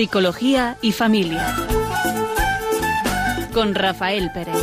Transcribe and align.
Psicología 0.00 0.78
y 0.80 0.92
Familia. 0.92 1.54
Con 3.52 3.74
Rafael 3.74 4.30
Pérez. 4.32 4.56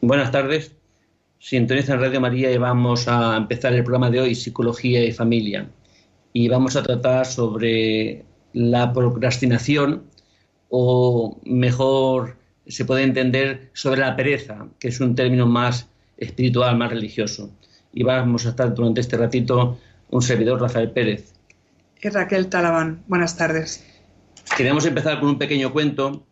Buenas 0.00 0.30
tardes. 0.30 0.70
Sintoniza 1.40 1.96
Radio 1.96 2.20
María 2.20 2.52
y 2.52 2.58
vamos 2.58 3.08
a 3.08 3.38
empezar 3.38 3.72
el 3.72 3.82
programa 3.82 4.08
de 4.08 4.20
hoy, 4.20 4.36
Psicología 4.36 5.04
y 5.04 5.10
Familia. 5.10 5.68
Y 6.32 6.46
vamos 6.46 6.76
a 6.76 6.84
tratar 6.84 7.26
sobre 7.26 8.24
la 8.52 8.92
procrastinación 8.92 10.04
o 10.68 11.40
mejor 11.44 12.36
se 12.66 12.84
puede 12.84 13.04
entender 13.04 13.70
sobre 13.74 14.00
la 14.00 14.16
pereza, 14.16 14.66
que 14.78 14.88
es 14.88 15.00
un 15.00 15.14
término 15.14 15.46
más 15.46 15.88
espiritual, 16.16 16.76
más 16.76 16.90
religioso. 16.90 17.50
Y 17.92 18.02
vamos 18.02 18.46
a 18.46 18.50
estar 18.50 18.74
durante 18.74 19.00
este 19.00 19.16
ratito 19.16 19.78
un 20.10 20.22
servidor, 20.22 20.60
Rafael 20.60 20.90
Pérez. 20.90 21.32
Y 22.00 22.08
Raquel 22.08 22.48
Talabán. 22.48 23.02
Buenas 23.06 23.36
tardes. 23.36 23.84
Queremos 24.56 24.84
empezar 24.86 25.18
con 25.20 25.30
un 25.30 25.38
pequeño 25.38 25.72
cuento 25.72 26.26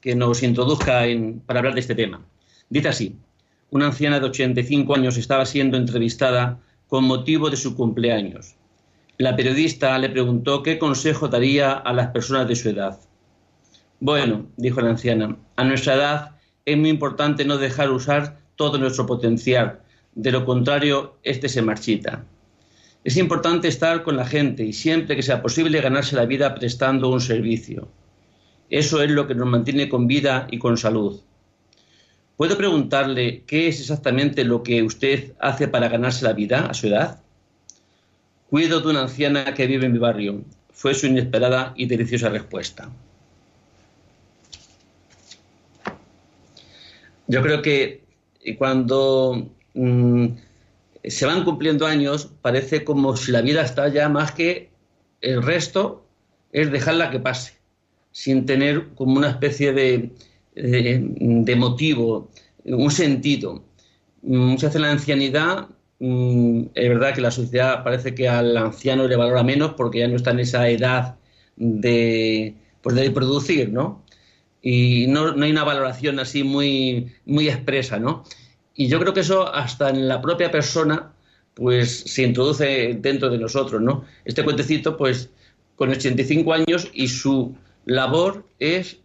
que 0.00 0.14
nos 0.14 0.42
introduzca 0.42 1.06
en, 1.06 1.40
para 1.40 1.60
hablar 1.60 1.74
de 1.74 1.80
este 1.80 1.94
tema. 1.94 2.26
Dice 2.68 2.88
así, 2.88 3.16
una 3.70 3.86
anciana 3.86 4.20
de 4.20 4.26
85 4.26 4.94
años 4.94 5.16
estaba 5.16 5.46
siendo 5.46 5.76
entrevistada 5.76 6.60
con 6.88 7.04
motivo 7.04 7.50
de 7.50 7.56
su 7.56 7.74
cumpleaños. 7.74 8.54
La 9.16 9.36
periodista 9.36 9.96
le 9.98 10.10
preguntó 10.10 10.62
qué 10.62 10.78
consejo 10.78 11.28
daría 11.28 11.72
a 11.72 11.92
las 11.92 12.08
personas 12.08 12.48
de 12.48 12.56
su 12.56 12.68
edad. 12.68 12.98
Bueno, 14.00 14.46
dijo 14.56 14.80
la 14.80 14.90
anciana, 14.90 15.36
a 15.54 15.64
nuestra 15.64 15.94
edad 15.94 16.36
es 16.64 16.76
muy 16.76 16.90
importante 16.90 17.44
no 17.44 17.56
dejar 17.56 17.90
usar 17.90 18.40
todo 18.56 18.76
nuestro 18.78 19.06
potencial, 19.06 19.80
de 20.14 20.30
lo 20.30 20.44
contrario, 20.44 21.18
este 21.22 21.48
se 21.48 21.62
marchita. 21.62 22.24
Es 23.02 23.16
importante 23.16 23.68
estar 23.68 24.02
con 24.02 24.16
la 24.16 24.24
gente 24.24 24.64
y 24.64 24.72
siempre 24.72 25.16
que 25.16 25.22
sea 25.22 25.42
posible 25.42 25.80
ganarse 25.80 26.16
la 26.16 26.24
vida 26.24 26.54
prestando 26.54 27.10
un 27.10 27.20
servicio. 27.20 27.88
Eso 28.70 29.02
es 29.02 29.10
lo 29.10 29.26
que 29.26 29.34
nos 29.34 29.48
mantiene 29.48 29.88
con 29.88 30.06
vida 30.06 30.46
y 30.50 30.58
con 30.58 30.76
salud. 30.76 31.20
¿Puedo 32.36 32.56
preguntarle 32.56 33.42
qué 33.46 33.68
es 33.68 33.80
exactamente 33.80 34.44
lo 34.44 34.62
que 34.62 34.82
usted 34.82 35.34
hace 35.38 35.68
para 35.68 35.88
ganarse 35.88 36.24
la 36.24 36.32
vida 36.32 36.66
a 36.66 36.74
su 36.74 36.86
edad? 36.86 37.23
Cuido 38.50 38.80
de 38.80 38.88
una 38.88 39.02
anciana 39.02 39.54
que 39.54 39.66
vive 39.66 39.86
en 39.86 39.92
mi 39.92 39.98
barrio, 39.98 40.42
fue 40.72 40.94
su 40.94 41.06
inesperada 41.06 41.72
y 41.76 41.86
deliciosa 41.86 42.28
respuesta. 42.28 42.90
Yo 47.26 47.42
creo 47.42 47.62
que 47.62 48.04
cuando 48.58 49.50
mm, 49.72 50.26
se 51.04 51.26
van 51.26 51.44
cumpliendo 51.44 51.86
años, 51.86 52.30
parece 52.42 52.84
como 52.84 53.16
si 53.16 53.32
la 53.32 53.42
vida 53.42 53.62
está 53.62 53.88
ya 53.88 54.08
más 54.08 54.32
que 54.32 54.70
el 55.20 55.42
resto 55.42 56.04
es 56.52 56.70
dejarla 56.70 57.10
que 57.10 57.20
pase, 57.20 57.54
sin 58.12 58.46
tener 58.46 58.88
como 58.94 59.16
una 59.16 59.30
especie 59.30 59.72
de, 59.72 60.10
de, 60.54 61.56
motivo, 61.56 62.30
un 62.64 62.90
sentido. 62.90 63.64
Muchas 64.22 64.70
veces 64.70 64.80
la 64.80 64.90
ancianidad 64.92 65.68
Mm, 65.98 66.66
es 66.74 66.88
verdad 66.88 67.14
que 67.14 67.20
la 67.20 67.30
sociedad 67.30 67.84
parece 67.84 68.14
que 68.14 68.28
al 68.28 68.56
anciano 68.56 69.06
le 69.06 69.16
valora 69.16 69.42
menos 69.42 69.74
porque 69.74 70.00
ya 70.00 70.08
no 70.08 70.16
está 70.16 70.32
en 70.32 70.40
esa 70.40 70.68
edad 70.68 71.16
de, 71.56 72.54
pues 72.82 72.96
de 72.96 73.10
producir, 73.10 73.70
¿no? 73.72 74.04
Y 74.62 75.06
no, 75.08 75.34
hay 75.42 75.50
una 75.50 75.64
valoración 75.64 76.18
así 76.20 76.42
muy, 76.44 77.12
muy 77.26 77.48
expresa, 77.48 77.98
¿no? 77.98 78.24
Y 78.74 78.88
yo 78.88 78.98
creo 79.00 79.14
que 79.14 79.20
eso 79.20 79.52
hasta 79.54 79.90
en 79.90 80.08
la 80.08 80.20
propia 80.20 80.50
persona 80.50 81.12
pues 81.54 82.00
se 82.00 82.22
introduce 82.24 82.98
dentro 83.00 83.30
de 83.30 83.38
nosotros, 83.38 83.80
¿no? 83.80 84.04
Este 84.24 84.42
cuentecito, 84.44 84.96
pues, 84.96 85.30
con 85.76 85.90
85 85.90 86.52
años 86.52 86.90
y 86.92 87.08
su 87.08 87.54
labor 87.84 88.46
es 88.58 88.98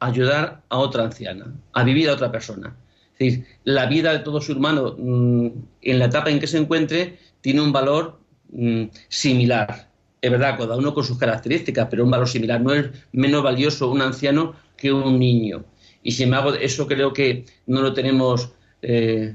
ayudar 0.00 0.62
a 0.70 0.78
otra 0.78 1.04
anciana, 1.04 1.54
a 1.72 1.84
vivir 1.84 2.08
a 2.08 2.14
otra 2.14 2.32
persona 2.32 2.76
decir, 3.24 3.46
la 3.64 3.86
vida 3.86 4.12
de 4.12 4.20
todo 4.20 4.40
ser 4.40 4.56
humano 4.56 4.96
mm, 4.98 5.46
en 5.82 5.98
la 5.98 6.06
etapa 6.06 6.30
en 6.30 6.40
que 6.40 6.46
se 6.46 6.58
encuentre 6.58 7.18
tiene 7.40 7.60
un 7.60 7.72
valor 7.72 8.18
mm, 8.52 8.84
similar. 9.08 9.88
Es 10.20 10.30
verdad, 10.30 10.58
cada 10.58 10.76
uno 10.76 10.92
con 10.92 11.04
sus 11.04 11.18
características, 11.18 11.88
pero 11.90 12.04
un 12.04 12.10
valor 12.10 12.28
similar. 12.28 12.60
No 12.60 12.74
es 12.74 12.86
menos 13.12 13.42
valioso 13.42 13.90
un 13.90 14.02
anciano 14.02 14.54
que 14.76 14.92
un 14.92 15.18
niño. 15.18 15.64
Y 16.02 16.12
sin 16.12 16.24
embargo, 16.24 16.54
eso 16.54 16.86
creo 16.86 17.12
que 17.12 17.44
no 17.66 17.82
lo 17.82 17.92
tenemos, 17.92 18.50
eh, 18.82 19.34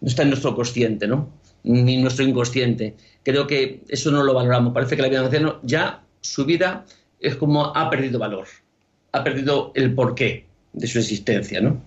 no 0.00 0.08
está 0.08 0.22
en 0.22 0.30
nuestro 0.30 0.54
consciente, 0.54 1.06
¿no? 1.06 1.30
Ni 1.64 1.94
en 1.94 2.02
nuestro 2.02 2.24
inconsciente. 2.24 2.96
Creo 3.22 3.46
que 3.46 3.82
eso 3.88 4.10
no 4.10 4.22
lo 4.22 4.34
valoramos. 4.34 4.72
Parece 4.72 4.96
que 4.96 5.02
la 5.02 5.08
vida 5.08 5.18
del 5.18 5.26
anciano 5.26 5.60
ya 5.62 6.02
su 6.20 6.44
vida 6.44 6.84
es 7.20 7.36
como 7.36 7.76
ha 7.76 7.90
perdido 7.90 8.18
valor, 8.18 8.46
ha 9.12 9.24
perdido 9.24 9.72
el 9.74 9.94
porqué 9.94 10.46
de 10.72 10.86
su 10.86 10.98
existencia, 10.98 11.60
¿no? 11.60 11.80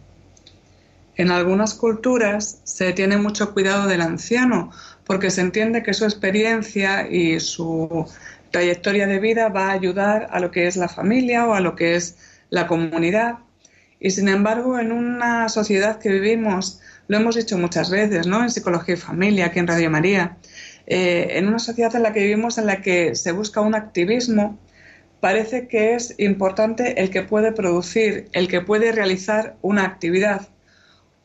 En 1.20 1.32
algunas 1.32 1.74
culturas 1.74 2.62
se 2.64 2.94
tiene 2.94 3.18
mucho 3.18 3.54
cuidado 3.54 3.88
del 3.90 4.00
anciano 4.00 4.72
porque 5.04 5.32
se 5.32 5.42
entiende 5.42 5.84
que 5.84 5.94
su 5.94 6.06
experiencia 6.06 7.10
y 7.12 7.42
su 7.42 8.10
trayectoria 8.52 9.06
de 9.06 9.20
vida 9.20 9.50
va 9.50 9.68
a 9.68 9.74
ayudar 9.74 10.30
a 10.32 10.40
lo 10.40 10.50
que 10.50 10.66
es 10.66 10.78
la 10.78 10.88
familia 10.88 11.46
o 11.46 11.54
a 11.54 11.60
lo 11.60 11.76
que 11.76 11.96
es 11.96 12.16
la 12.50 12.68
comunidad. 12.68 13.40
Y 14.00 14.12
sin 14.12 14.30
embargo, 14.30 14.80
en 14.80 14.94
una 14.94 15.50
sociedad 15.50 16.00
que 16.00 16.08
vivimos, 16.08 16.80
lo 17.10 17.18
hemos 17.18 17.36
dicho 17.36 17.58
muchas 17.58 17.90
veces, 17.90 18.26
¿no? 18.26 18.42
En 18.42 18.50
Psicología 18.50 18.96
y 18.96 18.98
Familia, 18.98 19.48
aquí 19.48 19.60
en 19.60 19.68
Radio 19.68 19.90
María, 19.90 20.38
eh, 20.88 21.32
en 21.32 21.50
una 21.50 21.60
sociedad 21.60 21.94
en 21.98 22.04
la 22.04 22.14
que 22.14 22.22
vivimos, 22.22 22.58
en 22.58 22.66
la 22.66 22.82
que 22.82 23.14
se 23.16 23.34
busca 23.34 23.60
un 23.60 23.76
activismo, 23.76 24.58
parece 25.20 25.68
que 25.68 25.96
es 25.96 26.16
importante 26.18 27.02
el 27.02 27.10
que 27.10 27.24
puede 27.24 27.52
producir, 27.52 28.30
el 28.32 28.48
que 28.48 28.62
puede 28.62 28.94
realizar 28.94 29.58
una 29.62 29.84
actividad. 29.84 30.48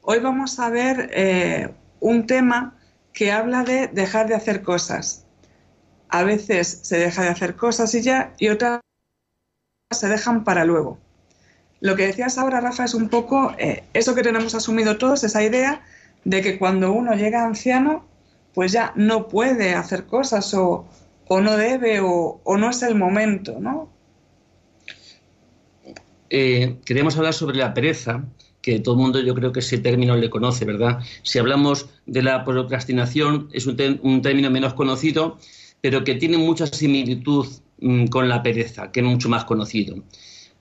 Hoy 0.07 0.19
vamos 0.19 0.59
a 0.59 0.69
ver 0.69 1.11
eh, 1.15 1.71
un 1.99 2.27
tema 2.27 2.77
que 3.15 3.33
habla 3.33 3.65
de 3.65 3.89
dejar 3.89 4.29
de 4.29 4.35
hacer 4.35 4.63
cosas. 4.63 5.25
A 6.11 6.25
veces 6.25 6.81
se 6.83 6.99
deja 6.99 7.23
de 7.23 7.29
hacer 7.29 7.57
cosas 7.57 7.95
y 7.95 8.03
ya, 8.03 8.35
y 8.39 8.49
otras 8.49 8.81
se 9.91 10.09
dejan 10.09 10.45
para 10.45 10.67
luego. 10.67 10.99
Lo 11.81 11.97
que 11.97 12.07
decías 12.07 12.37
ahora, 12.37 12.61
Rafa, 12.61 12.85
es 12.85 12.93
un 12.93 13.09
poco 13.09 13.55
eh, 13.59 13.85
eso 13.95 14.15
que 14.15 14.23
tenemos 14.23 14.55
asumido 14.55 14.99
todos, 14.99 15.25
esa 15.25 15.43
idea 15.43 15.83
de 16.25 16.43
que 16.43 16.59
cuando 16.59 16.93
uno 16.93 17.15
llega 17.15 17.43
anciano, 17.43 18.05
pues 18.53 18.73
ya 18.73 18.93
no 18.97 19.29
puede 19.29 19.75
hacer 19.75 20.05
cosas 20.05 20.53
o, 20.53 20.87
no 21.31 21.57
debe 21.57 22.01
o, 22.03 22.43
no 22.45 22.69
es 22.69 22.83
el 22.83 22.95
momento, 22.95 23.59
¿no? 23.59 23.89
Eh, 26.29 26.77
hablar 27.17 27.33
sobre 27.33 27.57
la 27.57 27.73
pereza 27.73 28.23
que 28.65 28.81
todo 28.81 28.95
el 28.95 29.01
mundo 29.03 29.21
yo 29.21 29.35
creo 29.35 29.53
que 29.53 29.61
ese 29.61 29.77
término 29.77 30.17
le 30.17 30.31
conoce, 30.31 30.65
¿verdad? 30.65 31.01
Si 31.23 31.39
hablamos 31.39 31.87
de 32.07 32.23
la 32.23 32.45
procrastinación, 32.45 33.51
es 33.53 33.67
un, 33.67 33.77
término 34.23 34.51
menos 34.51 34.73
conocido, 34.73 35.37
pero 35.83 36.03
que 36.03 36.15
tiene 36.15 36.39
mucha 36.39 36.67
similitud 36.67 37.47
mm, 37.83 38.07
con 38.07 38.27
la 38.27 38.43
pereza, 38.43 38.91
que 38.91 39.01
es 39.01 39.07
mucho 39.07 39.29
más 39.29 39.45
conocido. 39.45 40.03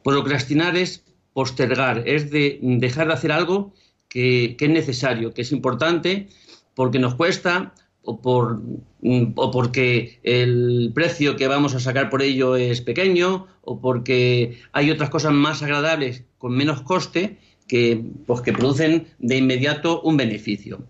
Procrastinar 0.04 0.76
es 0.76 1.06
postergar, 1.32 2.04
es 2.06 2.30
de 2.30 2.60
dejar 2.62 3.08
de 3.08 3.14
hacer 3.14 3.32
algo 3.32 3.74
que, 4.10 4.58
es 4.60 4.70
necesario, 4.70 5.34
que 5.34 5.44
es 5.44 5.54
importante, 5.54 6.28
porque 6.76 7.00
nos 7.00 7.16
cuesta 7.16 7.74
o, 8.02 8.20
por, 8.20 8.62
mm, 9.00 9.32
o 9.36 9.50
porque 9.50 10.20
el 10.24 10.92
precio 10.94 11.38
que 11.38 11.48
vamos 11.48 11.74
a 11.74 11.80
sacar 11.80 12.10
por 12.10 12.22
ello 12.22 12.58
es 12.58 12.82
pequeño 12.82 13.48
o 13.62 13.80
porque 13.80 14.60
hay 14.74 14.92
otras 14.92 15.10
cosas 15.10 15.32
más 15.32 15.64
agradables 15.64 16.26
con 16.38 16.52
menos 16.52 16.82
coste 16.82 17.40
que, 17.74 18.06
pues, 18.28 18.42
que 18.42 18.54
producen 18.54 19.08
de 19.18 19.38
inmediato 19.38 20.00
un 20.02 20.16
beneficio. 20.16 20.86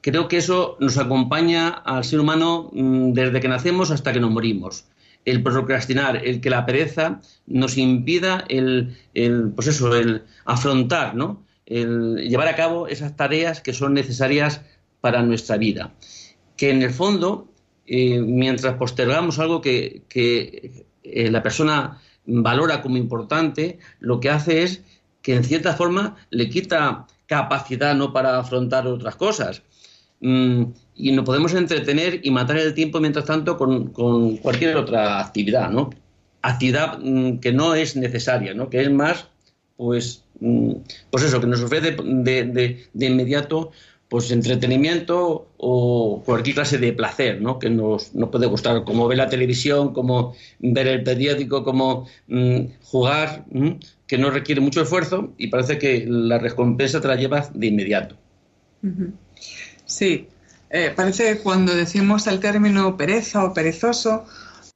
Creo 0.00 0.28
que 0.28 0.36
eso 0.36 0.76
nos 0.78 0.96
acompaña 0.96 1.70
al 1.70 2.04
ser 2.04 2.20
humano 2.20 2.70
mm, 2.72 3.14
desde 3.14 3.40
que 3.40 3.48
nacemos 3.48 3.90
hasta 3.90 4.12
que 4.12 4.20
nos 4.20 4.30
morimos. 4.30 4.84
El 5.24 5.42
procrastinar, 5.42 6.24
el 6.24 6.40
que 6.40 6.48
la 6.48 6.64
pereza 6.66 7.20
nos 7.48 7.76
impida 7.76 8.44
el, 8.48 8.96
pues 9.56 9.66
eso, 9.66 9.92
el 9.96 10.22
afrontar, 10.44 11.16
¿no? 11.16 11.42
el 11.66 12.18
llevar 12.28 12.46
a 12.46 12.54
cabo 12.54 12.86
esas 12.86 13.16
tareas 13.16 13.60
que 13.60 13.72
son 13.72 13.94
necesarias 13.94 14.60
para 15.00 15.24
nuestra 15.24 15.56
vida. 15.56 15.94
Que 16.56 16.70
en 16.70 16.82
el 16.82 16.90
fondo, 16.90 17.48
eh, 17.88 18.20
mientras 18.20 18.74
postergamos 18.74 19.40
algo 19.40 19.60
que, 19.60 20.04
eh, 21.02 21.28
la 21.28 21.42
persona 21.42 21.98
valora 22.24 22.82
como 22.82 22.98
importante, 22.98 23.80
lo 23.98 24.20
que 24.20 24.30
hace 24.30 24.62
es 24.62 24.84
que 25.30 25.36
en 25.36 25.44
cierta 25.44 25.74
forma 25.74 26.16
le 26.30 26.48
quita 26.48 27.06
capacidad 27.26 27.94
no 27.94 28.12
para 28.12 28.40
afrontar 28.40 28.88
otras 28.88 29.14
cosas. 29.14 29.62
Mm, 30.18 30.64
y 30.96 31.12
nos 31.12 31.24
podemos 31.24 31.54
entretener 31.54 32.20
y 32.24 32.32
matar 32.32 32.58
el 32.58 32.74
tiempo 32.74 32.98
mientras 32.98 33.26
tanto 33.26 33.56
con, 33.56 33.90
cualquier 34.38 34.76
otra 34.76 35.20
actividad, 35.20 35.70
¿no? 35.70 35.90
Actividad 36.42 36.98
mm, 36.98 37.38
que 37.38 37.52
no 37.52 37.76
es 37.76 37.94
necesaria, 37.94 38.54
¿no? 38.54 38.68
Que 38.70 38.82
es 38.82 38.90
más 38.90 39.28
pues, 39.76 40.24
mm, 40.40 40.72
pues 41.12 41.22
eso, 41.22 41.40
que 41.40 41.46
nos 41.46 41.62
ofrece 41.62 41.92
de, 41.92 42.78
de, 42.92 43.06
inmediato 43.06 43.70
pues 44.08 44.32
entretenimiento 44.32 45.46
o 45.58 46.24
cualquier 46.26 46.56
clase 46.56 46.78
de 46.78 46.92
placer, 46.92 47.40
¿no? 47.40 47.60
Que 47.60 47.70
nos, 47.70 48.10
puede 48.32 48.48
gustar, 48.48 48.82
como 48.82 49.06
ver 49.06 49.18
la 49.18 49.28
televisión, 49.28 49.92
como 49.94 50.34
ver 50.58 50.88
el 50.88 51.04
periódico, 51.04 51.62
como 51.62 52.08
jugar, 52.82 53.44
que 54.10 54.18
no 54.18 54.28
requiere 54.28 54.60
mucho 54.60 54.82
esfuerzo 54.82 55.34
y 55.38 55.46
parece 55.46 55.78
que 55.78 56.04
la 56.04 56.36
recompensa 56.36 57.00
te 57.00 57.06
la 57.06 57.14
llevas 57.14 57.52
de 57.54 57.68
inmediato. 57.68 58.16
Sí, 59.84 60.26
eh, 60.68 60.92
parece 60.96 61.26
que 61.26 61.38
cuando 61.38 61.72
decimos 61.76 62.26
el 62.26 62.40
término 62.40 62.96
pereza 62.96 63.44
o 63.44 63.54
perezoso, 63.54 64.24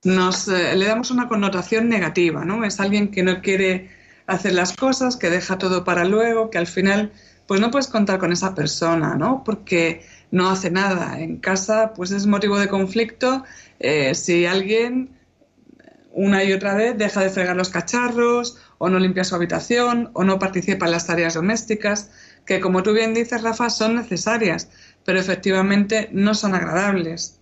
nos 0.05 0.47
eh, 0.47 0.77
le 0.77 0.87
damos 0.87 1.11
una 1.11 1.27
connotación 1.27 1.89
negativa, 1.89 2.45
¿no? 2.45 2.65
Es 2.65 2.79
alguien 2.79 3.11
que 3.11 3.25
no 3.25 3.43
quiere 3.43 3.91
hacer 4.29 4.53
las 4.53 4.73
cosas, 4.73 5.17
que 5.17 5.31
deja 5.31 5.59
todo 5.59 5.83
para 5.83 6.05
luego, 6.05 6.49
que 6.49 6.59
al 6.59 6.69
final 6.69 7.11
pues 7.49 7.61
no 7.61 7.73
puedes 7.73 7.89
contar 7.89 8.21
con 8.21 8.31
esa 8.31 8.55
persona, 8.55 9.17
¿no? 9.17 9.43
Porque 9.43 10.05
no 10.31 10.49
hace 10.49 10.71
nada. 10.71 11.19
En 11.19 11.39
casa 11.39 11.93
pues 11.97 12.13
es 12.13 12.27
motivo 12.27 12.57
de 12.57 12.69
conflicto 12.69 13.43
eh, 13.81 14.15
si 14.15 14.47
alguien 14.47 15.11
una 16.13 16.45
y 16.45 16.53
otra 16.53 16.77
vez 16.77 16.97
deja 16.97 17.21
de 17.21 17.31
fregar 17.31 17.57
los 17.57 17.71
cacharros 17.71 18.59
o 18.85 18.91
no 18.91 18.99
limpia 18.99 19.25
su 19.25 19.35
habitación 19.35 20.11
o 20.13 20.25
no 20.25 20.39
participa 20.39 20.85
en 20.85 20.93
las 20.93 21.07
tareas 21.07 21.33
domésticas, 21.33 22.11
que 22.45 22.61
como 22.61 22.83
tú 22.83 22.93
bien 22.93 23.15
dices, 23.15 23.41
Rafa, 23.43 23.71
son 23.71 23.95
necesarias, 23.95 24.69
pero 25.07 25.19
efectivamente 25.19 26.11
no 26.13 26.35
son 26.35 26.55
agradables. 26.55 27.41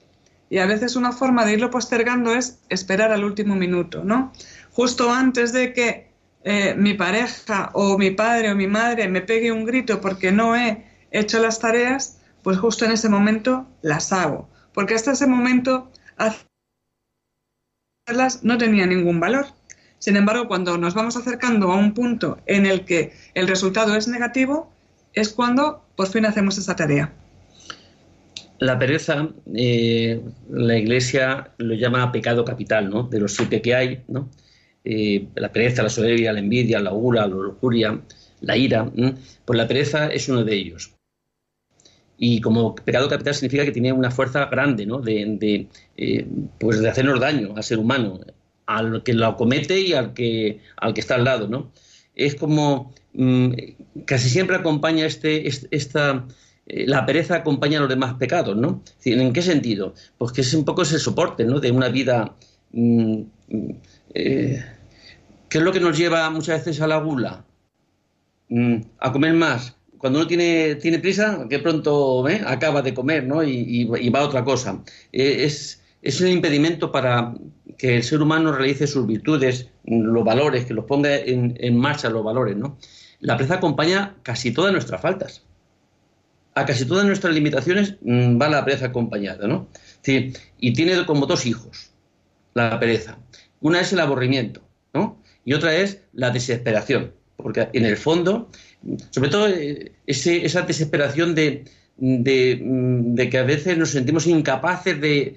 Y 0.51 0.59
a 0.59 0.67
veces 0.67 0.95
una 0.95 1.11
forma 1.11 1.45
de 1.45 1.55
irlo 1.55 1.69
postergando 1.71 2.33
es 2.33 2.61
esperar 2.69 3.11
al 3.11 3.25
último 3.25 3.57
minuto, 3.57 4.05
¿no? 4.05 4.33
Justo 4.71 5.11
antes 5.11 5.53
de 5.53 5.73
que 5.73 6.13
eh, 6.45 6.75
mi 6.77 6.95
pareja 6.95 7.71
o 7.73 7.99
mi 7.99 8.13
padre 8.13 8.53
o 8.53 8.55
mi 8.55 8.69
madre 8.69 9.09
me 9.09 9.21
pegue 9.21 9.51
un 9.51 9.65
grito 9.65 10.01
porque 10.01 10.31
no 10.31 10.55
he 10.55 10.85
hecho 11.11 11.41
las 11.41 11.59
tareas, 11.59 12.21
pues 12.45 12.57
justo 12.59 12.85
en 12.85 12.93
ese 12.93 13.09
momento 13.09 13.67
las 13.83 14.13
hago. 14.13 14.49
Porque 14.73 14.95
hasta 14.95 15.11
ese 15.11 15.27
momento 15.27 15.91
hacerlas 18.07 18.45
no 18.45 18.59
tenía 18.59 18.87
ningún 18.87 19.19
valor. 19.19 19.47
Sin 20.03 20.17
embargo, 20.17 20.49
cuando 20.49 20.77
nos 20.79 20.95
vamos 20.95 21.17
acercando 21.17 21.71
a 21.71 21.77
un 21.77 21.95
punto 21.95 22.39
en 22.47 22.67
el 22.67 22.85
que 22.85 23.13
el 23.35 23.47
resultado 23.47 23.95
es 23.95 24.09
negativo, 24.09 24.69
es 25.13 25.29
cuando 25.29 25.85
por 25.95 26.09
fin 26.09 26.27
hacemos 26.27 26.59
esa 26.59 26.75
tarea. 26.75 27.13
La 28.59 28.77
pereza, 28.81 29.29
eh, 29.55 30.21
la 30.51 30.77
Iglesia 30.77 31.53
lo 31.59 31.75
llama 31.75 32.11
pecado 32.11 32.45
capital, 32.45 32.91
¿no? 32.91 33.05
De 33.05 33.21
los 33.21 33.33
siete 33.35 33.63
que 33.63 33.77
hay, 33.77 34.03
¿no? 34.09 34.29
Eh, 34.85 35.29
la 35.37 35.53
pereza, 35.53 35.85
la 35.85 35.89
soberbia, 35.89 36.33
la 36.33 36.41
envidia, 36.41 36.81
la 36.81 36.91
gula, 36.91 37.29
la 37.29 37.37
lujuria, 37.37 38.01
la 38.41 38.57
ira. 38.57 38.91
Pues 39.45 39.57
la 39.57 39.69
pereza 39.69 40.09
es 40.09 40.29
uno 40.29 40.43
de 40.43 40.57
ellos. 40.57 40.97
Y 42.19 42.41
como 42.41 42.75
pecado 42.75 43.09
capital 43.09 43.37
significa 43.37 43.65
que 43.65 43.71
tiene 43.71 43.93
una 43.93 44.11
fuerza 44.11 44.47
grande, 44.47 44.85
¿no? 44.85 44.99
De, 44.99 45.69
eh, 45.97 46.27
pues 46.59 46.81
de 46.81 46.89
hacernos 46.89 47.21
daño 47.21 47.55
al 47.55 47.63
ser 47.63 47.79
humano, 47.79 48.19
al 48.67 49.03
que 49.03 49.15
lo 49.15 49.37
comete 49.37 49.81
y 49.81 49.93
al 49.93 50.15
que, 50.15 50.61
al 50.77 50.95
que 50.95 51.01
está 51.01 51.17
al 51.17 51.25
lado, 51.25 51.49
¿no? 51.49 51.73
Es 52.15 52.35
como 52.35 52.95
mm, 53.15 53.53
casi 54.05 54.29
siempre 54.29 54.57
acompaña 54.57 55.07
este, 55.07 55.49
esta 55.71 56.27
eh, 56.67 56.87
la 56.87 57.05
pereza 57.05 57.37
acompaña 57.37 57.79
a 57.79 57.81
los 57.83 57.91
demás 57.91 58.15
pecados, 58.15 58.57
¿no? 58.57 58.83
¿En 59.05 59.33
qué 59.33 59.43
sentido? 59.43 59.95
Pues 60.19 60.33
que 60.33 60.43
es 60.43 60.55
un 60.55 60.65
poco 60.65 60.83
ese 60.83 60.99
soporte, 60.99 61.45
¿no? 61.45 61.61
De 61.61 61.71
una 61.71 61.89
vida... 61.89 62.35
Mm, 62.73 63.23
eh, 64.15 64.65
¿Qué 65.49 65.59
es 65.59 65.65
lo 65.65 65.73
que 65.73 65.81
nos 65.81 65.99
lleva 65.99 66.31
muchas 66.31 66.65
veces 66.65 66.81
a 66.81 66.87
la 66.87 66.97
gula? 66.99 67.45
Mm, 68.49 68.77
a 68.99 69.13
comer 69.13 69.35
más. 69.35 69.77
Cuando 69.99 70.21
uno 70.21 70.29
tiene, 70.29 70.77
tiene 70.77 70.99
prisa, 70.99 71.47
que 71.49 71.59
pronto 71.59 72.27
¿eh? 72.29 72.43
acaba 72.47 72.83
de 72.83 72.95
comer, 72.95 73.25
¿no? 73.25 73.43
Y, 73.45 73.85
va 73.85 74.21
a 74.21 74.25
otra 74.25 74.45
cosa. 74.45 74.83
es, 75.13 75.81
un 76.21 76.29
impedimento 76.29 76.91
para 76.91 77.35
que 77.83 77.97
el 77.97 78.05
ser 78.05 78.23
humano 78.23 78.53
realice 78.53 78.87
sus 78.87 79.07
virtudes, 79.07 79.69
los 79.85 80.25
valores, 80.25 80.67
que 80.67 80.73
los 80.73 80.85
ponga 80.85 81.17
en, 81.17 81.57
en 81.59 81.77
marcha 81.77 82.09
los 82.11 82.23
valores, 82.23 82.57
¿no? 82.57 82.79
La 83.19 83.37
pereza 83.37 83.57
acompaña 83.57 84.15
casi 84.23 84.53
todas 84.53 84.73
nuestras 84.73 85.03
faltas 85.03 85.43
a 86.55 86.67
casi 86.67 86.85
todas 86.85 87.05
nuestras 87.05 87.35
limitaciones 87.35 87.97
mm, 88.03 88.41
va 88.41 88.49
la 88.49 88.65
pereza 88.65 88.87
acompañada, 88.87 89.47
¿no? 89.49 89.69
y 90.05 90.73
tiene 90.73 91.07
como 91.07 91.27
dos 91.27 91.47
hijos 91.47 91.91
la 92.55 92.79
pereza. 92.79 93.19
Una 93.61 93.81
es 93.81 93.93
el 93.93 94.01
aburrimiento, 94.01 94.61
¿no? 94.93 95.23
Y 95.45 95.55
otra 95.55 95.75
es 95.75 96.03
la 96.13 96.31
desesperación, 96.31 97.13
porque 97.37 97.69
en 97.73 97.85
el 97.85 97.97
fondo, 97.97 98.51
sobre 99.11 99.31
todo 99.31 99.49
eh, 99.49 99.93
esa 100.07 100.63
desesperación 100.63 101.35
de, 101.35 101.65
mm, 101.99 103.15
de, 103.15 103.29
que 103.31 103.39
a 103.39 103.45
veces 103.45 103.79
nos 103.79 103.91
sentimos 103.91 104.27
incapaces 104.27 105.01
de, 105.01 105.37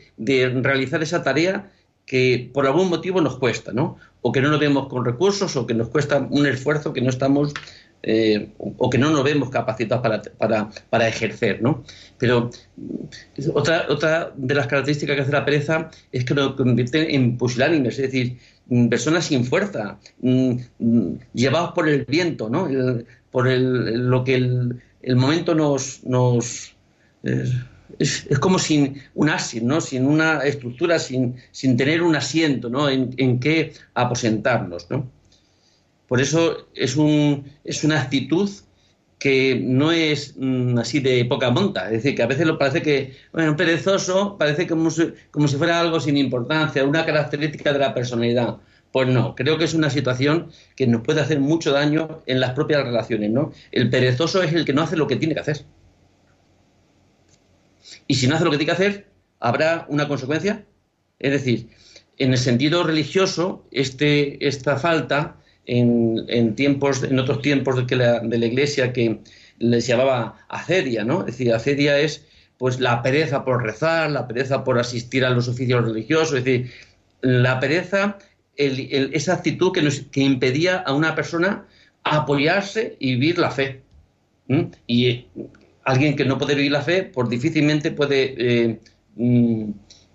realizar 0.61 1.01
esa 1.01 1.23
tarea 1.23 1.71
que 2.05 2.49
por 2.53 2.65
algún 2.65 2.89
motivo 2.89 3.21
nos 3.21 3.37
cuesta, 3.37 3.71
¿no? 3.73 3.97
O 4.21 4.31
que 4.31 4.41
no 4.41 4.49
lo 4.49 4.59
vemos 4.59 4.87
con 4.87 5.05
recursos 5.05 5.55
o 5.55 5.65
que 5.65 5.73
nos 5.73 5.89
cuesta 5.89 6.27
un 6.29 6.45
esfuerzo 6.45 6.93
que 6.93 7.01
no 7.01 7.09
estamos 7.09 7.53
eh, 8.07 8.51
o 8.59 8.87
que 8.87 8.99
no 8.99 9.09
nos 9.09 9.23
vemos 9.23 9.49
capacitados 9.49 10.05
para, 10.37 11.07
ejercer, 11.07 11.63
¿no? 11.63 11.83
Pero 12.19 12.51
mm, 12.77 13.49
otra, 13.55 13.87
otra 13.89 14.31
de 14.35 14.53
las 14.53 14.67
características 14.67 15.15
que 15.15 15.21
hace 15.23 15.31
la 15.31 15.43
pereza 15.43 15.89
es 16.11 16.23
que 16.23 16.35
nos 16.35 16.53
convierte 16.53 17.15
en 17.15 17.35
pusilánimes, 17.35 17.97
es 17.97 18.11
decir, 18.11 18.37
mm, 18.67 18.89
personas 18.89 19.25
sin 19.25 19.43
fuerza, 19.43 19.97
mm, 20.21 20.53
llevados 21.33 21.71
por 21.71 21.89
el 21.89 22.05
viento, 22.05 22.47
¿no? 22.47 22.67
por 23.31 23.47
el, 23.47 24.07
lo 24.07 24.23
que 24.23 24.35
el, 24.35 25.15
momento 25.15 25.55
nos... 25.55 26.03
nos 26.05 26.75
es, 27.99 28.27
como 28.39 28.59
sin 28.59 29.01
un 29.13 29.29
asis, 29.29 29.63
¿no? 29.63 29.81
sin 29.81 30.05
una 30.05 30.43
estructura, 30.43 30.99
sin, 30.99 31.35
sin 31.51 31.77
tener 31.77 32.01
un 32.01 32.15
asiento 32.15 32.69
¿no? 32.69 32.89
en, 32.89 33.13
en 33.17 33.39
qué 33.39 33.73
aposentarnos. 33.93 34.89
¿no? 34.89 35.09
Por 36.07 36.21
eso 36.21 36.67
es, 36.75 36.95
un, 36.95 37.45
es 37.63 37.83
una 37.83 38.01
actitud 38.01 38.49
que 39.17 39.59
no 39.61 39.91
es 39.91 40.35
mm, 40.37 40.77
así 40.77 40.99
de 40.99 41.25
poca 41.25 41.49
monta. 41.49 41.85
Es 41.85 42.03
decir, 42.03 42.15
que 42.15 42.23
a 42.23 42.27
veces 42.27 42.45
lo 42.45 42.57
parece 42.57 42.81
que, 42.81 43.15
bueno, 43.33 43.55
perezoso 43.55 44.37
parece 44.37 44.67
como 44.67 44.91
si, 44.91 45.13
como 45.31 45.47
si 45.47 45.55
fuera 45.57 45.79
algo 45.79 45.99
sin 45.99 46.17
importancia, 46.17 46.83
una 46.83 47.05
característica 47.05 47.73
de 47.73 47.79
la 47.79 47.93
personalidad. 47.93 48.57
Pues 48.91 49.07
no, 49.09 49.35
creo 49.35 49.57
que 49.57 49.65
es 49.65 49.73
una 49.73 49.89
situación 49.89 50.51
que 50.75 50.87
nos 50.87 51.01
puede 51.01 51.21
hacer 51.21 51.39
mucho 51.39 51.71
daño 51.71 52.21
en 52.27 52.39
las 52.39 52.51
propias 52.51 52.83
relaciones, 52.83 53.31
¿no? 53.31 53.51
El 53.71 53.89
perezoso 53.89 54.41
es 54.41 54.53
el 54.53 54.63
que 54.63 54.73
no 54.73 54.83
hace 54.83 54.95
lo 54.95 55.07
que 55.07 55.17
tiene 55.17 55.33
que 55.33 55.41
hacer. 55.41 55.65
Y 58.07 58.15
si 58.15 58.27
no 58.27 58.35
hace 58.35 58.45
lo 58.45 58.51
que 58.51 58.57
tiene 58.57 58.73
que 58.73 58.83
hacer, 58.83 59.07
¿habrá 59.39 59.85
una 59.89 60.07
consecuencia? 60.07 60.65
Es 61.19 61.31
decir, 61.31 61.69
en 62.17 62.31
el 62.31 62.37
sentido 62.37 62.83
religioso, 62.83 63.65
este, 63.71 64.45
esta 64.47 64.77
falta 64.77 65.37
en, 65.65 66.55
tiempos, 66.55 67.03
en 67.03 67.19
otros 67.19 67.41
tiempos 67.41 67.85
de, 67.87 67.95
la, 67.95 68.19
de 68.19 68.37
la 68.37 68.45
Iglesia 68.45 68.93
que 68.93 69.19
les 69.59 69.87
llamaba 69.87 70.45
acedia, 70.49 71.03
¿no? 71.03 71.21
Es 71.21 71.37
decir, 71.37 71.53
acedia 71.53 71.99
es 71.99 72.25
pues 72.57 72.79
la 72.79 73.01
pereza 73.01 73.43
por 73.43 73.63
rezar, 73.63 74.11
la 74.11 74.27
pereza 74.27 74.63
por 74.63 74.79
asistir 74.79 75.25
a 75.25 75.29
los 75.29 75.47
oficios 75.47 75.83
religiosos, 75.83 76.37
es 76.37 76.45
decir, 76.45 76.71
la 77.21 77.59
pereza, 77.59 78.17
esa 78.55 79.33
actitud 79.33 79.73
que, 79.73 79.81
nos, 79.81 79.99
que 79.99 80.21
impedía 80.21 80.77
a 80.77 80.93
una 80.93 81.15
persona 81.15 81.65
apoyarse 82.03 82.95
y 82.99 83.15
vivir 83.15 83.39
la 83.39 83.51
fe. 83.51 83.81
Y 84.87 85.25
alguien 85.85 86.15
que 86.15 86.25
no 86.25 86.37
puede 86.37 86.55
vivir 86.55 86.71
la 86.71 86.81
fe, 86.81 87.03
pues 87.03 87.29
difícilmente 87.29 87.91
puede 87.91 88.35
eh, 88.37 88.79
mm, 89.15 89.69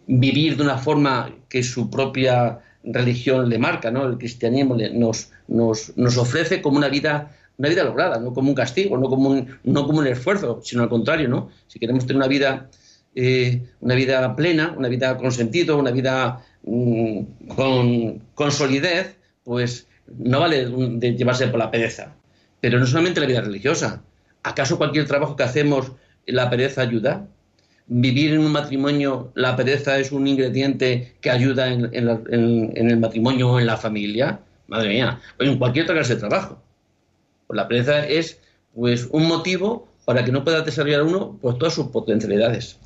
vivir 0.06 0.56
de 0.56 0.62
una 0.64 0.76
forma 0.76 1.34
que 1.48 1.62
su 1.62 1.88
propia 1.88 2.60
religión 2.82 3.48
le 3.48 3.58
marca, 3.58 3.90
¿no? 3.90 4.06
El 4.06 4.18
cristianismo 4.18 4.76
nos, 4.94 5.30
nos, 5.48 5.96
nos, 5.96 6.16
ofrece 6.16 6.60
como 6.60 6.76
una 6.76 6.88
vida, 6.88 7.36
una 7.56 7.68
vida 7.68 7.84
lograda, 7.84 8.18
no 8.18 8.32
como 8.32 8.48
un 8.48 8.54
castigo, 8.54 8.98
no 8.98 9.08
como 9.08 9.30
un, 9.30 9.46
no 9.62 9.86
como 9.86 10.00
un 10.00 10.06
esfuerzo, 10.06 10.60
sino 10.62 10.82
al 10.82 10.88
contrario, 10.88 11.28
¿no? 11.28 11.50
Si 11.68 11.78
queremos 11.78 12.04
tener 12.04 12.16
una 12.16 12.28
vida, 12.28 12.68
eh, 13.14 13.62
una 13.80 13.94
vida 13.94 14.34
plena, 14.34 14.74
una 14.76 14.88
vida 14.88 15.16
con 15.18 15.30
sentido, 15.30 15.78
una 15.78 15.92
vida 15.92 16.44
mm, 16.64 17.20
con, 17.54 18.18
con, 18.34 18.50
solidez, 18.50 19.16
pues 19.44 19.86
no 20.18 20.40
vale 20.40 20.66
de 20.66 21.14
llevarse 21.14 21.46
por 21.46 21.60
la 21.60 21.70
pereza. 21.70 22.14
Pero 22.60 22.78
no 22.78 22.86
solamente 22.86 23.20
la 23.20 23.26
vida 23.26 23.40
religiosa. 23.40 24.02
¿Acaso 24.42 24.78
cualquier 24.78 25.06
trabajo 25.06 25.37
que 25.37 25.42
hacemos 25.42 25.92
la 26.26 26.49
pereza 26.50 26.82
ayuda? 26.82 27.26
vivir 27.92 28.35
en 28.35 28.40
un 28.40 28.52
matrimonio, 28.52 29.32
la 29.35 29.56
pereza 29.56 29.99
es 29.99 30.12
un 30.12 30.26
ingrediente 30.28 31.16
que 31.20 31.28
ayuda 31.28 31.66
en, 31.68 31.90
el 31.92 32.97
matrimonio 32.99 33.50
o 33.50 33.61
en 33.61 33.66
la 33.66 33.76
familia, 33.76 34.40
madre 34.68 34.90
mía, 34.90 35.20
o 35.38 35.42
en 35.42 35.59
cualquier 35.59 35.85
otra 35.85 35.97
clase 35.97 36.14
de 36.14 36.20
trabajo. 36.20 36.62
Pues 37.49 37.56
la 37.56 37.66
pereza 37.66 38.06
es 38.06 38.38
pues 38.73 39.09
un 39.11 39.26
motivo 39.26 39.88
para 40.04 40.25
que 40.25 40.30
no 40.30 40.44
pueda 40.44 40.62
desarrollar 40.62 41.02
uno 41.02 41.37
pues 41.42 41.59
todas 41.59 41.75
sus 41.75 41.88
potencialidades. 41.88 42.78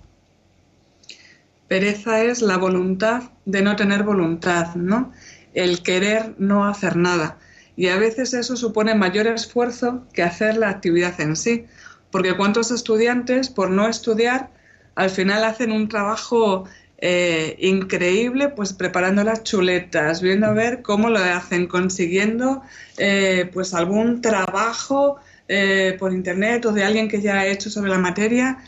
Pereza 1.69 2.25
es 2.25 2.41
la 2.41 2.57
voluntad 2.57 3.25
de 3.45 3.61
no 3.61 3.77
tener 3.77 4.05
voluntad, 4.05 4.75
¿no? 4.75 5.13
El 5.53 5.83
querer 5.83 6.35
no 6.39 6.65
hacer 6.65 6.97
nada. 6.97 7.39
Y 7.77 7.89
a 7.89 7.97
veces 7.97 8.35
eso 8.35 8.57
supone 8.57 8.95
mayor 8.95 9.27
esfuerzo 9.27 10.07
que 10.13 10.23
hacer 10.23 10.57
la 10.57 10.69
actividad 10.69 11.21
en 11.21 11.37
sí, 11.37 11.67
porque 12.11 12.37
cuántos 12.37 12.71
estudiantes 12.71 13.51
por 13.51 13.71
no 13.71 13.89
estudiar 13.89 14.51
al 14.95 15.11
final 15.11 15.45
hacen 15.45 15.73
un 15.73 15.89
trabajo 15.89 16.65
eh, 16.99 17.57
increíble, 17.59 18.49
pues 18.49 18.73
preparando 18.73 19.25
las 19.25 19.43
chuletas, 19.43 20.23
viendo 20.23 20.47
a 20.47 20.53
ver 20.53 20.83
cómo 20.83 21.11
lo 21.11 21.19
hacen, 21.19 21.67
consiguiendo 21.67 22.63
eh, 22.97 23.51
pues 23.53 23.75
algún 23.75 24.23
trabajo 24.23 25.17
eh, 25.49 25.97
por 25.99 26.13
internet 26.13 26.65
o 26.67 26.73
de 26.73 26.85
alguien 26.85 27.09
que 27.09 27.21
ya 27.21 27.41
ha 27.41 27.47
hecho 27.47 27.69
sobre 27.69 27.91
la 27.91 27.99
materia 27.99 28.59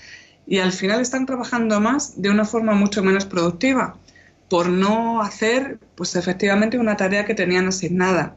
y 0.47 0.59
al 0.59 0.73
final 0.73 1.01
están 1.01 1.25
trabajando 1.25 1.81
más 1.81 2.21
de 2.21 2.31
una 2.31 2.45
forma 2.45 2.75
mucho 2.75 3.03
menos 3.03 3.25
productiva 3.25 3.97
por 4.49 4.69
no 4.69 5.23
hacer 5.23 5.79
pues 5.95 6.15
efectivamente 6.17 6.79
una 6.79 6.97
tarea 6.97 7.25
que 7.25 7.35
tenían 7.35 7.69
asignada. 7.69 8.37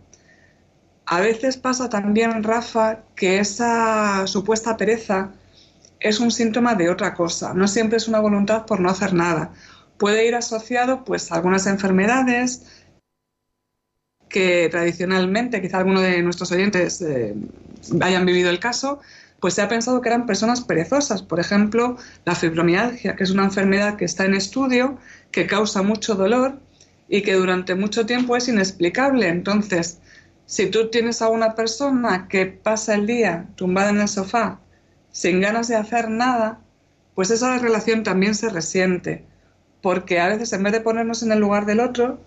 A 1.12 1.22
veces 1.22 1.58
pasa 1.58 1.90
también, 1.90 2.44
Rafa, 2.44 3.00
que 3.16 3.40
esa 3.40 4.28
supuesta 4.28 4.78
pereza 4.78 5.32
es 6.00 6.20
un 6.20 6.30
síntoma 6.30 6.76
de 6.76 6.92
otra 6.92 7.16
cosa, 7.16 7.52
no 7.56 7.68
siempre 7.68 7.98
es 7.98 8.08
una 8.08 8.20
voluntad 8.20 8.68
por 8.68 8.80
no 8.80 8.92
hacer 8.92 9.16
nada. 9.16 9.52
Puede 9.98 10.28
ir 10.28 10.36
asociado 10.36 11.04
pues 11.04 11.32
a 11.32 11.36
algunas 11.36 11.66
enfermedades 11.66 12.86
que 14.30 14.70
tradicionalmente, 14.70 15.64
quizá 15.64 15.80
alguno 15.80 16.00
de 16.00 16.22
nuestros 16.22 16.52
oyentes 16.52 17.02
eh, 17.02 17.34
hayan 18.02 18.28
vivido 18.28 18.52
el 18.52 18.60
caso, 18.60 19.00
pues 19.40 19.56
se 19.56 19.64
ha 19.64 19.68
pensado 19.68 20.02
que 20.02 20.10
eran 20.10 20.28
personas 20.28 20.62
perezosas. 20.62 21.24
Por 21.24 21.40
ejemplo, 21.40 21.98
la 22.24 22.36
fibromialgia, 22.36 23.16
que 23.16 23.24
es 23.24 23.32
una 23.32 23.46
enfermedad 23.46 23.96
que 23.96 24.06
está 24.06 24.26
en 24.26 24.36
estudio, 24.36 25.00
que 25.32 25.48
causa 25.48 25.82
mucho 25.82 26.14
dolor 26.14 26.60
y 27.08 27.24
que 27.24 27.34
durante 27.34 27.74
mucho 27.74 28.06
tiempo 28.06 28.38
es 28.38 28.48
inexplicable. 28.48 29.28
Entonces, 29.28 29.98
si 30.50 30.66
tú 30.66 30.90
tienes 30.90 31.22
a 31.22 31.30
una 31.30 31.54
persona 31.54 32.28
que 32.28 32.48
pasa 32.48 32.96
el 32.96 33.06
día 33.06 33.46
tumbada 33.56 33.92
en 33.92 34.00
el 34.00 34.08
sofá 34.08 34.60
sin 35.12 35.42
ganas 35.42 35.68
de 35.68 35.76
hacer 35.76 36.10
nada, 36.10 36.60
pues 37.14 37.30
esa 37.30 37.60
relación 37.60 38.02
también 38.02 38.34
se 38.34 38.50
resiente. 38.50 39.24
Porque 39.84 40.20
a 40.20 40.28
veces 40.28 40.52
en 40.52 40.64
vez 40.64 40.74
de 40.74 40.82
ponernos 40.82 41.22
en 41.22 41.32
el 41.32 41.40
lugar 41.40 41.68
del 41.68 41.80
otro, 41.80 42.20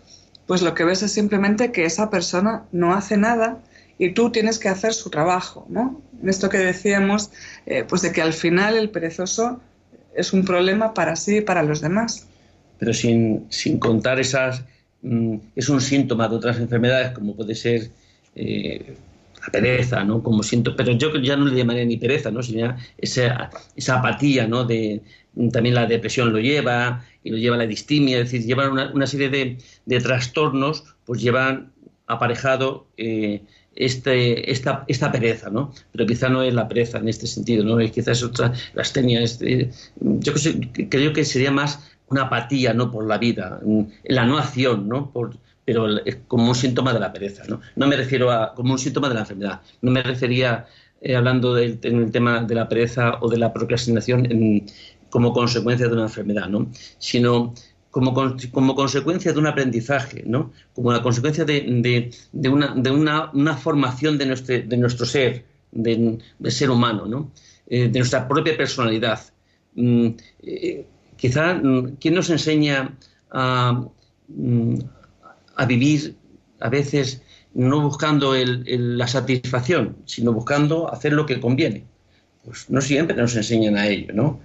pues 0.46 0.62
lo 0.62 0.72
que 0.72 0.84
ves 0.84 1.02
es 1.02 1.10
simplemente 1.10 1.72
que 1.72 1.84
esa 1.84 2.10
persona 2.10 2.62
no 2.70 2.94
hace 2.94 3.16
nada 3.16 3.58
y 3.98 4.10
tú 4.10 4.30
tienes 4.30 4.60
que 4.60 4.68
hacer 4.68 4.94
su 4.94 5.10
trabajo, 5.10 5.66
¿no? 5.68 6.00
En 6.22 6.28
esto 6.28 6.48
que 6.48 6.58
decíamos, 6.58 7.32
eh, 7.66 7.84
pues 7.88 8.02
de 8.02 8.12
que 8.12 8.22
al 8.22 8.34
final 8.34 8.76
el 8.76 8.90
perezoso 8.90 9.60
es 10.14 10.32
un 10.32 10.44
problema 10.44 10.94
para 10.94 11.16
sí 11.16 11.38
y 11.38 11.40
para 11.40 11.64
los 11.64 11.80
demás. 11.80 12.28
Pero 12.78 12.94
sin, 12.94 13.48
contar 13.80 14.20
esas, 14.20 14.62
mm, 15.02 15.38
es 15.56 15.68
un 15.68 15.80
síntoma 15.80 16.28
de 16.28 16.36
otras 16.36 16.58
enfermedades 16.58 17.10
como 17.10 17.34
puede 17.34 17.56
ser 17.56 17.90
eh, 18.34 18.96
la 19.40 19.48
pereza, 19.52 20.04
¿no? 20.04 20.22
Como 20.22 20.42
siento, 20.42 20.76
pero 20.76 20.92
yo 20.92 21.14
ya 21.16 21.36
no 21.36 21.46
le 21.46 21.56
llamaría 21.56 21.84
ni 21.84 21.96
pereza, 21.96 22.30
¿no? 22.30 22.42
Sino 22.42 22.76
esa, 22.98 23.50
apatía, 23.88 24.46
¿no? 24.46 24.64
De, 24.64 25.02
también 25.52 25.74
la 25.74 25.86
depresión 25.86 26.32
lo 26.32 26.38
lleva 26.38 27.04
y 27.24 27.30
lo 27.30 27.38
lleva 27.38 27.56
la 27.56 27.66
distimia, 27.66 28.18
es 28.18 28.30
decir, 28.30 28.46
llevan 28.46 28.92
una, 28.94 29.06
serie 29.06 29.28
de, 29.30 29.58
de, 29.86 30.00
trastornos, 30.00 30.84
pues 31.04 31.20
llevan 31.20 31.72
aparejado 32.06 32.86
eh, 32.96 33.42
este, 33.74 34.50
esta, 34.50 34.84
esta 34.86 35.10
pereza, 35.10 35.50
¿no? 35.50 35.72
Pero 35.92 36.06
quizá 36.06 36.28
no 36.28 36.42
es 36.42 36.54
la 36.54 36.68
pereza 36.68 36.98
en 36.98 37.08
este 37.08 37.26
sentido, 37.26 37.64
¿no? 37.64 37.78
Quizás 37.90 38.18
es 38.18 38.22
otra, 38.22 38.52
la 38.74 38.82
astenia, 38.82 39.22
este, 39.22 39.70
yo 40.00 40.32
creo 40.88 41.12
que 41.12 41.24
sería 41.24 41.50
más 41.50 41.90
una 42.08 42.24
apatía, 42.24 42.74
¿no? 42.74 42.90
Por 42.90 43.06
la 43.06 43.18
vida, 43.18 43.60
la 44.04 44.26
no 44.26 44.38
acción, 44.38 44.88
¿no? 44.88 45.10
Por, 45.10 45.36
pero 45.64 46.04
es 46.04 46.18
como 46.26 46.48
un 46.48 46.54
síntoma 46.54 46.92
de 46.92 47.00
la 47.00 47.12
pereza, 47.12 47.44
¿no? 47.48 47.60
No 47.76 47.86
me 47.86 47.96
refiero 47.96 48.30
a 48.30 48.54
como 48.54 48.72
un 48.72 48.78
síntoma 48.78 49.08
de 49.08 49.14
la 49.14 49.20
enfermedad, 49.20 49.60
no 49.80 49.90
me 49.90 50.02
refería 50.02 50.66
eh, 51.00 51.16
hablando 51.16 51.54
del 51.54 51.78
en 51.82 52.02
el 52.02 52.10
tema 52.10 52.42
de 52.42 52.54
la 52.54 52.68
pereza 52.68 53.18
o 53.20 53.28
de 53.28 53.38
la 53.38 53.52
procrastinación 53.52 54.28
como 55.10 55.32
consecuencia 55.32 55.88
de 55.88 55.92
una 55.92 56.04
enfermedad, 56.04 56.48
¿no? 56.48 56.70
Sino 56.98 57.54
como, 57.92 58.14
como, 58.52 58.74
consecuencia 58.74 59.32
de 59.32 59.38
un 59.38 59.46
aprendizaje, 59.46 60.24
¿no? 60.26 60.50
como 60.74 60.92
la 60.92 61.02
consecuencia 61.02 61.44
de, 61.44 62.10
de, 62.32 62.48
una, 62.48 62.74
de 62.74 62.90
una, 62.90 63.30
una, 63.32 63.54
formación 63.54 64.16
de 64.16 64.24
nuestro, 64.26 64.62
de 64.62 64.76
nuestro 64.78 65.04
ser, 65.04 65.44
de, 65.72 66.18
ser 66.48 66.70
humano, 66.70 67.04
¿no? 67.04 67.30
Eh, 67.66 67.88
de 67.88 67.98
nuestra 67.98 68.26
propia 68.26 68.56
personalidad. 68.56 69.20
Mm, 69.74 70.08
eh, 70.42 70.86
quizá, 71.16 71.54
mm, 71.54 71.96
¿quién 72.00 72.14
nos 72.14 72.30
enseña 72.30 72.96
a, 73.30 73.84
mm, 74.28 74.74
a, 75.56 75.66
vivir 75.66 76.16
a 76.60 76.68
veces 76.68 77.22
no 77.54 77.80
buscando 77.80 78.34
la 78.34 79.06
satisfacción, 79.06 79.96
sino 80.06 80.32
buscando 80.32 80.92
hacer 80.92 81.12
lo 81.12 81.26
que 81.26 81.40
conviene? 81.40 81.84
Pues 82.44 82.68
no 82.70 82.80
siempre 82.80 83.16
nos 83.16 83.36
enseñan 83.36 83.76
a 83.76 83.86
ello, 83.86 84.12
¿no? 84.14 84.40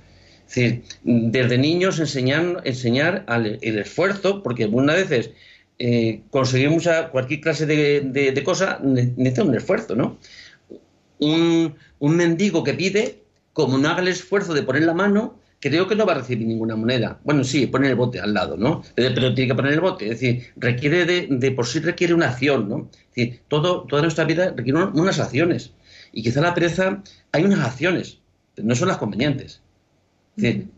Es 0.47 0.55
decir, 0.55 0.83
desde 1.03 1.57
niños 1.57 1.99
enseñar, 1.99 2.61
enseñar 2.63 3.25
el 3.61 3.79
esfuerzo, 3.79 4.43
porque 4.43 4.63
algunas 4.63 4.95
veces 4.95 5.31
eh, 5.79 6.23
conseguir 6.31 6.71
mucha, 6.71 7.09
cualquier 7.09 7.41
clase 7.41 7.65
de, 7.67 8.43
cosa 8.43 8.79
necesita 8.81 9.43
un 9.43 9.55
esfuerzo, 9.55 9.95
¿no? 9.95 10.17
Un, 11.19 11.75
mendigo 11.99 12.63
que 12.63 12.73
pide, 12.73 13.23
como 13.53 13.77
no 13.77 13.89
haga 13.89 14.01
el 14.01 14.07
esfuerzo 14.07 14.53
de 14.53 14.63
poner 14.63 14.83
la 14.83 14.93
mano, 14.93 15.39
creo 15.59 15.87
que 15.87 15.95
no 15.95 16.05
va 16.05 16.13
a 16.13 16.17
recibir 16.17 16.47
ninguna 16.47 16.75
moneda. 16.75 17.19
Bueno, 17.23 17.43
sí, 17.43 17.67
poner 17.67 17.91
el 17.91 17.95
bote 17.95 18.19
al 18.19 18.33
lado, 18.33 18.57
¿no? 18.57 18.83
Pero, 18.95 19.33
tiene 19.33 19.49
que 19.49 19.55
poner 19.55 19.73
el 19.73 19.81
bote. 19.81 20.05
Es 20.05 20.19
decir, 20.19 20.47
requiere 20.55 21.05
de, 21.05 21.51
por 21.51 21.65
sí 21.67 21.79
requiere 21.79 22.13
una 22.13 22.29
acción, 22.29 22.69
¿no? 22.69 22.89
Es 22.91 23.15
decir, 23.15 23.41
todo, 23.47 23.83
toda 23.83 24.01
nuestra 24.01 24.25
vida 24.25 24.53
requiere 24.55 24.83
unas 24.83 25.19
acciones. 25.19 25.73
Y 26.11 26.23
quizá 26.23 26.41
la 26.41 26.53
pereza 26.53 27.03
hay 27.31 27.43
unas 27.43 27.59
acciones, 27.59 28.19
pero 28.55 28.67
no 28.67 28.75
son 28.75 28.87
las 28.87 28.97
convenientes 28.97 29.61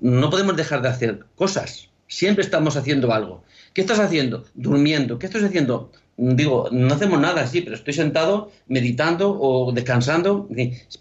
no 0.02 0.30
podemos 0.30 0.56
dejar 0.56 0.82
de 0.82 0.90
hacer 0.90 1.26
cosas. 1.36 1.90
Siempre 2.08 2.44
estamos 2.44 2.76
haciendo 2.76 3.14
algo. 3.14 3.44
¿Qué 3.74 3.82
estás 3.82 4.00
haciendo? 4.00 4.46
Durmiendo. 4.56 5.20
¿Qué 5.20 5.28
estás 5.28 5.44
haciendo? 5.44 5.92
Digo, 6.18 6.70
no 6.72 6.94
hacemos 6.94 7.20
nada 7.20 7.42
así, 7.42 7.62
pero 7.62 7.76
estoy 7.76 7.94
sentado 7.94 8.52
meditando 8.68 9.38
o 9.40 9.72
descansando. 9.72 10.48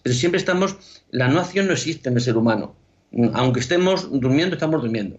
Pero 0.02 0.14
siempre 0.14 0.38
estamos, 0.38 0.76
la 1.10 1.28
no 1.28 1.40
acción 1.40 1.66
no 1.66 1.72
existe 1.72 2.08
en 2.08 2.16
el 2.16 2.20
ser 2.20 2.36
humano. 2.36 2.74
Aunque 3.32 3.60
estemos 3.60 4.08
durmiendo, 4.10 4.54
estamos 4.54 4.82
durmiendo. 4.82 5.18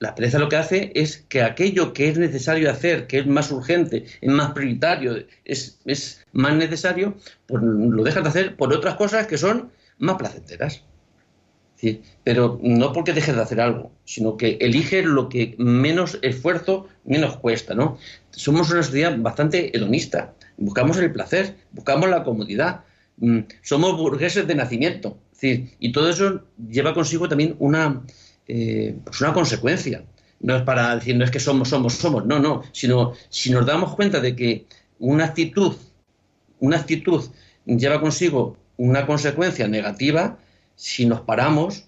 la 0.00 0.14
pereza 0.14 0.38
lo 0.38 0.48
que 0.48 0.56
hace 0.56 0.92
es 0.94 1.24
que 1.28 1.42
aquello 1.42 1.92
que 1.92 2.08
es 2.08 2.18
necesario 2.18 2.70
hacer, 2.70 3.06
que 3.06 3.18
es 3.20 3.26
más 3.26 3.50
urgente, 3.50 4.04
es 4.20 4.30
más 4.30 4.52
prioritario, 4.52 5.24
es, 5.44 5.78
es 5.84 6.24
más 6.32 6.54
necesario, 6.54 7.16
pues 7.46 7.62
lo 7.62 8.02
dejas 8.02 8.22
de 8.22 8.28
hacer 8.28 8.56
por 8.56 8.72
otras 8.72 8.96
cosas 8.96 9.26
que 9.26 9.38
son 9.38 9.70
más 9.98 10.16
placenteras 10.16 10.82
pero 12.22 12.58
no 12.62 12.92
porque 12.92 13.12
dejes 13.12 13.34
de 13.34 13.42
hacer 13.42 13.60
algo, 13.60 13.90
sino 14.04 14.36
que 14.36 14.58
eliges 14.60 15.04
lo 15.04 15.28
que 15.28 15.54
menos 15.58 16.18
esfuerzo, 16.22 16.88
menos 17.04 17.36
cuesta, 17.36 17.74
¿no? 17.74 17.98
Somos 18.30 18.70
una 18.70 18.82
sociedad 18.82 19.16
bastante 19.18 19.76
hedonista, 19.76 20.34
buscamos 20.56 20.96
el 20.98 21.12
placer, 21.12 21.56
buscamos 21.72 22.08
la 22.08 22.24
comodidad, 22.24 22.84
mm, 23.18 23.40
somos 23.62 23.96
burgueses 23.96 24.46
de 24.46 24.54
nacimiento, 24.54 25.18
y 25.42 25.92
todo 25.92 26.08
eso 26.08 26.42
lleva 26.68 26.94
consigo 26.94 27.28
también 27.28 27.56
una, 27.58 28.02
eh, 28.48 28.96
pues 29.04 29.20
una 29.20 29.32
consecuencia. 29.32 30.04
No 30.40 30.56
es 30.56 30.62
para 30.62 30.94
decir, 30.96 31.16
no 31.16 31.24
es 31.24 31.30
que 31.30 31.40
somos, 31.40 31.68
somos, 31.68 31.94
somos, 31.94 32.26
no, 32.26 32.38
no, 32.38 32.62
sino 32.72 33.12
si 33.30 33.50
nos 33.50 33.66
damos 33.66 33.94
cuenta 33.94 34.20
de 34.20 34.36
que 34.36 34.66
una 34.98 35.24
actitud, 35.26 35.74
una 36.60 36.78
actitud 36.78 37.24
lleva 37.66 38.00
consigo 38.00 38.56
una 38.76 39.06
consecuencia 39.06 39.68
negativa, 39.68 40.38
si 40.74 41.06
nos 41.06 41.20
paramos, 41.20 41.86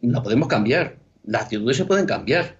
la 0.00 0.22
podemos 0.22 0.48
cambiar. 0.48 0.96
Las 1.24 1.42
actitudes 1.42 1.76
se 1.76 1.84
pueden 1.84 2.06
cambiar. 2.06 2.56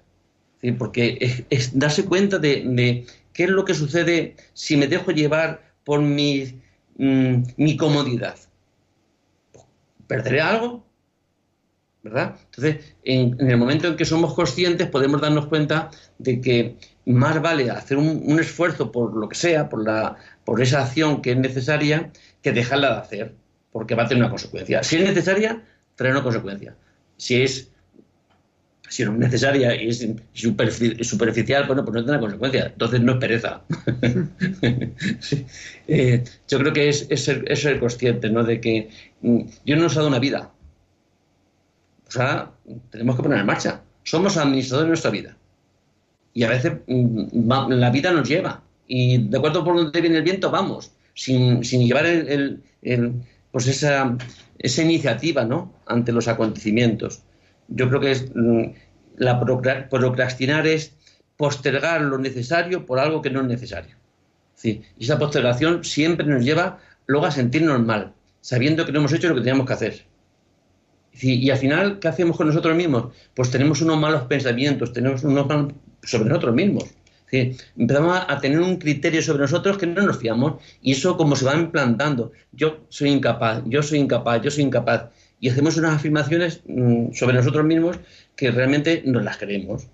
Porque 0.76 1.44
es, 1.50 1.78
darse 1.78 2.04
cuenta 2.04 2.38
de, 2.38 3.06
qué 3.32 3.44
es 3.44 3.50
lo 3.50 3.64
que 3.64 3.74
sucede 3.74 4.34
si 4.54 4.76
me 4.76 4.88
dejo 4.88 5.12
llevar 5.12 5.62
por 5.84 6.00
mi, 6.00 6.60
mm, 6.96 7.42
mi 7.56 7.76
comodidad. 7.76 8.36
¿Perderé 10.08 10.40
algo? 10.40 10.84
¿Verdad? 12.02 12.36
Entonces, 12.46 12.94
en, 13.04 13.36
el 13.38 13.56
momento 13.56 13.86
en 13.86 13.96
que 13.96 14.04
somos 14.04 14.34
conscientes, 14.34 14.88
podemos 14.88 15.20
darnos 15.20 15.46
cuenta 15.46 15.90
de 16.18 16.40
que 16.40 16.76
más 17.06 17.40
vale 17.40 17.70
hacer 17.70 17.96
un, 17.98 18.40
esfuerzo 18.40 18.90
por 18.90 19.16
lo 19.16 19.28
que 19.28 19.36
sea, 19.36 19.68
por, 19.68 19.84
la, 19.84 20.16
por 20.44 20.60
esa 20.60 20.82
acción 20.82 21.22
que 21.22 21.32
es 21.32 21.38
necesaria, 21.38 22.10
que 22.42 22.52
dejarla 22.52 22.94
de 22.94 22.98
hacer 22.98 23.34
porque 23.78 23.94
va 23.94 24.04
a 24.04 24.08
tener 24.08 24.24
una 24.24 24.30
consecuencia. 24.30 24.82
Si 24.82 24.96
es 24.96 25.04
necesaria, 25.04 25.62
trae 25.94 26.10
una 26.10 26.22
consecuencia. 26.22 26.74
Si 27.16 27.42
es 27.42 27.70
si 28.88 29.04
no 29.04 29.12
es 29.12 29.18
necesaria 29.18 29.80
y 29.80 29.88
es 29.88 30.06
superficial, 30.32 31.66
bueno, 31.66 31.84
pues 31.84 31.94
no 31.94 32.04
tiene 32.04 32.12
una 32.12 32.20
consecuencia. 32.20 32.66
Entonces 32.66 33.00
no 33.00 33.12
es 33.12 33.18
pereza. 33.18 33.62
Eh, 35.90 36.22
yo 36.46 36.58
creo 36.58 36.72
que 36.74 36.90
es, 36.90 37.08
ser, 37.08 37.80
consciente, 37.80 38.28
¿no? 38.28 38.44
De 38.44 38.60
que 38.60 38.90
mm, 39.22 39.40
Dios 39.64 39.78
nos 39.78 39.92
ha 39.94 40.00
dado 40.00 40.08
una 40.08 40.18
vida. 40.18 40.52
O 42.06 42.10
sea, 42.10 42.50
tenemos 42.90 43.16
que 43.16 43.22
poner 43.22 43.38
en 43.38 43.46
marcha. 43.46 43.80
Somos 44.02 44.36
administradores 44.36 44.84
de 44.84 44.88
nuestra 44.88 45.10
vida. 45.10 45.36
Y 46.34 46.42
a 46.44 46.50
veces 46.50 46.72
mm, 46.86 47.48
la 47.70 47.90
vida 47.90 48.12
nos 48.12 48.28
lleva. 48.28 48.62
y 48.86 49.16
de 49.16 49.38
acuerdo 49.38 49.64
por 49.64 49.76
donde 49.76 50.00
viene 50.00 50.18
el 50.18 50.24
viento, 50.24 50.50
vamos, 50.50 50.92
sin, 51.14 51.62
llevar 51.62 52.04
el, 52.06 52.62
pues 53.50 53.66
esa, 53.66 54.16
esa 54.58 54.82
iniciativa 54.82 55.44
¿no? 55.44 55.72
ante 55.86 56.12
los 56.12 56.28
acontecimientos. 56.28 57.22
Yo 57.68 57.88
creo 57.88 58.00
que 58.00 58.10
es, 58.10 58.30
mm, 58.34 58.72
la 59.16 59.40
procrastinar 59.40 60.66
es 60.66 60.94
postergar 61.36 62.00
lo 62.02 62.18
necesario 62.18 62.84
por 62.84 62.98
algo 62.98 63.22
que 63.22 63.30
no 63.30 63.40
es 63.40 63.46
necesario. 63.46 63.96
y 64.64 64.82
esa 64.98 65.20
postergación 65.20 65.84
siempre 65.84 66.26
nos 66.26 66.44
lleva 66.44 66.80
luego 67.06 67.26
a 67.26 67.30
sentirnos 67.30 67.80
mal, 67.80 68.12
sabiendo 68.40 68.84
que 68.84 68.90
no 68.90 68.98
hemos 68.98 69.12
hecho 69.12 69.28
lo 69.28 69.36
que 69.36 69.42
teníamos 69.42 69.66
que 69.66 69.72
hacer. 69.72 70.04
Y, 71.20 71.50
al 71.50 71.58
final, 71.58 71.98
¿qué 71.98 72.08
hacemos 72.08 72.36
con 72.36 72.46
nosotros 72.46 72.76
mismos? 72.76 73.14
Pues 73.34 73.50
tenemos 73.50 73.80
unos 73.82 73.98
malos 73.98 74.22
pensamientos, 74.22 74.92
tenemos 74.92 75.24
unos 75.24 75.46
malos 75.46 75.72
sobre 76.02 76.28
nosotros 76.28 76.54
mismos. 76.54 76.84
empezamos 77.30 78.22
a, 78.26 78.38
tener 78.40 78.60
un 78.60 78.76
criterio 78.76 79.22
sobre 79.22 79.40
nosotros 79.40 79.78
que 79.78 79.86
no 79.86 80.02
nos 80.02 80.18
fiamos 80.18 80.62
y 80.80 80.92
eso 80.92 81.16
como 81.16 81.34
se 81.34 81.44
va 81.44 81.56
implantando. 81.56 82.32
Yo 82.52 82.80
soy 82.88 83.10
incapaz, 83.10 83.62
yo 83.66 83.82
soy 83.82 83.98
incapaz, 83.98 84.42
yo 84.42 84.50
soy 84.50 84.64
incapaz. 84.64 85.10
Y 85.40 85.48
hacemos 85.48 85.76
unas 85.76 85.94
afirmaciones 85.94 86.62
mm, 86.66 87.12
sobre 87.12 87.36
nosotros 87.36 87.64
mismos 87.64 87.98
que 88.34 88.50
realmente 88.50 89.02
nos 89.04 89.22
las 89.22 89.36
creemos. 89.36 89.84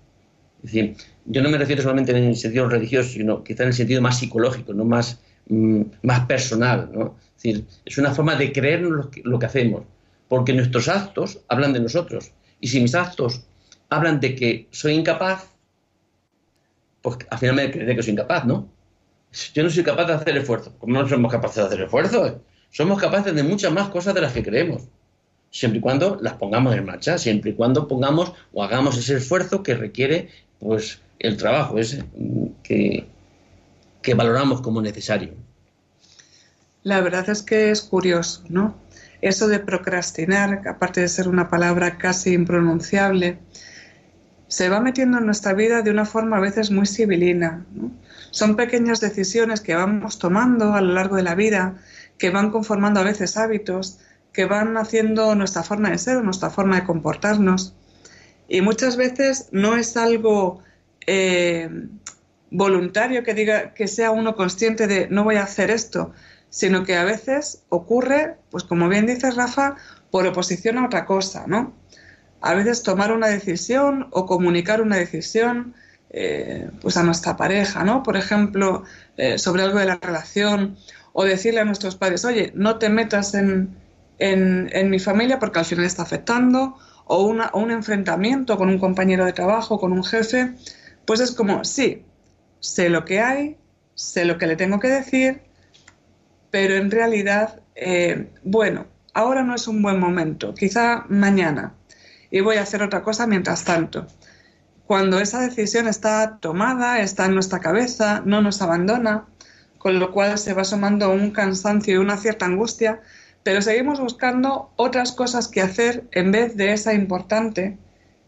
Es 0.63 0.71
decir, 0.71 0.95
yo 1.25 1.41
no 1.43 1.49
me 1.49 1.57
refiero 1.57 1.81
solamente 1.81 2.11
en 2.11 2.23
el 2.23 2.35
sentido 2.35 2.67
religioso, 2.67 3.09
sino 3.09 3.43
quizá 3.43 3.63
en 3.63 3.69
el 3.69 3.75
sentido 3.75 4.01
más 4.01 4.19
psicológico, 4.19 4.73
no 4.73 4.85
más, 4.85 5.19
mm, 5.47 5.81
más 6.01 6.25
personal. 6.25 6.89
¿no? 6.93 7.17
Es 7.37 7.43
decir, 7.43 7.65
es 7.85 7.97
una 7.97 8.13
forma 8.13 8.35
de 8.35 8.51
creernos 8.51 9.09
lo 9.23 9.39
que, 9.39 9.45
hacemos 9.45 9.83
porque 10.27 10.53
nuestros 10.53 10.87
actos 10.87 11.39
hablan 11.47 11.73
de 11.73 11.79
nosotros. 11.79 12.31
Y 12.59 12.67
si 12.67 12.81
mis 12.81 12.95
actos 12.95 13.45
hablan 13.89 14.19
de 14.19 14.35
que 14.35 14.67
soy 14.71 14.93
incapaz, 14.93 15.51
pues 17.01 17.17
al 17.29 17.37
final 17.37 17.55
me 17.55 17.71
creeré 17.71 17.95
que 17.95 18.03
soy 18.03 18.13
incapaz, 18.13 18.45
¿no? 18.45 18.67
Yo 19.53 19.63
no 19.63 19.69
soy 19.69 19.83
capaz 19.83 20.05
de 20.05 20.13
hacer 20.13 20.37
esfuerzo. 20.37 20.73
¿Cómo 20.79 20.93
no 20.99 21.07
somos 21.07 21.31
capaces 21.31 21.57
de 21.57 21.63
hacer 21.63 21.81
esfuerzo? 21.81 22.41
Somos 22.71 22.99
capaces 22.99 23.35
de 23.35 23.43
muchas 23.43 23.71
más 23.71 23.89
cosas 23.89 24.15
de 24.15 24.21
las 24.21 24.33
que 24.33 24.43
creemos. 24.43 24.83
Siempre 25.51 25.79
y 25.79 25.81
cuando 25.81 26.17
las 26.21 26.33
pongamos 26.33 26.75
en 26.75 26.85
marcha, 26.85 27.17
siempre 27.17 27.51
y 27.51 27.53
cuando 27.53 27.87
pongamos 27.87 28.33
o 28.53 28.63
hagamos 28.63 28.97
ese 28.97 29.17
esfuerzo 29.17 29.63
que 29.63 29.75
requiere 29.75 30.29
pues 30.59 31.01
el 31.19 31.37
trabajo 31.37 31.79
ese 31.79 32.03
que, 32.63 33.07
que 34.01 34.13
valoramos 34.13 34.61
como 34.61 34.81
necesario. 34.81 35.33
La 36.83 37.01
verdad 37.01 37.29
es 37.29 37.41
que 37.41 37.71
es 37.71 37.81
curioso, 37.81 38.43
¿no? 38.49 38.75
Eso 39.21 39.47
de 39.47 39.59
procrastinar, 39.59 40.61
aparte 40.67 41.01
de 41.01 41.07
ser 41.07 41.27
una 41.27 41.49
palabra 41.49 41.97
casi 41.97 42.33
impronunciable, 42.33 43.39
se 44.47 44.69
va 44.69 44.79
metiendo 44.79 45.17
en 45.17 45.25
nuestra 45.25 45.53
vida 45.53 45.81
de 45.81 45.91
una 45.91 46.05
forma 46.05 46.37
a 46.37 46.41
veces 46.41 46.69
muy 46.69 46.85
civilina. 46.85 47.65
Son 48.31 48.55
pequeñas 48.55 49.01
decisiones 49.01 49.61
que 49.61 49.73
vamos 49.73 50.19
tomando 50.19 50.73
a 50.73 50.81
lo 50.81 50.93
largo 50.93 51.15
de 51.15 51.23
la 51.23 51.35
vida, 51.35 51.75
que 52.17 52.29
van 52.29 52.51
conformando 52.51 52.99
a 52.99 53.03
veces 53.03 53.37
hábitos, 53.37 53.99
que 54.35 54.45
van 54.45 54.75
haciendo 54.75 55.33
nuestra 55.33 55.63
forma 55.63 55.89
de 55.89 55.97
ser, 55.97 56.21
nuestra 56.21 56.49
forma 56.49 56.75
de 56.75 56.85
comportarnos. 56.85 57.73
Y 58.49 58.59
muchas 58.61 58.97
veces 58.97 59.47
no 59.51 59.77
es 59.77 59.95
algo 59.95 60.61
eh, 61.07 61.69
voluntario 62.51 63.23
que 63.23 63.33
diga 63.33 63.73
que 63.73 63.87
sea 63.87 64.11
uno 64.11 64.35
consciente 64.35 64.87
de 64.87 65.07
no 65.09 65.23
voy 65.23 65.37
a 65.37 65.43
hacer 65.43 65.71
esto, 65.71 66.11
sino 66.49 66.83
que 66.83 66.97
a 66.97 67.05
veces 67.05 67.63
ocurre, 67.69 68.35
pues 68.51 68.65
como 68.65 68.89
bien 68.89 69.05
dice 69.05 69.31
Rafa, 69.31 69.77
por 70.11 70.27
oposición 70.27 70.77
a 70.77 70.85
otra 70.85 71.05
cosa, 71.05 71.45
¿no? 71.47 71.73
A 72.41 72.53
veces 72.53 72.83
tomar 72.83 73.13
una 73.13 73.27
decisión 73.27 74.07
o 74.11 74.25
comunicar 74.25 74.81
una 74.81 74.97
decisión 74.97 75.73
eh, 76.09 76.69
pues 76.81 76.97
a 76.97 77.03
nuestra 77.03 77.37
pareja, 77.37 77.85
¿no? 77.85 78.03
Por 78.03 78.17
ejemplo, 78.17 78.83
eh, 79.15 79.37
sobre 79.37 79.63
algo 79.63 79.79
de 79.79 79.85
la 79.85 79.95
relación, 79.95 80.77
o 81.17 81.23
decirle 81.23 81.61
a 81.61 81.65
nuestros 81.65 81.95
padres, 81.95 82.25
oye, 82.25 82.51
no 82.55 82.77
te 82.77 82.89
metas 82.89 83.33
en, 83.35 83.69
mi 84.19 84.99
familia 84.99 85.39
porque 85.39 85.59
al 85.59 85.65
final 85.65 85.85
está 85.85 86.03
afectando, 86.03 86.77
o, 87.05 87.17
o 87.17 87.59
un 87.59 87.71
enfrentamiento 87.71 88.57
con 88.57 88.69
un 88.69 88.79
compañero 88.79 89.25
de 89.25 89.33
trabajo, 89.33 89.79
con 89.79 89.91
un 89.91 90.03
jefe, 90.03 90.53
pues 91.05 91.19
es 91.19 91.31
como, 91.31 91.63
sí, 91.63 92.03
sé 92.59 92.89
lo 92.89 93.05
que 93.05 93.21
hay, 93.21 93.57
sé 93.93 94.25
lo 94.25 94.37
que 94.37 94.47
le 94.47 94.55
tengo 94.55 94.79
que 94.79 94.89
decir, 94.89 95.41
pero 96.51 96.75
en 96.75 96.91
realidad, 96.91 97.61
eh, 97.75 98.29
bueno, 98.43 98.87
ahora 99.13 99.43
no 99.43 99.55
es 99.55 99.67
un 99.67 99.81
buen 99.81 99.99
momento, 99.99 100.53
quizá 100.53 101.05
mañana, 101.09 101.73
y 102.31 102.41
voy 102.41 102.57
a 102.57 102.63
hacer 102.63 102.81
otra 102.83 103.03
cosa 103.03 103.27
mientras 103.27 103.63
tanto. 103.63 104.07
Cuando 104.85 105.19
esa 105.19 105.41
decisión 105.41 105.87
está 105.87 106.37
tomada, 106.39 106.99
está 106.99 107.25
en 107.25 107.33
nuestra 107.33 107.59
cabeza, 107.59 108.21
no 108.25 108.41
nos 108.41 108.61
abandona, 108.61 109.25
con 109.77 109.99
lo 109.99 110.11
cual 110.11 110.37
se 110.37 110.53
va 110.53 110.63
sumando 110.63 111.11
un 111.11 111.31
cansancio 111.31 111.95
y 111.95 111.97
una 111.97 112.17
cierta 112.17 112.45
angustia, 112.45 113.01
pero 113.45 113.61
seguimos 113.61 113.99
buscando 113.99 114.71
otras 114.75 115.11
cosas 115.11 115.47
que 115.47 115.61
hacer 115.61 116.05
en 116.13 116.31
vez 116.31 116.57
de 116.57 116.73
esa 116.73 116.95
importante 116.95 117.77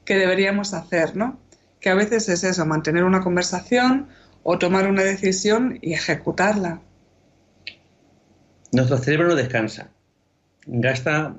que 0.06 0.16
deberíamos 0.16 0.76
hacer, 0.76 1.16
¿no? 1.16 1.40
Que 1.80 1.90
a 1.90 1.96
veces 1.96 2.30
es 2.30 2.44
eso, 2.44 2.68
mantener 2.68 3.04
una 3.04 3.22
conversación 3.22 4.10
o 4.44 4.60
tomar 4.60 4.88
una 4.88 5.02
decisión 5.02 5.80
y 5.82 5.94
ejecutarla. 5.94 6.82
Nuestro 8.72 9.00
cerebro 9.00 9.30
no 9.30 9.36
descansa. 9.36 9.90
Gasta 10.68 11.34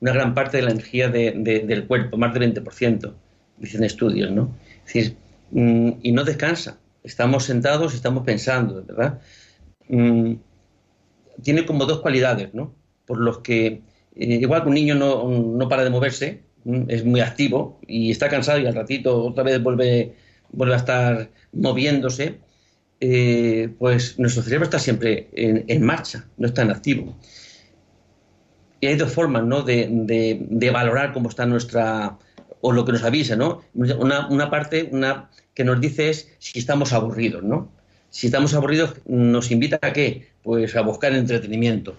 una 0.00 0.12
gran 0.12 0.34
parte 0.34 0.58
de 0.58 0.64
la 0.64 0.72
energía 0.72 1.08
del 1.08 1.86
cuerpo, 1.86 2.18
más 2.18 2.34
del 2.34 2.54
20%, 2.54 3.14
dicen 3.56 3.84
estudios, 3.84 4.32
¿no? 4.32 4.54
Mm, 5.50 5.92
y 6.02 6.12
no 6.12 6.24
descansa. 6.24 6.76
Estamos 7.02 7.44
sentados 7.44 7.94
estamos 7.94 8.22
pensando, 8.22 8.84
¿verdad? 8.84 9.18
Mm, 9.88 10.34
tiene 11.42 11.64
como 11.64 11.86
dos 11.86 12.02
cualidades, 12.02 12.52
¿no? 12.52 12.83
Por 13.06 13.18
los 13.18 13.38
que, 13.38 13.66
eh, 13.66 13.82
igual 14.16 14.62
que 14.62 14.68
un 14.68 14.74
niño 14.74 14.94
no, 14.94 15.68
para 15.68 15.84
de 15.84 15.90
moverse, 15.90 16.42
mm, 16.64 16.84
es 16.88 17.04
muy 17.04 17.20
activo 17.20 17.78
y 17.86 18.10
está 18.10 18.28
cansado 18.28 18.58
y 18.60 18.66
al 18.66 18.74
ratito 18.74 19.24
otra 19.24 19.44
vez 19.44 19.62
vuelve, 19.62 20.14
vuelve 20.52 20.74
a 20.74 20.78
estar 20.78 21.30
moviéndose, 21.52 22.38
eh, 23.00 23.68
pues 23.78 24.18
nuestro 24.18 24.42
cerebro 24.42 24.64
está 24.64 24.78
siempre 24.78 25.28
en, 25.34 25.82
marcha, 25.82 26.26
no 26.38 26.46
está 26.46 26.62
en 26.62 26.70
activo. 26.70 27.16
Y 28.80 28.86
hay 28.86 28.96
dos 28.96 29.12
formas 29.12 29.44
¿no? 29.44 29.62
de, 29.62 30.70
valorar 30.72 31.12
cómo 31.12 31.28
está 31.28 31.46
nuestra, 31.46 32.18
o 32.60 32.72
lo 32.72 32.84
que 32.84 32.92
nos 32.92 33.02
avisa, 33.02 33.36
¿no? 33.36 33.62
Una, 33.74 34.50
parte 34.50 34.88
una, 34.90 35.30
que 35.54 35.64
nos 35.64 35.80
dice 35.80 36.10
es 36.10 36.34
si 36.38 36.58
estamos 36.58 36.92
aburridos, 36.92 37.42
¿no? 37.42 37.70
Si 38.10 38.26
estamos 38.26 38.54
aburridos, 38.54 38.94
nos 39.06 39.50
invita 39.50 39.78
a 39.82 39.92
qué? 39.92 40.28
Pues 40.42 40.76
a 40.76 40.82
buscar 40.82 41.12
entretenimiento. 41.12 41.96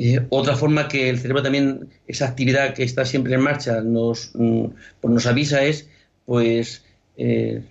Eh, 0.00 0.24
otra 0.30 0.54
forma 0.54 0.86
que 0.86 1.10
el 1.10 1.18
cerebro 1.18 1.42
también, 1.42 1.88
esa 2.06 2.28
actividad 2.28 2.72
que 2.72 2.84
está 2.84 3.04
siempre 3.04 3.34
en 3.34 3.40
marcha, 3.40 3.80
nos, 3.80 4.30
mm, 4.34 4.66
pues 5.00 5.14
nos 5.14 5.26
avisa 5.26 5.64
es, 5.64 5.88
pues, 6.24 6.84
eh, 7.16 7.64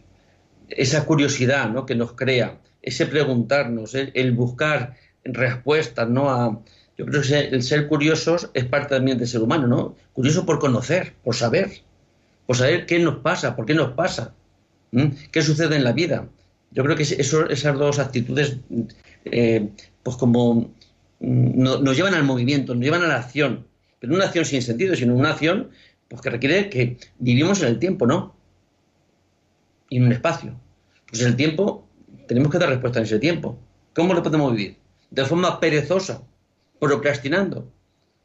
esa 0.68 1.06
curiosidad 1.06 1.70
¿no? 1.70 1.86
que 1.86 1.96
nos 1.96 2.12
crea, 2.14 2.60
ese 2.82 3.06
preguntarnos, 3.06 3.96
el, 3.96 4.32
buscar 4.34 4.98
respuestas, 5.24 6.10
¿no? 6.10 6.30
A, 6.30 6.60
yo 6.98 7.06
creo 7.06 7.22
que 7.22 7.40
el 7.40 7.64
ser 7.64 7.88
curiosos 7.88 8.50
es 8.54 8.66
parte 8.66 8.96
también 8.96 9.18
del 9.18 9.28
ser 9.28 9.42
humano, 9.42 9.68
¿no? 9.68 9.96
Curioso 10.14 10.46
por 10.46 10.60
conocer, 10.60 11.14
por 11.24 11.36
saber, 11.36 11.82
por 12.46 12.58
saber 12.58 12.86
qué 12.86 13.00
nos 13.00 13.20
pasa, 13.20 13.56
por 13.56 13.66
qué 13.66 13.74
nos 13.74 13.94
pasa, 13.94 14.34
qué 15.32 15.42
sucede 15.42 15.76
en 15.78 15.84
la 15.84 15.94
vida. 15.94 16.28
Yo 16.72 16.84
creo 16.84 16.96
que 16.96 17.04
eso, 17.04 17.50
esas 17.50 17.78
dos 17.78 18.00
actitudes, 18.00 18.58
eh, 19.26 19.70
pues 20.04 20.18
como 20.18 20.72
mm, 21.20 21.84
nos 21.84 21.96
llevan 21.96 22.14
al 22.14 22.24
movimiento, 22.24 22.74
nos 22.74 22.84
llevan 22.84 23.04
a 23.04 23.08
la 23.08 23.18
acción, 23.18 23.68
pero 24.00 24.12
no 24.12 24.18
una 24.18 24.26
acción 24.26 24.46
sin 24.46 24.62
sentido, 24.62 24.96
sino 24.96 25.16
una 25.16 25.32
acción 25.32 25.70
pues, 26.08 26.22
que 26.22 26.30
requiere 26.30 26.70
que 26.70 26.98
vivimos 27.20 27.62
en 27.62 27.70
el 27.70 27.80
tiempo, 27.80 28.06
¿no? 28.06 28.38
y 29.90 29.98
en 29.98 30.04
un 30.04 30.12
espacio. 30.12 30.60
Pues 31.10 31.22
el 31.22 31.36
tiempo, 31.36 31.88
tenemos 32.28 32.52
que 32.52 32.58
dar 32.58 32.70
respuesta 32.70 33.00
en 33.00 33.06
ese 33.06 33.20
tiempo. 33.20 33.60
¿Cómo 33.94 34.14
lo 34.14 34.24
podemos 34.24 34.52
vivir? 34.52 34.78
De 35.10 35.26
forma 35.26 35.60
perezosa, 35.60 36.22
procrastinando. 36.80 37.72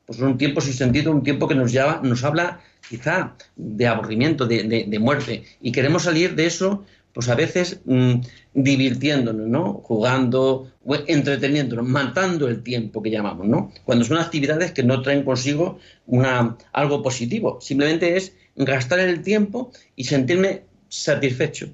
Pues 0.06 0.18
un 0.18 0.36
tiempo 0.36 0.60
sin 0.60 0.74
sentido, 0.74 1.12
un 1.12 1.22
tiempo 1.22 1.46
que 1.46 1.54
nos, 1.54 1.72
llama, 1.72 2.00
nos 2.02 2.24
habla 2.24 2.60
quizá 2.88 3.36
de 3.56 3.86
aburrimiento, 3.86 4.46
de, 4.46 4.98
muerte. 5.00 5.44
Y 5.60 5.70
queremos 5.72 6.02
salir 6.02 6.34
de 6.34 6.46
eso, 6.46 6.84
pues 7.12 7.28
a 7.28 7.34
veces 7.34 7.80
mm, 7.84 8.14
divirtiéndonos, 8.54 9.46
¿no? 9.46 9.74
Jugando, 9.84 10.70
entreteniéndonos, 11.06 11.86
matando 11.86 12.48
el 12.48 12.62
tiempo 12.62 13.02
que 13.02 13.10
llamamos, 13.10 13.46
¿no? 13.46 13.72
Cuando 13.84 14.04
son 14.04 14.18
actividades 14.18 14.72
que 14.72 14.82
no 14.82 15.02
traen 15.02 15.24
consigo 15.24 15.78
una, 16.06 16.56
algo 16.72 17.02
positivo. 17.02 17.60
Simplemente 17.60 18.16
es 18.16 18.34
gastar 18.56 19.00
el 19.00 19.22
tiempo 19.22 19.72
y 19.94 20.04
sentirme 20.04 20.62
satisfecho, 20.88 21.68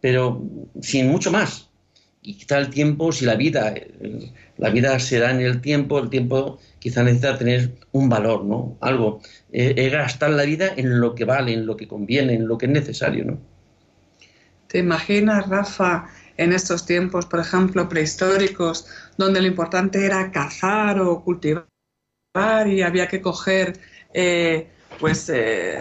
pero 0.00 0.42
sin 0.80 1.08
mucho 1.08 1.30
más. 1.30 1.68
Y 2.22 2.34
quizá 2.34 2.58
el 2.58 2.70
tiempo, 2.70 3.12
si 3.12 3.24
la 3.24 3.36
vida, 3.36 3.72
la 4.56 4.70
vida 4.70 4.98
se 4.98 5.20
da 5.20 5.30
en 5.30 5.40
el 5.40 5.60
tiempo, 5.60 6.00
el 6.00 6.10
tiempo 6.10 6.58
quizá 6.80 7.04
necesita 7.04 7.38
tener 7.38 7.76
un 7.92 8.08
valor, 8.08 8.44
¿no? 8.44 8.76
Algo. 8.80 9.20
Es 9.52 9.92
gastar 9.92 10.30
la 10.30 10.42
vida 10.42 10.72
en 10.76 11.00
lo 11.00 11.14
que 11.14 11.24
vale, 11.24 11.52
en 11.52 11.66
lo 11.66 11.76
que 11.76 11.86
conviene, 11.86 12.34
en 12.34 12.48
lo 12.48 12.58
que 12.58 12.66
es 12.66 12.72
necesario, 12.72 13.24
¿no? 13.24 13.55
¿Te 14.76 14.80
imaginas, 14.80 15.48
Rafa, 15.48 16.04
en 16.36 16.52
estos 16.52 16.84
tiempos, 16.84 17.24
por 17.24 17.40
ejemplo, 17.40 17.88
prehistóricos, 17.88 18.86
donde 19.16 19.40
lo 19.40 19.46
importante 19.46 20.04
era 20.04 20.30
cazar 20.30 21.00
o 21.00 21.24
cultivar 21.24 21.64
y 22.66 22.82
había 22.82 23.08
que 23.08 23.22
coger, 23.22 23.80
eh, 24.12 24.68
pues, 25.00 25.30
eh, 25.32 25.78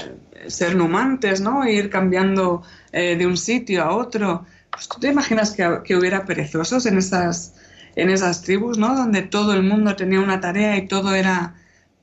ser 0.48 0.78
numantes, 0.78 1.42
¿no? 1.42 1.66
E 1.66 1.74
ir 1.74 1.90
cambiando 1.90 2.64
eh, 2.94 3.18
de 3.18 3.28
un 3.28 3.36
sitio 3.36 3.84
a 3.84 3.94
otro. 3.94 4.46
Pues, 4.72 4.88
¿Tú 4.88 4.98
te 5.02 5.10
imaginas 5.10 5.52
que, 5.52 5.82
que, 5.84 5.98
hubiera 5.98 6.24
perezosos 6.24 6.86
en 6.86 6.98
esas, 6.98 7.54
en 7.98 8.10
esas 8.10 8.44
tribus, 8.44 8.78
¿no? 8.78 8.96
Donde 8.96 9.24
todo 9.24 9.54
el 9.56 9.64
mundo 9.64 9.98
tenía 9.98 10.22
una 10.22 10.40
tarea 10.40 10.78
y 10.78 10.88
todo 10.88 11.14
era 11.16 11.56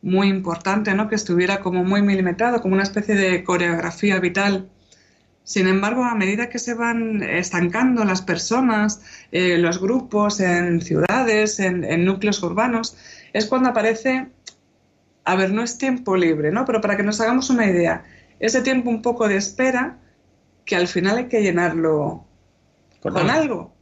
muy 0.02 0.28
importante, 0.28 0.92
¿no? 0.92 1.08
Que 1.08 1.14
estuviera 1.14 1.60
como 1.60 1.84
muy 1.84 2.02
milimetrado, 2.02 2.60
como 2.60 2.74
una 2.74 2.82
especie 2.82 3.14
de 3.14 3.44
coreografía 3.44 4.20
vital. 4.20 4.68
Sin 5.44 5.66
embargo, 5.66 6.04
a 6.04 6.14
medida 6.14 6.48
que 6.48 6.58
se 6.58 6.74
van 6.74 7.22
estancando 7.22 8.04
las 8.04 8.22
personas, 8.22 9.02
eh, 9.32 9.58
los 9.58 9.80
grupos 9.80 10.40
en 10.40 10.80
ciudades, 10.80 11.58
en, 11.58 11.84
en, 11.84 12.04
núcleos 12.04 12.42
urbanos, 12.42 12.96
es 13.32 13.46
cuando 13.46 13.70
aparece, 13.70 14.28
a 15.24 15.34
ver, 15.34 15.52
no 15.52 15.62
es 15.62 15.78
tiempo 15.78 16.16
libre, 16.16 16.52
¿no? 16.52 16.64
Pero 16.64 16.80
para 16.80 16.96
que 16.96 17.02
nos 17.02 17.20
hagamos 17.20 17.50
una 17.50 17.66
idea, 17.66 18.04
ese 18.38 18.62
tiempo 18.62 18.88
un 18.88 19.02
poco 19.02 19.26
de 19.26 19.36
espera 19.36 19.98
que 20.64 20.76
al 20.76 20.86
final 20.86 21.18
hay 21.18 21.26
que 21.26 21.42
llenarlo 21.42 22.24
con, 23.00 23.12
con 23.12 23.28
algo. 23.28 23.74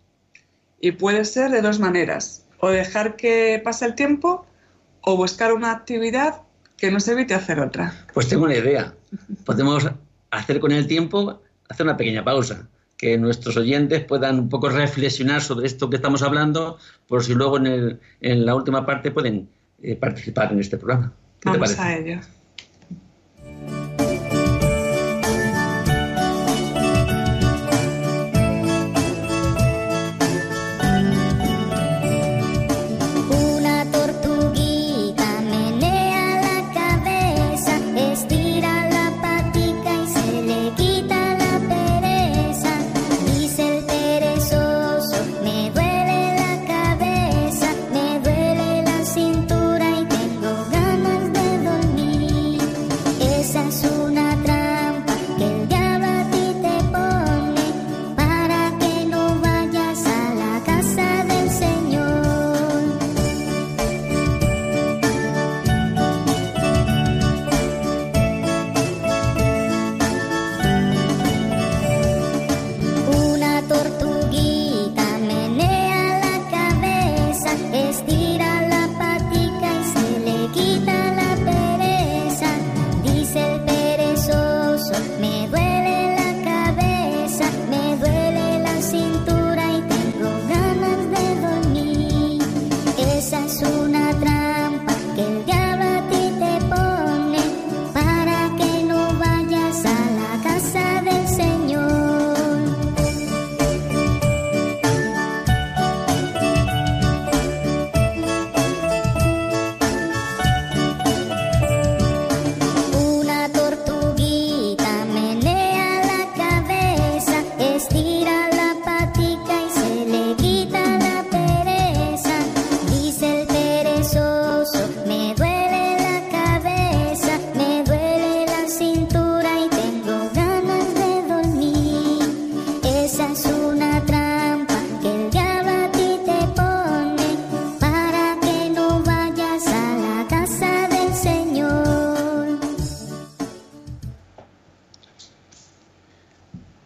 Y 0.81 0.93
puede 0.93 1.27
ser 1.27 1.51
de 1.51 1.61
dos 1.61 1.79
maneras, 1.79 2.47
o 2.59 2.71
dejar 2.71 3.17
que 3.17 3.61
pase 3.63 3.85
el 3.85 3.95
tiempo 3.95 4.47
o 5.03 5.17
buscar 5.17 5.53
una 5.53 5.73
actividad 5.73 6.43
que 6.77 6.91
nos 6.91 7.07
evite 7.09 7.35
hacer 7.35 7.61
otra. 7.61 8.07
Pues 8.15 8.29
tengo 8.29 8.45
una 8.45 8.57
idea. 8.57 8.95
Podemos 9.45 9.87
hacer 10.31 10.61
con 10.61 10.73
el 10.73 10.87
tiempo 10.87 11.43
hacer 11.71 11.87
una 11.87 11.97
pequeña 11.97 12.25
pausa, 12.25 12.69
que 12.97 13.17
nuestros 13.17 13.57
oyentes 13.57 14.05
puedan 14.05 14.39
un 14.39 14.49
poco 14.49 14.69
reflexionar 14.69 15.41
sobre 15.41 15.67
esto 15.67 15.89
que 15.89 15.97
estamos 15.97 16.23
hablando, 16.23 16.79
por 17.09 17.25
si 17.25 17.35
luego 17.35 17.57
en, 17.57 17.67
el, 17.67 18.01
en 18.21 18.45
la 18.45 18.55
última 18.55 18.85
parte 18.85 19.11
pueden 19.11 19.49
eh, 19.83 19.97
participar 19.97 20.53
en 20.53 20.61
este 20.61 20.77
programa. 20.77 21.13
¿Qué 21.41 21.49
Vamos 21.49 21.79
a 21.79 21.97
ello. 21.97 22.21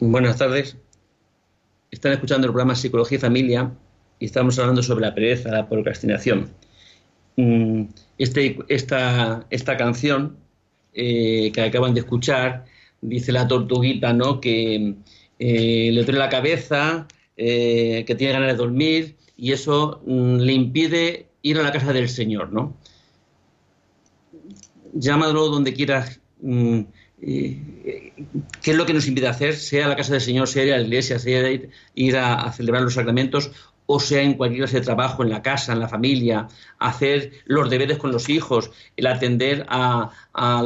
Buenas 0.06 0.36
tardes. 0.36 0.76
Están 1.90 2.12
escuchando 2.12 2.46
el 2.46 2.52
programa 2.52 2.74
Psicología 2.74 3.16
y 3.16 3.20
Familia 3.22 3.72
y 4.18 4.26
estamos 4.26 4.58
hablando 4.58 4.82
sobre 4.82 5.06
la 5.06 5.14
pereza, 5.14 5.50
la 5.50 5.66
procrastinación. 5.66 6.50
Mm, 7.36 7.84
este, 8.18 8.58
esta, 8.68 9.46
esta 9.48 9.78
canción 9.78 10.36
eh, 10.92 11.50
que 11.54 11.62
acaban 11.62 11.94
de 11.94 12.00
escuchar 12.00 12.66
dice 13.00 13.32
la 13.32 13.48
tortuguita, 13.48 14.12
¿no? 14.12 14.42
Que 14.42 14.94
eh, 15.38 15.90
le 15.90 16.04
duele 16.04 16.18
la 16.18 16.28
cabeza, 16.28 17.08
eh, 17.38 18.04
que 18.06 18.14
tiene 18.14 18.34
ganas 18.34 18.52
de 18.52 18.58
dormir 18.58 19.16
y 19.38 19.52
eso 19.52 20.02
mm, 20.04 20.36
le 20.36 20.52
impide 20.52 21.28
ir 21.40 21.58
a 21.58 21.62
la 21.62 21.72
casa 21.72 21.94
del 21.94 22.10
Señor, 22.10 22.52
¿no? 22.52 22.76
Llámalo 24.92 25.48
donde 25.48 25.72
quieras. 25.72 26.20
Mm, 26.42 26.82
qué 27.24 28.70
es 28.70 28.76
lo 28.76 28.84
que 28.84 28.92
nos 28.92 29.06
impide 29.06 29.28
hacer, 29.28 29.54
sea 29.54 29.88
la 29.88 29.96
casa 29.96 30.12
del 30.12 30.20
Señor, 30.20 30.46
sea 30.46 30.62
a 30.74 30.78
la 30.78 30.82
iglesia, 30.82 31.18
sea 31.18 31.50
ir, 31.94 32.16
a, 32.16 32.52
celebrar 32.52 32.82
los 32.82 32.94
sacramentos, 32.94 33.50
o 33.86 33.98
sea 33.98 34.22
en 34.22 34.34
cualquier 34.34 34.62
clase 34.62 34.80
de 34.80 34.84
trabajo, 34.84 35.22
en 35.22 35.30
la 35.30 35.42
casa, 35.42 35.72
en 35.72 35.80
la 35.80 35.88
familia, 35.88 36.48
hacer 36.78 37.32
los 37.46 37.70
deberes 37.70 37.98
con 37.98 38.12
los 38.12 38.28
hijos, 38.28 38.70
el 38.96 39.06
atender 39.06 39.64
a, 39.68 40.12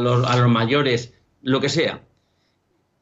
los, 0.00 0.48
mayores, 0.48 1.14
lo 1.42 1.60
que 1.60 1.68
sea. 1.68 2.02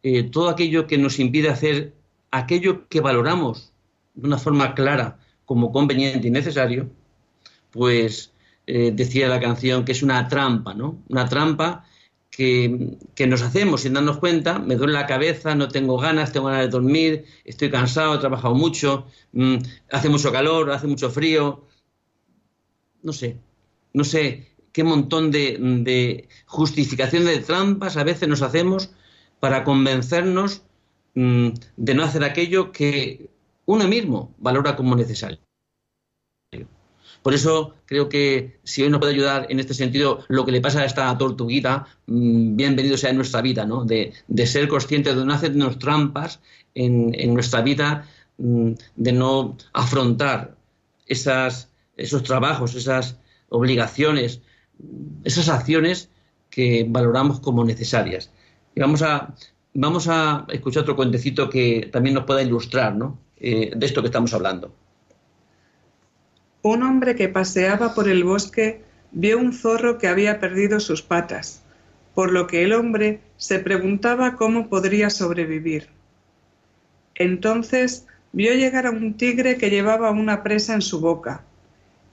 Eh, 0.03 0.25
todo 0.25 0.51
aquello 0.51 0.87
que 0.87 0.99
nos 0.99 1.19
impide 1.19 1.49
hacer 1.49 1.95
aquello 2.31 2.87
que 2.89 3.01
valoramos 3.01 3.73
de 4.15 4.27
una 4.27 4.39
forma 4.39 4.75
clara 4.75 5.19
como 5.47 5.73
conveniente 5.73 6.29
y 6.29 6.31
necesario, 6.31 6.91
pues 7.71 8.33
eh, 8.67 8.93
decía 8.93 9.29
la 9.29 9.41
canción 9.41 9.85
que 9.85 9.93
es 9.93 10.03
una 10.03 10.29
trampa, 10.29 10.75
¿no? 10.75 10.99
Una 11.09 11.29
trampa 11.29 11.87
que, 12.37 13.27
nos 13.27 13.43
hacemos 13.43 13.81
sin 13.81 13.95
darnos 13.95 14.19
cuenta, 14.19 14.59
me 14.59 14.77
duele 14.77 14.93
la 14.93 15.07
cabeza, 15.07 15.55
no 15.55 15.69
tengo 15.69 15.97
ganas, 15.97 16.33
tengo 16.33 16.49
ganas 16.49 16.67
de 16.67 16.71
dormir, 16.71 17.25
estoy 17.45 17.71
cansado, 17.71 18.15
he 18.15 18.19
trabajado 18.19 18.55
mucho, 18.55 19.07
mm, 19.33 19.57
hace 19.91 20.09
mucho 20.11 20.31
calor, 20.33 20.71
hace 20.71 20.87
mucho 20.87 21.11
frío, 21.11 21.65
no 23.03 23.13
sé, 23.13 23.39
no 23.95 24.05
sé 24.05 24.55
qué 24.73 24.85
montón 24.85 25.31
de, 25.31 26.29
justificaciones 26.47 27.29
de 27.29 27.39
trampas 27.43 27.97
a 27.97 28.05
veces 28.05 28.29
nos 28.29 28.43
hacemos 28.43 28.91
para 29.41 29.65
convencernos 29.65 30.63
mm, 31.15 31.49
de 31.77 31.95
no 31.95 32.05
hacer 32.05 32.23
aquello 32.25 32.71
que 32.73 33.31
uno 33.65 33.89
mismo 33.89 34.35
valora 34.39 34.77
como 34.77 34.95
necesario. 34.95 35.39
Por 37.27 37.35
eso 37.35 37.75
creo 37.87 38.09
que 38.09 38.61
si 38.63 38.85
hoy 38.85 38.89
nos 38.89 39.01
puede 39.01 39.13
ayudar 39.13 39.49
en 39.51 39.59
este 39.59 39.75
sentido 39.75 40.21
lo 40.29 40.47
que 40.47 40.53
le 40.53 40.61
pasa 40.61 40.83
a 40.83 40.85
esta 40.85 41.19
tortuguita, 41.19 41.89
mm, 42.07 42.55
bienvenido 42.55 42.97
sea 42.97 43.11
en 43.11 43.17
nuestra 43.17 43.43
vida, 43.43 43.67
¿no? 43.67 43.85
De, 43.85 44.13
ser 44.47 44.69
conscientes 44.69 45.17
de 45.17 45.25
no 45.25 45.33
hacernos 45.33 45.77
trampas 45.81 46.39
en, 46.73 47.35
nuestra 47.35 47.63
vida, 47.63 48.07
mm, 48.39 48.71
de 48.95 49.13
no 49.13 49.57
afrontar 49.73 50.55
esos 51.09 52.23
trabajos, 52.23 52.77
esas 52.77 53.19
obligaciones, 53.49 54.41
esas 55.25 55.49
acciones 55.49 56.11
que 56.49 56.87
valoramos 56.89 57.41
como 57.41 57.65
necesarias. 57.65 58.31
Y 58.77 58.81
vamos 58.81 59.03
a, 59.03 59.35
vamos 59.75 60.07
a 60.07 60.47
escuchar 60.51 60.85
otro 60.85 60.95
cuentecito 60.95 61.51
que 61.51 61.89
también 61.93 62.15
nos 62.15 62.25
pueda 62.25 62.43
ilustrar, 62.43 62.95
¿no? 62.95 63.19
eh, 63.39 63.73
de 63.77 63.87
esto 63.87 64.01
que 64.01 64.09
estamos 64.09 64.33
hablando. 64.33 64.73
Un 66.69 66.83
hombre 66.83 67.15
que 67.15 67.29
paseaba 67.29 67.95
por 67.95 68.09
el 68.09 68.25
bosque 68.25 68.81
vio 69.13 69.39
un 69.39 69.53
zorro 69.53 69.99
que 69.99 70.09
había 70.09 70.41
perdido 70.41 70.81
sus 70.81 71.01
patas, 71.01 71.63
por 72.13 72.33
lo 72.33 72.49
que 72.49 72.65
el 72.65 72.73
hombre 72.73 73.21
se 73.37 73.61
preguntaba 73.61 74.35
cómo 74.35 74.69
podría 74.69 75.09
sobrevivir. 75.09 75.87
Entonces 77.15 78.09
vio 78.33 78.53
llegar 78.55 78.89
a 78.89 78.91
un 78.91 79.17
tigre 79.17 79.59
que 79.59 79.71
llevaba 79.71 80.11
una 80.11 80.43
presa 80.43 80.75
en 80.75 80.83
su 80.83 80.99
boca. 80.99 81.45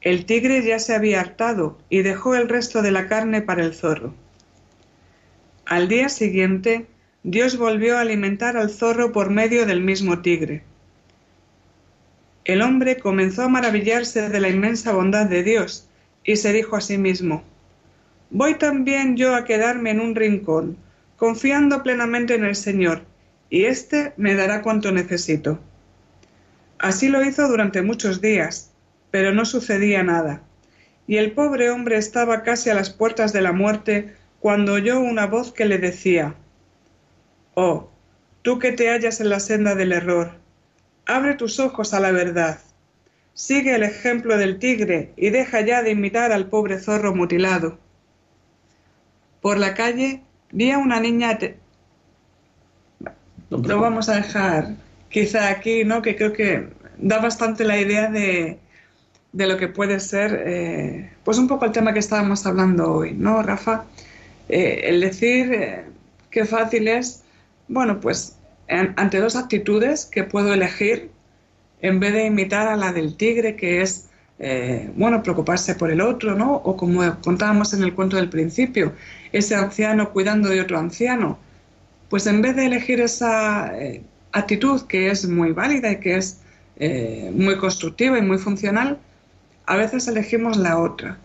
El 0.02 0.28
tigre 0.28 0.64
ya 0.64 0.78
se 0.78 0.94
había 0.94 1.22
hartado 1.22 1.80
y 1.90 2.04
dejó 2.04 2.36
el 2.36 2.48
resto 2.48 2.84
de 2.84 2.92
la 2.92 3.08
carne 3.08 3.42
para 3.42 3.64
el 3.64 3.74
zorro. 3.74 4.14
Al 5.66 5.88
día 5.88 6.10
siguiente, 6.10 6.86
Dios 7.24 7.58
volvió 7.58 7.98
a 7.98 8.02
alimentar 8.02 8.56
al 8.56 8.70
zorro 8.70 9.14
por 9.14 9.32
medio 9.32 9.66
del 9.66 9.82
mismo 9.82 10.22
tigre. 10.22 10.62
El 12.46 12.62
hombre 12.62 12.98
comenzó 12.98 13.44
a 13.44 13.50
maravillarse 13.50 14.28
de 14.30 14.40
la 14.42 14.50
inmensa 14.50 14.92
bondad 14.92 15.28
de 15.28 15.44
Dios 15.44 15.88
y 16.26 16.36
se 16.36 16.52
dijo 16.52 16.76
a 16.76 16.82
sí 16.82 16.98
mismo, 16.98 17.44
Voy 18.30 18.56
también 18.56 19.16
yo 19.16 19.36
a 19.36 19.46
quedarme 19.46 19.92
en 19.92 20.00
un 20.00 20.16
rincón, 20.16 20.78
confiando 21.18 21.84
plenamente 21.84 22.36
en 22.36 22.44
el 22.44 22.56
Señor, 22.56 23.04
y 23.50 23.66
éste 23.66 24.14
me 24.18 24.34
dará 24.36 24.62
cuanto 24.62 24.92
necesito. 24.92 25.60
Así 26.80 27.08
lo 27.08 27.24
hizo 27.24 27.48
durante 27.48 27.82
muchos 27.82 28.20
días, 28.20 28.72
pero 29.12 29.32
no 29.34 29.46
sucedía 29.46 30.04
nada, 30.04 30.42
y 31.08 31.18
el 31.18 31.32
pobre 31.32 31.70
hombre 31.70 31.98
estaba 31.98 32.44
casi 32.44 32.72
a 32.72 32.74
las 32.74 32.90
puertas 32.90 33.32
de 33.32 33.42
la 33.42 33.52
muerte 33.52 34.16
cuando 34.40 34.74
oyó 34.74 35.00
una 35.00 35.28
voz 35.28 35.54
que 35.54 35.66
le 35.66 35.78
decía, 35.78 36.36
Oh, 37.54 37.90
tú 38.42 38.60
que 38.60 38.72
te 38.72 38.90
hallas 38.90 39.22
en 39.22 39.30
la 39.30 39.40
senda 39.40 39.76
del 39.76 39.94
error, 39.94 40.43
abre 41.06 41.36
tus 41.36 41.60
ojos 41.60 41.94
a 41.94 42.00
la 42.00 42.12
verdad. 42.12 42.60
Sigue 43.34 43.76
el 43.76 43.84
ejemplo 43.84 44.38
del 44.38 44.60
tigre 44.60 45.14
y 45.18 45.30
deja 45.30 45.62
ya 45.62 45.82
de 45.82 45.92
imitar 45.92 46.32
al 46.32 46.48
pobre 46.48 46.80
zorro 46.80 47.16
mutilado. 47.16 47.80
Por 49.42 49.58
la 49.58 49.74
calle 49.74 50.22
vi 50.52 50.72
a 50.72 50.78
una 50.78 51.00
niña... 51.00 51.38
Lo 53.50 53.80
vamos 53.80 54.10
a 54.10 54.16
dejar 54.16 54.76
quizá 55.10 55.50
aquí, 55.50 55.84
¿no? 55.84 56.02
Que 56.02 56.16
creo 56.16 56.34
que 56.34 56.70
da 56.98 57.20
bastante 57.20 57.64
la 57.64 57.80
idea 57.80 58.10
de, 58.10 58.58
de 59.34 59.48
lo 59.48 59.58
que 59.58 59.68
puede 59.68 60.00
ser, 60.00 60.44
eh, 60.46 61.12
pues 61.24 61.38
un 61.38 61.48
poco 61.48 61.66
el 61.66 61.72
tema 61.72 61.94
que 61.94 62.00
estábamos 62.00 62.46
hablando 62.46 62.94
hoy, 62.94 63.14
¿no, 63.14 63.42
Rafa? 63.42 63.86
Eh, 64.48 64.82
el 64.86 65.02
decir 65.02 65.52
eh, 65.54 65.86
qué 66.30 66.46
fácil 66.46 66.88
es, 66.88 67.24
bueno, 67.68 68.00
pues 68.00 68.38
ante 68.68 69.20
dos 69.20 69.36
actitudes 69.36 70.06
que 70.06 70.24
puedo 70.24 70.54
elegir, 70.54 71.12
en 71.82 72.00
vez 72.00 72.14
de 72.14 72.26
imitar 72.26 72.68
a 72.68 72.76
la 72.76 72.94
del 72.94 73.18
tigre, 73.18 73.56
que 73.56 73.82
es, 73.82 74.10
bueno, 74.96 75.22
preocuparse 75.22 75.76
por 75.76 75.92
el 75.92 76.02
otro, 76.02 76.36
¿no? 76.36 76.56
O 76.56 76.76
como 76.78 77.02
contábamos 77.22 77.74
en 77.74 77.84
el 77.84 77.94
cuento 77.94 78.18
del 78.18 78.30
principio, 78.30 78.94
ese 79.32 79.56
anciano 79.56 80.12
cuidando 80.12 80.50
de 80.50 80.62
otro 80.62 80.80
anciano, 80.80 81.38
pues 82.10 82.28
en 82.28 82.42
vez 82.42 82.56
de 82.56 82.66
elegir 82.66 83.02
esa 83.02 83.74
actitud 84.32 84.82
que 84.88 85.12
es 85.12 85.28
muy 85.28 85.52
válida 85.52 85.92
y 85.92 86.00
que 86.00 86.16
es 86.16 86.40
muy 87.34 87.58
constructiva 87.58 88.18
y 88.18 88.22
muy 88.22 88.38
funcional, 88.38 88.98
a 89.66 89.76
veces 89.78 90.08
elegimos 90.08 90.58
la 90.58 90.78
otra. 90.80 91.18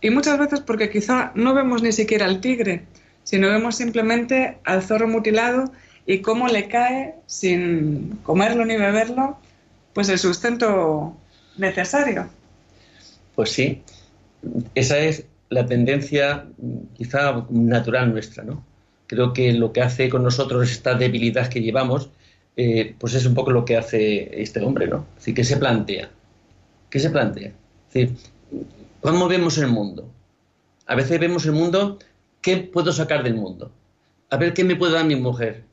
Y 0.00 0.10
muchas 0.10 0.38
veces 0.38 0.60
porque 0.60 0.90
quizá 0.90 1.32
no 1.34 1.54
vemos 1.54 1.82
ni 1.82 1.92
siquiera 1.92 2.26
al 2.26 2.40
tigre, 2.40 2.84
sino 3.24 3.48
vemos 3.48 3.76
simplemente 3.76 4.58
al 4.64 4.82
zorro 4.82 5.08
mutilado 5.08 5.72
y 6.06 6.20
cómo 6.20 6.46
le 6.48 6.68
cae, 6.68 7.16
sin 7.26 8.18
comerlo 8.22 8.64
ni 8.64 8.76
beberlo, 8.76 9.36
pues 9.92 10.08
el 10.08 10.18
sustento 10.18 11.16
necesario. 11.56 12.28
Pues 13.34 13.50
sí, 13.50 13.82
esa 14.74 14.98
es 14.98 15.24
la 15.48 15.66
tendencia 15.66 16.46
quizá 16.96 17.46
natural 17.50 18.12
nuestra, 18.12 18.44
¿no? 18.44 18.64
Creo 19.06 19.32
que 19.32 19.52
lo 19.52 19.72
que 19.72 19.82
hace 19.82 20.08
con 20.08 20.22
nosotros 20.22 20.70
esta 20.70 20.94
debilidad 20.94 21.48
que 21.48 21.62
llevamos, 21.62 22.10
eh, 22.56 22.94
pues 22.98 23.14
es 23.14 23.26
un 23.26 23.34
poco 23.34 23.50
lo 23.50 23.64
que 23.64 23.76
hace 23.76 24.42
este 24.42 24.60
hombre, 24.60 24.86
¿no? 24.88 25.06
Es 25.18 25.34
que 25.34 25.44
se 25.44 25.56
plantea, 25.56 26.10
¿qué 26.90 26.98
se 26.98 27.10
plantea? 27.10 27.48
Es 27.48 27.94
decir, 27.94 28.16
¿cómo 29.00 29.28
vemos 29.28 29.58
el 29.58 29.68
mundo? 29.68 30.08
A 30.86 30.94
veces 30.94 31.20
vemos 31.20 31.44
el 31.46 31.52
mundo, 31.52 31.98
¿qué 32.40 32.58
puedo 32.58 32.92
sacar 32.92 33.22
del 33.22 33.34
mundo? 33.34 33.70
A 34.30 34.36
ver 34.36 34.54
qué 34.54 34.64
me 34.64 34.76
puede 34.76 34.94
dar 34.94 35.04
mi 35.04 35.16
mujer. 35.16 35.64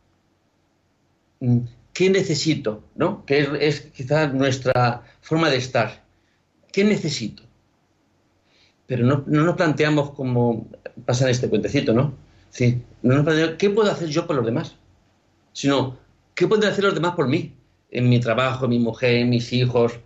Mm, 1.44 1.66
¿Qué 1.92 2.10
necesito? 2.10 2.84
¿no? 2.96 3.26
Que 3.26 3.48
es, 3.60 3.82
quizás 3.82 4.34
nuestra 4.34 5.04
forma 5.22 5.50
de 5.50 5.58
estar. 5.58 6.04
¿Qué 6.72 6.86
necesito? 6.86 7.44
Pero 8.88 9.06
no, 9.06 9.24
nos 9.28 9.56
planteamos 9.56 10.12
como 10.12 10.68
pasa 11.06 11.26
en 11.26 11.32
este 11.32 11.50
cuentecito, 11.50 11.94
¿no? 11.94 12.14
Sí, 12.50 12.82
no 13.02 13.16
nos 13.16 13.26
planteamos, 13.26 13.56
¿qué 13.58 13.70
puedo 13.70 13.92
hacer 13.92 14.08
yo 14.08 14.26
por 14.26 14.38
los 14.38 14.46
demás? 14.46 14.76
Sino, 15.52 15.98
¿qué 16.34 16.48
pueden 16.48 16.70
hacer 16.70 16.86
los 16.86 16.96
demás 16.96 17.14
por 17.16 17.28
mí? 17.28 17.54
En 17.92 18.10
mi 18.10 18.20
trabajo, 18.20 18.68
mi 18.68 18.80
mujer, 18.80 19.26
mis 19.26 19.52
hijos, 19.54 20.00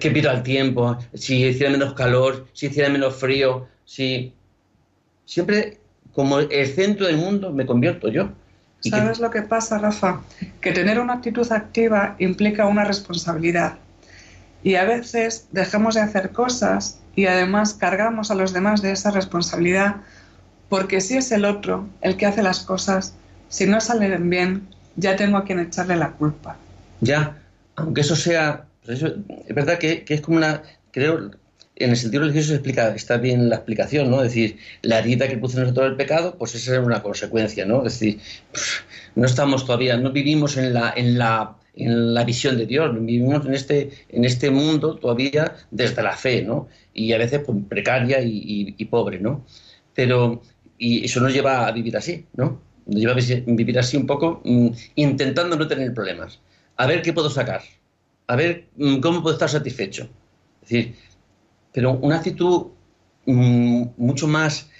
que 0.00 0.10
pido 0.10 0.30
al 0.30 0.42
tiempo, 0.42 0.98
si 1.14 1.46
hiciera 1.46 1.72
menos 1.72 1.94
calor, 1.94 2.46
si 2.52 2.66
hiciera 2.66 2.90
menos 2.90 3.16
frío, 3.16 3.66
si... 3.84 4.34
Siempre 5.24 5.80
como 6.12 6.38
el 6.38 6.66
centro 6.68 7.06
del 7.06 7.16
mundo 7.16 7.52
me 7.52 7.66
convierto 7.66 8.08
yo. 8.08 8.30
¿Sabes 8.80 9.18
lo 9.18 9.30
que 9.30 9.42
pasa, 9.42 9.78
Rafa? 9.78 10.20
Que 10.60 10.72
tener 10.72 11.00
una 11.00 11.14
actitud 11.14 11.50
activa 11.50 12.14
implica 12.18 12.66
una 12.66 12.84
responsabilidad. 12.84 13.74
Y 14.62 14.76
a 14.76 14.84
veces 14.84 15.48
dejamos 15.52 15.94
de 15.94 16.02
hacer 16.02 16.30
cosas 16.30 17.00
y 17.14 17.26
además 17.26 17.74
cargamos 17.74 18.30
a 18.30 18.34
los 18.34 18.52
demás 18.52 18.82
de 18.82 18.92
esa 18.92 19.10
responsabilidad 19.10 19.96
porque 20.68 21.00
si 21.00 21.16
es 21.16 21.30
el 21.32 21.44
otro 21.44 21.88
el 22.00 22.16
que 22.16 22.26
hace 22.26 22.42
las 22.42 22.60
cosas, 22.60 23.14
si 23.48 23.66
no 23.66 23.80
salen 23.80 24.28
bien, 24.28 24.68
ya 24.96 25.16
tengo 25.16 25.36
a 25.36 25.44
quien 25.44 25.60
echarle 25.60 25.96
la 25.96 26.10
culpa. 26.10 26.56
Ya, 27.00 27.36
aunque 27.76 28.00
eso 28.00 28.16
sea 28.16 28.66
pues 28.86 29.02
es 29.02 29.54
verdad 29.54 29.78
que, 29.78 30.04
es 30.08 30.20
como 30.20 30.38
una, 30.38 30.62
creo, 30.92 31.32
en 31.76 31.90
el 31.90 31.96
sentido 31.96 32.22
religioso 32.22 32.48
se 32.48 32.54
explica, 32.54 32.94
está 32.94 33.18
bien 33.18 33.48
la 33.48 33.56
explicación, 33.56 34.10
¿no? 34.10 34.22
Es 34.22 34.30
decir, 34.30 34.58
la 34.82 34.98
herida 34.98 35.28
que 35.28 35.36
puso 35.38 35.60
nosotros 35.60 35.86
el 35.86 35.96
pecado, 35.96 36.36
pues 36.38 36.54
esa 36.54 36.74
es 36.74 36.80
una 36.84 37.02
consecuencia, 37.02 37.66
¿no? 37.66 37.86
Es 37.86 37.98
decir, 37.98 38.20
no 39.14 39.26
estamos 39.26 39.64
todavía, 39.66 39.96
no 39.96 40.10
vivimos 40.10 40.56
en 40.56 40.72
la, 40.72 40.92
en 40.96 41.18
la, 41.18 41.56
en 41.74 42.14
la 42.14 42.24
visión 42.24 42.56
de 42.56 42.66
Dios, 42.66 42.94
vivimos 42.94 43.44
en 43.46 43.54
este, 43.54 43.90
en 44.08 44.24
este 44.24 44.50
mundo 44.50 44.96
todavía 44.96 45.54
desde 45.70 46.02
la 46.02 46.16
fe, 46.16 46.42
¿no? 46.42 46.68
Y 46.94 47.12
a 47.12 47.18
veces 47.18 47.42
pues, 47.44 47.58
precaria 47.68 48.20
y, 48.22 48.84
pobre, 48.86 49.20
¿no? 49.20 49.44
Pero, 49.94 50.42
y 50.78 51.04
eso 51.04 51.20
nos 51.20 51.32
lleva 51.32 51.66
a 51.66 51.72
vivir 51.72 51.96
así, 51.96 52.26
¿no? 52.34 52.60
Nos 52.86 53.00
lleva 53.00 53.12
a 53.12 53.16
vivir 53.16 53.78
así 53.78 53.96
un 53.96 54.06
poco, 54.06 54.40
mm, 54.44 54.68
intentando 54.94 55.56
no 55.56 55.68
tener 55.68 55.92
problemas. 55.92 56.40
A 56.76 56.86
ver 56.86 57.02
qué 57.02 57.12
puedo 57.12 57.30
sacar 57.30 57.62
a 58.26 58.36
ver 58.36 58.68
mm, 58.76 59.00
cómo 59.00 59.22
puedo 59.22 59.34
estar 59.34 59.48
satisfecho. 59.48 60.08
Es 60.62 60.68
decir, 60.68 60.94
pero 61.76 61.92
una 61.92 62.16
actitud 62.16 62.68
mm, 63.26 63.82
mucho 63.98 64.26
más, 64.26 64.70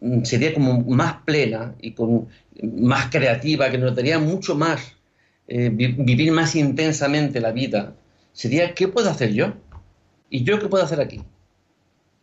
mm, 0.00 0.24
sería 0.24 0.52
como 0.52 0.80
más 0.80 1.18
plena 1.24 1.76
y 1.80 1.92
con, 1.92 2.26
más 2.60 3.10
creativa, 3.12 3.70
que 3.70 3.78
nos 3.78 3.94
daría 3.94 4.18
mucho 4.18 4.56
más, 4.56 4.96
eh, 5.46 5.68
vivir 5.70 6.32
más 6.32 6.56
intensamente 6.56 7.40
la 7.40 7.52
vida, 7.52 7.94
sería 8.32 8.74
¿qué 8.74 8.88
puedo 8.88 9.08
hacer 9.08 9.32
yo? 9.32 9.54
¿Y 10.30 10.42
yo 10.42 10.58
qué 10.58 10.66
puedo 10.66 10.82
hacer 10.82 11.00
aquí? 11.00 11.22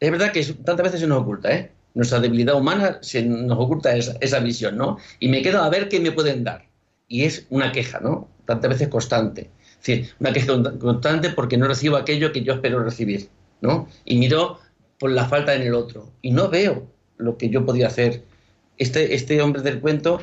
Es 0.01 0.11
verdad 0.11 0.33
que 0.33 0.43
tantas 0.43 0.83
veces 0.83 0.99
se 0.99 1.07
nos 1.07 1.21
oculta, 1.21 1.55
¿eh? 1.55 1.71
Nuestra 1.93 2.19
debilidad 2.19 2.55
humana 2.55 2.97
se 3.01 3.23
nos 3.23 3.57
oculta 3.57 3.95
esa, 3.95 4.17
esa 4.19 4.39
visión, 4.41 4.75
¿no? 4.75 4.97
Y 5.21 5.29
me 5.29 5.41
quedo 5.41 5.63
a 5.63 5.69
ver 5.69 5.87
qué 5.87 6.01
me 6.01 6.11
pueden 6.11 6.43
dar. 6.43 6.65
Y 7.07 7.23
es 7.23 7.47
una 7.49 7.71
queja, 7.71 8.01
¿no? 8.01 8.27
Tantas 8.45 8.69
veces 8.69 8.89
constante 8.89 9.49
decir, 9.79 10.09
una 10.19 10.33
queja 10.33 10.53
constante 10.79 11.29
porque 11.29 11.57
no 11.57 11.67
recibo 11.67 11.95
aquello 11.95 12.31
que 12.31 12.43
yo 12.43 12.53
espero 12.53 12.83
recibir, 12.83 13.29
¿no? 13.61 13.87
Y 14.05 14.17
miro 14.17 14.59
por 14.99 15.11
la 15.11 15.27
falta 15.27 15.55
en 15.55 15.63
el 15.63 15.73
otro 15.73 16.11
y 16.21 16.31
no 16.31 16.49
veo 16.49 16.87
lo 17.17 17.37
que 17.37 17.49
yo 17.49 17.65
podía 17.65 17.87
hacer. 17.87 18.23
Este, 18.77 19.13
este 19.13 19.41
hombre 19.41 19.61
del 19.61 19.79
cuento, 19.79 20.21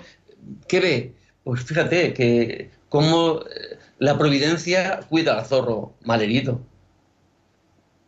¿qué 0.68 0.80
ve? 0.80 1.12
Pues 1.44 1.62
fíjate 1.62 2.12
que 2.14 2.70
cómo 2.88 3.40
eh, 3.40 3.76
la 3.98 4.18
providencia 4.18 5.00
cuida 5.08 5.38
al 5.38 5.46
zorro 5.46 5.94
malherido. 6.04 6.60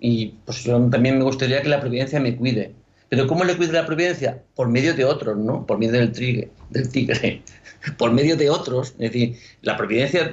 Y 0.01 0.35
pues 0.45 0.64
yo 0.64 0.79
también 0.91 1.19
me 1.19 1.25
gustaría 1.25 1.62
que 1.62 1.69
la 1.69 1.81
providencia 1.81 2.21
me 2.21 2.37
cuide. 2.37 2.75
Pero 3.09 3.27
¿cómo 3.27 3.45
le 3.45 3.57
cuida 3.57 3.73
la 3.73 3.87
providencia? 3.87 4.43
Por 4.55 4.69
medio 4.69 4.95
de 4.95 5.05
otros, 5.05 5.37
¿no? 5.37 5.67
Por 5.67 5.79
medio 5.79 5.93
del, 5.93 6.12
tigre, 6.12 6.51
del 6.71 6.88
tigre. 6.91 7.43
Por 7.97 8.12
medio 8.12 8.37
de 8.37 8.51
otros. 8.51 8.91
Es 8.99 9.12
decir, 9.12 9.37
la 9.62 9.77
providencia 9.77 10.31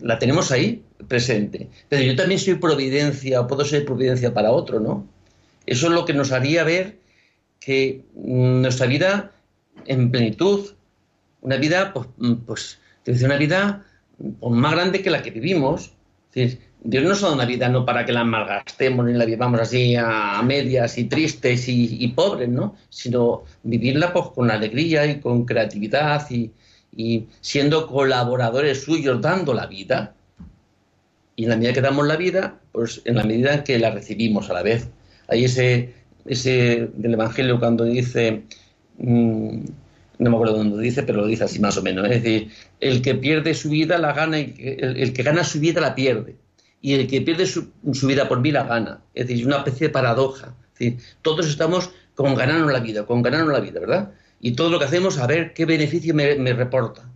la 0.00 0.18
tenemos 0.18 0.50
ahí 0.52 0.82
presente. 1.08 1.68
Pero 1.88 2.02
yo 2.02 2.16
también 2.16 2.40
soy 2.40 2.54
providencia, 2.54 3.46
puedo 3.46 3.64
ser 3.64 3.84
providencia 3.84 4.34
para 4.34 4.50
otro, 4.50 4.80
¿no? 4.80 5.06
Eso 5.66 5.86
es 5.86 5.92
lo 5.92 6.04
que 6.04 6.14
nos 6.14 6.32
haría 6.32 6.64
ver 6.64 6.98
que 7.60 8.02
nuestra 8.14 8.86
vida 8.86 9.32
en 9.86 10.10
plenitud, 10.10 10.70
una 11.42 11.56
vida, 11.56 11.92
pues, 11.92 12.08
pues 12.46 12.78
una 13.22 13.36
vida 13.36 13.84
más 14.42 14.72
grande 14.72 15.02
que 15.02 15.10
la 15.10 15.22
que 15.22 15.30
vivimos. 15.30 15.92
Dios 16.82 17.04
nos 17.04 17.22
ha 17.24 17.32
una 17.32 17.44
vida 17.44 17.68
no 17.68 17.84
para 17.84 18.06
que 18.06 18.12
la 18.12 18.24
malgastemos 18.24 19.04
ni 19.04 19.12
la 19.12 19.24
vivamos 19.24 19.60
así 19.60 19.96
a, 19.96 20.40
medias 20.42 20.96
y 20.96 21.04
tristes 21.04 21.68
y, 21.68 22.08
pobres, 22.08 22.48
¿no? 22.48 22.76
Sino 22.88 23.44
vivirla 23.62 24.12
pues, 24.12 24.28
con 24.28 24.50
alegría 24.50 25.06
y 25.06 25.20
con 25.20 25.44
creatividad 25.44 26.28
y, 26.30 26.50
y 26.94 27.26
siendo 27.40 27.86
colaboradores 27.86 28.82
suyos 28.82 29.20
dando 29.20 29.54
la 29.54 29.66
vida. 29.66 30.14
Y 31.36 31.44
en 31.44 31.50
la 31.50 31.56
medida 31.56 31.72
que 31.72 31.80
damos 31.80 32.06
la 32.06 32.16
vida, 32.16 32.60
pues 32.72 33.02
en 33.04 33.16
la 33.16 33.24
medida 33.24 33.64
que 33.64 33.78
la 33.78 33.90
recibimos 33.90 34.50
a 34.50 34.54
la 34.54 34.62
vez. 34.62 34.88
Hay 35.28 35.44
ese, 35.44 35.94
ese 36.26 36.90
del 36.94 37.14
Evangelio 37.14 37.58
cuando 37.58 37.84
dice, 37.84 38.42
mm, 38.98 39.60
no 40.20 40.30
me 40.30 40.36
acuerdo 40.36 40.58
dónde 40.58 40.82
dice, 40.82 41.02
pero 41.02 41.22
lo 41.22 41.26
dice 41.26 41.44
así 41.44 41.58
más 41.58 41.76
o 41.78 41.82
menos. 41.82 42.04
Es 42.10 42.22
decir, 42.22 42.50
el 42.80 43.00
que 43.00 43.14
pierde 43.14 43.54
su 43.54 43.70
vida 43.70 43.98
la 43.98 44.12
gana, 44.12 44.38
y 44.38 44.54
el, 44.58 45.12
que 45.12 45.22
gana 45.22 45.44
su 45.44 45.58
vida 45.60 45.80
la 45.80 45.94
pierde. 45.94 46.36
Y 46.82 46.94
el 46.94 47.06
que 47.06 47.22
pierde 47.22 47.46
su, 47.46 47.70
vida 48.06 48.28
por 48.28 48.40
mí 48.40 48.52
la 48.52 48.64
gana. 48.64 49.00
Es 49.14 49.28
decir, 49.28 49.46
una 49.46 49.58
especie 49.58 49.88
de 49.88 49.92
paradoja. 49.92 50.54
Todos 51.22 51.46
estamos 51.46 51.90
con 52.14 52.34
ganarnos 52.34 52.72
la 52.72 52.80
vida, 52.80 53.06
con 53.06 53.22
ganarnos 53.22 53.52
la 53.52 53.60
vida, 53.60 53.80
¿verdad? 53.80 54.12
Y 54.40 54.52
todo 54.52 54.70
lo 54.70 54.78
que 54.78 54.86
hacemos, 54.86 55.18
a 55.18 55.26
ver 55.26 55.52
qué 55.52 55.66
beneficio 55.66 56.14
me, 56.14 56.52
reporta. 56.52 57.10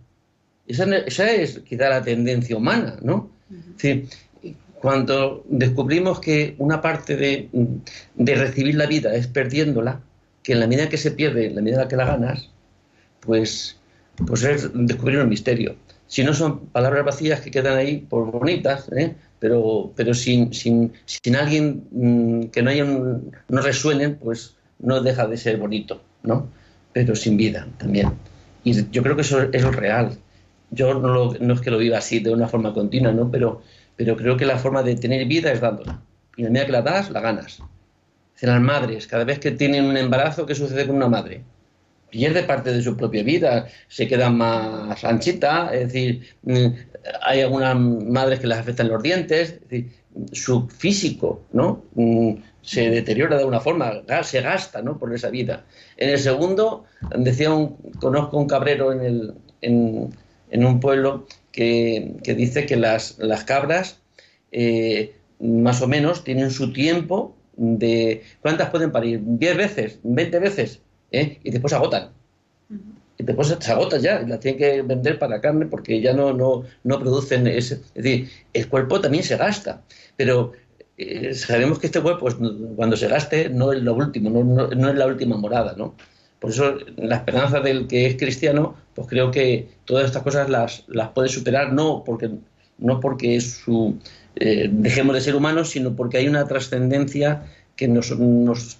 Esa, 0.67 0.83
esa, 0.97 1.31
es 1.31 1.59
quizá 1.59 1.89
la 1.89 2.03
tendencia 2.03 2.55
humana, 2.55 2.97
¿no? 3.01 3.31
Es 3.51 3.77
decir, 3.77 4.07
cuando 4.75 5.43
descubrimos 5.47 6.19
que 6.19 6.55
una 6.59 6.81
parte 6.81 7.15
de, 7.15 7.49
de, 8.15 8.35
recibir 8.35 8.75
la 8.75 8.85
vida 8.85 9.15
es 9.15 9.27
perdiéndola, 9.27 10.01
que 10.43 10.53
en 10.53 10.59
la 10.59 10.67
medida 10.67 10.89
que 10.89 10.97
se 10.97 11.11
pierde, 11.11 11.47
en 11.47 11.55
la 11.55 11.61
medida 11.61 11.87
que 11.87 11.95
la 11.95 12.05
ganas, 12.05 12.51
pues, 13.19 13.77
pues 14.27 14.43
es 14.43 14.69
descubrir 14.73 15.19
un 15.19 15.29
misterio. 15.29 15.75
Si 16.07 16.23
no 16.23 16.33
son 16.33 16.67
palabras 16.67 17.03
vacías 17.03 17.41
que 17.41 17.49
quedan 17.49 17.77
ahí 17.77 17.97
por 17.97 18.31
bonitas, 18.31 18.87
¿eh? 18.91 19.15
pero, 19.39 19.91
pero 19.95 20.13
sin, 20.13 20.53
sin, 20.53 20.93
sin 21.05 21.35
alguien 21.35 21.87
mm, 21.91 22.43
que 22.51 22.61
no, 22.61 22.69
haya 22.69 22.85
no 22.85 23.61
resuenen, 23.61 24.15
pues 24.15 24.55
no 24.79 25.01
deja 25.01 25.25
de 25.27 25.37
ser 25.37 25.57
bonito, 25.57 26.01
¿no? 26.23 26.49
Pero 26.95 27.13
sin 27.13 27.35
vida 27.35 27.67
también. 27.77 28.13
Y 28.63 28.89
yo 28.89 29.03
creo 29.03 29.17
que 29.17 29.23
eso 29.23 29.41
es 29.51 29.61
lo 29.61 29.71
real. 29.71 30.17
Yo 30.71 30.93
no, 30.93 31.33
no 31.33 31.53
es 31.53 31.59
que 31.59 31.69
lo 31.69 31.77
viva 31.77 31.97
así 31.97 32.19
de 32.19 32.31
una 32.31 32.47
forma 32.47 32.73
continua, 32.73 33.11
¿no? 33.11 33.29
Pero, 33.29 33.61
pero 33.97 34.15
creo 34.15 34.37
que 34.37 34.45
la 34.45 34.57
forma 34.57 34.81
de 34.81 34.95
tener 34.95 35.27
vida 35.27 35.51
es 35.51 35.59
dándola. 35.59 35.99
Y 36.37 36.43
la 36.43 36.49
medida 36.49 36.65
que 36.67 36.71
la 36.71 36.81
das, 36.81 37.09
la 37.09 37.19
ganas. 37.19 37.59
Las 38.39 38.61
madres, 38.61 39.07
cada 39.07 39.25
vez 39.25 39.39
que 39.39 39.51
tienen 39.51 39.83
un 39.83 39.97
embarazo, 39.97 40.45
¿qué 40.45 40.55
sucede 40.55 40.87
con 40.87 40.95
una 40.95 41.09
madre? 41.09 41.43
pierde 42.15 42.43
parte 42.43 42.71
de 42.71 42.81
su 42.81 42.95
propia 42.95 43.23
vida, 43.23 43.67
se 43.89 44.07
queda 44.07 44.29
más 44.29 45.03
anchita, 45.03 45.69
es 45.73 45.91
decir, 45.91 46.21
mm, 46.43 46.67
hay 47.23 47.41
algunas 47.41 47.77
madres 47.77 48.39
que 48.39 48.47
les 48.47 48.57
afectan 48.57 48.87
los 48.87 49.03
dientes, 49.03 49.49
es 49.49 49.61
decir, 49.69 49.91
su 50.31 50.65
físico, 50.69 51.41
¿no? 51.51 51.83
Se 52.65 52.89
deteriora 52.89 53.35
de 53.35 53.41
alguna 53.41 53.59
forma, 53.59 54.01
se 54.23 54.41
gasta, 54.41 54.81
¿no? 54.81 54.97
Por 54.97 55.13
esa 55.13 55.29
vida. 55.29 55.65
En 55.97 56.09
el 56.09 56.19
segundo, 56.19 56.85
decía 57.15 57.53
un, 57.53 57.77
conozco 57.99 58.37
un 58.37 58.47
cabrero 58.47 58.91
en, 58.91 59.01
el, 59.01 59.33
en, 59.61 60.65
un 60.65 60.79
pueblo 60.79 61.27
que, 61.51 62.15
dice 62.23 62.65
que 62.65 62.75
las, 62.75 63.19
las 63.19 63.43
cabras, 63.43 63.99
eh, 64.51 65.13
más 65.39 65.81
o 65.81 65.87
menos, 65.87 66.23
tienen 66.23 66.49
su 66.51 66.73
tiempo 66.73 67.35
de... 67.55 68.23
¿Cuántas 68.41 68.71
pueden 68.71 68.91
parir? 68.91 69.21
¿10 69.21 69.57
veces? 69.57 69.99
¿20 70.03 70.41
veces? 70.41 70.81
¿eh? 71.11 71.39
y 71.43 71.51
después 71.51 71.73
agotan. 71.73 72.09
Y 73.17 73.23
después 73.23 73.55
se 73.57 73.71
agotan 73.71 74.01
ya, 74.01 74.21
y 74.21 74.27
las 74.27 74.41
tienen 74.41 74.59
que 74.59 74.81
vender 74.81 75.17
para 75.17 75.39
carne 75.39 75.65
porque 75.67 76.01
ya 76.01 76.13
no, 76.13 76.33
no, 76.33 76.63
no 76.83 76.99
producen 76.99 77.47
ese. 77.47 77.75
Es 77.95 78.03
decir, 78.03 78.29
el 78.53 78.67
cuerpo 78.67 78.99
también 78.99 79.23
se 79.23 79.37
gasta, 79.37 79.83
pero 80.17 80.51
eh, 80.97 81.33
sabemos 81.33 81.79
que 81.79 81.87
este 81.87 82.01
cuerpo, 82.01 82.21
pues, 82.21 82.35
cuando 82.75 82.95
se 82.95 83.07
gaste, 83.07 83.49
no 83.49 83.73
es 83.73 83.81
lo 83.81 83.93
último, 83.93 84.29
no, 84.29 84.67
no, 84.67 84.89
es 84.89 84.95
la 84.95 85.07
última 85.07 85.37
morada, 85.37 85.75
¿no? 85.77 85.93
Por 86.39 86.51
eso, 86.51 86.77
la 86.97 87.17
esperanza 87.17 87.59
del 87.59 87.87
que 87.87 88.05
es 88.05 88.15
cristiano, 88.15 88.75
pues 88.93 89.07
creo 89.07 89.31
que 89.31 89.69
todas 89.83 90.05
estas 90.05 90.23
cosas 90.23 90.49
las, 90.49 90.83
las 90.87 91.09
puede 91.09 91.27
superar, 91.27 91.73
no 91.73 92.03
porque, 92.05 92.29
no 92.77 92.99
porque 92.99 93.35
es 93.35 93.55
su, 93.55 93.97
eh, 94.35 94.69
dejemos 94.71 95.15
de 95.15 95.21
ser 95.21 95.35
humanos, 95.35 95.69
sino 95.69 95.95
porque 95.95 96.17
hay 96.17 96.27
una 96.27 96.47
trascendencia 96.47 97.43
que 97.75 97.87
nos, 97.87 98.17
nos 98.17 98.77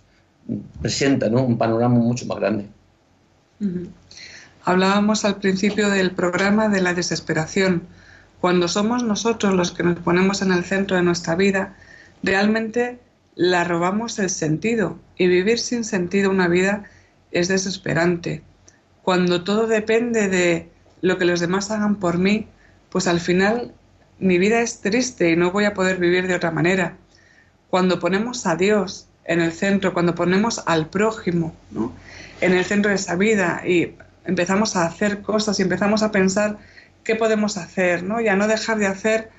presenta 0.81 1.27
un 1.27 1.57
panorama 1.57 1.95
mucho 1.95 2.25
más 2.27 2.37
grande. 2.39 2.67
Hablábamos 4.63 5.25
al 5.25 5.37
principio 5.37 5.89
del 5.89 6.11
programa 6.11 6.69
de 6.69 6.81
la 6.81 6.93
desesperación. 6.93 7.83
Cuando 8.41 8.67
somos 8.67 9.03
nosotros 9.03 9.53
los 9.53 9.71
que 9.71 9.83
nos 9.83 9.99
ponemos 9.99 10.41
en 10.41 10.51
el 10.51 10.63
centro 10.63 10.97
de 10.97 11.03
nuestra 11.03 11.35
vida, 11.35 11.75
realmente 12.23 12.99
la 13.35 13.63
robamos 13.63 14.17
el 14.19 14.29
sentido 14.29 14.97
y 15.17 15.27
vivir 15.27 15.59
sin 15.59 15.83
sentido 15.83 16.29
una 16.29 16.47
vida 16.47 16.85
es 17.31 17.47
desesperante. 17.47 18.41
Cuando 19.01 19.43
todo 19.43 19.67
depende 19.67 20.29
de 20.29 20.69
lo 21.01 21.17
que 21.17 21.25
los 21.25 21.39
demás 21.39 21.69
hagan 21.71 21.97
por 21.97 22.17
mí, 22.17 22.47
pues 22.89 23.07
al 23.07 23.19
final 23.19 23.73
mi 24.19 24.37
vida 24.37 24.61
es 24.61 24.79
triste 24.79 25.29
y 25.29 25.35
no 25.35 25.51
voy 25.51 25.65
a 25.65 25.73
poder 25.73 25.97
vivir 25.97 26.27
de 26.27 26.35
otra 26.35 26.51
manera. 26.51 26.97
Cuando 27.69 27.99
ponemos 27.99 28.45
a 28.45 28.55
Dios 28.55 29.07
en 29.25 29.41
el 29.41 29.51
centro, 29.51 29.93
cuando 29.93 30.15
ponemos 30.15 30.63
al 30.65 30.89
prójimo 30.89 31.53
en 32.41 32.53
el 32.53 32.63
centro 32.63 32.89
de 32.89 32.95
esa 32.95 33.15
vida 33.15 33.63
y 33.67 33.95
empezamos 34.25 34.75
a 34.75 34.85
hacer 34.85 35.21
cosas 35.21 35.59
y 35.59 35.63
empezamos 35.63 36.03
a 36.03 36.11
pensar 36.11 36.57
qué 37.03 37.15
podemos 37.15 37.57
hacer, 37.57 38.03
¿no? 38.03 38.21
Y 38.21 38.27
a 38.27 38.35
no 38.35 38.47
dejar 38.47 38.77
de 38.77 38.87
hacer 38.87 39.29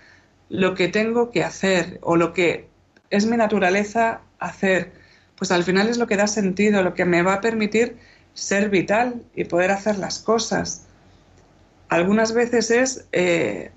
lo 0.48 0.74
que 0.74 0.88
tengo 0.88 1.30
que 1.30 1.44
hacer 1.44 1.98
o 2.02 2.16
lo 2.16 2.32
que 2.32 2.68
es 3.10 3.26
mi 3.26 3.36
naturaleza 3.36 4.20
hacer, 4.38 4.92
pues 5.36 5.50
al 5.50 5.64
final 5.64 5.88
es 5.88 5.98
lo 5.98 6.06
que 6.06 6.16
da 6.16 6.26
sentido, 6.26 6.82
lo 6.82 6.94
que 6.94 7.04
me 7.04 7.22
va 7.22 7.34
a 7.34 7.40
permitir 7.40 7.96
ser 8.34 8.68
vital 8.68 9.22
y 9.34 9.44
poder 9.44 9.70
hacer 9.70 9.98
las 9.98 10.18
cosas. 10.18 10.86
Algunas 11.88 12.34
veces 12.34 12.70
es 12.70 13.06
eh, 13.12 13.70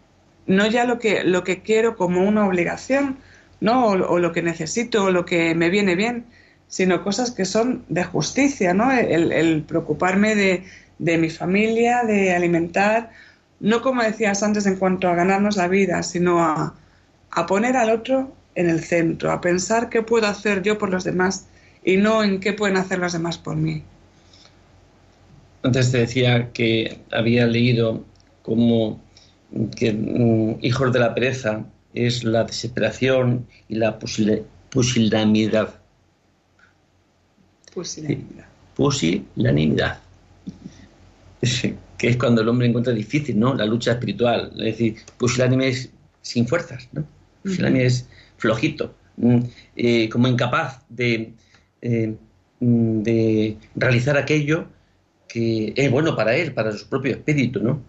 no 0.50 0.66
ya 0.68 0.84
lo 0.84 1.00
que, 1.00 1.24
lo 1.24 1.44
que 1.44 1.62
quiero 1.62 1.96
como 1.96 2.28
una 2.28 2.46
obligación, 2.46 3.20
¿no? 3.62 3.88
O, 3.88 4.20
lo 4.20 4.32
que 4.32 4.42
necesito, 4.42 5.06
o 5.06 5.12
lo 5.12 5.26
que 5.26 5.54
me 5.54 5.70
viene 5.70 5.96
bien, 5.96 6.26
sino 6.68 7.04
cosas 7.04 7.32
que 7.32 7.46
son 7.46 7.86
de 7.88 8.04
justicia, 8.04 8.74
¿no? 8.74 8.92
El, 8.92 9.64
preocuparme 9.64 10.36
de, 10.36 11.18
mi 11.18 11.30
familia, 11.30 12.04
de 12.04 12.34
alimentar, 12.34 13.12
no 13.60 13.82
como 13.82 14.04
decías 14.04 14.44
antes 14.44 14.66
en 14.66 14.78
cuanto 14.78 15.08
a 15.08 15.16
ganarnos 15.16 15.58
la 15.58 15.68
vida, 15.68 16.04
sino 16.04 16.44
a, 16.44 16.74
a 17.32 17.46
poner 17.46 17.76
al 17.78 17.90
otro 17.90 18.34
en 18.56 18.70
el 18.70 18.82
centro, 18.82 19.32
a 19.32 19.42
pensar 19.42 19.90
qué 19.90 20.02
puedo 20.02 20.28
hacer 20.28 20.62
yo 20.64 20.78
por 20.78 20.90
los 20.90 21.04
demás 21.04 21.48
y 21.84 21.98
no 21.98 22.24
en 22.24 22.40
qué 22.40 22.54
pueden 22.54 22.78
hacer 22.78 23.00
los 23.00 23.14
demás 23.14 23.38
por 23.38 23.56
mí. 23.56 23.84
Antes 25.64 25.92
te 25.92 26.00
decía 26.00 26.52
que 26.54 27.00
había 27.12 27.46
leído 27.46 28.04
como 28.44 29.02
que 29.76 29.94
mm, 29.94 30.64
Hijos 30.64 30.94
de 30.94 31.00
la 31.00 31.14
Pereza 31.14 31.66
es 31.94 32.24
la 32.24 32.44
desesperación 32.44 33.48
y 33.68 33.76
la 33.76 34.00
pusilanimidad. 34.00 35.76
Pusilanimidad. 37.74 38.46
Pusilanimidad. 38.76 40.00
que 41.98 42.08
es 42.08 42.18
cuando 42.18 42.42
el 42.42 42.50
hombre 42.50 42.68
encuentra 42.68 42.94
difícil, 42.94 43.40
¿no? 43.40 43.54
La 43.54 43.66
lucha 43.66 43.94
espiritual. 43.94 44.52
Es 44.58 44.66
decir, 44.66 44.96
pusilánime 45.18 45.70
es 45.70 45.92
sin 46.22 46.48
fuerzas, 46.48 46.90
¿no? 46.92 47.06
Pusilánime 47.44 47.86
es 47.86 48.08
flojito, 48.38 48.96
mm, 49.18 49.40
eh, 49.76 50.10
como 50.10 50.28
incapaz 50.28 50.82
de, 50.90 51.34
eh, 51.82 52.16
mm, 52.60 53.02
de 53.02 53.58
realizar 53.76 54.18
aquello 54.18 54.68
que 55.28 55.74
es 55.76 55.92
bueno 55.92 56.16
para 56.16 56.36
él, 56.36 56.54
para 56.54 56.72
su 56.72 56.88
propio 56.88 57.12
espíritu, 57.12 57.62
¿no? 57.62 57.82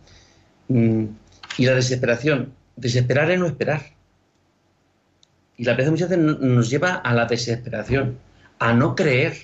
Mm, 0.69 1.07
y 1.59 1.67
la 1.67 1.75
desesperación, 1.75 2.53
Desesperar 2.81 3.31
es 3.31 3.39
no 3.39 3.47
esperar. 3.47 3.83
Y 5.59 5.65
la 5.65 5.73
pereza 5.73 5.91
muchas 5.91 6.09
veces 6.09 6.25
nos 6.41 6.71
lleva 6.71 6.95
a 6.95 7.13
la 7.13 7.27
desesperación, 7.27 8.19
a 8.59 8.73
no 8.73 8.95
creer, 8.95 9.37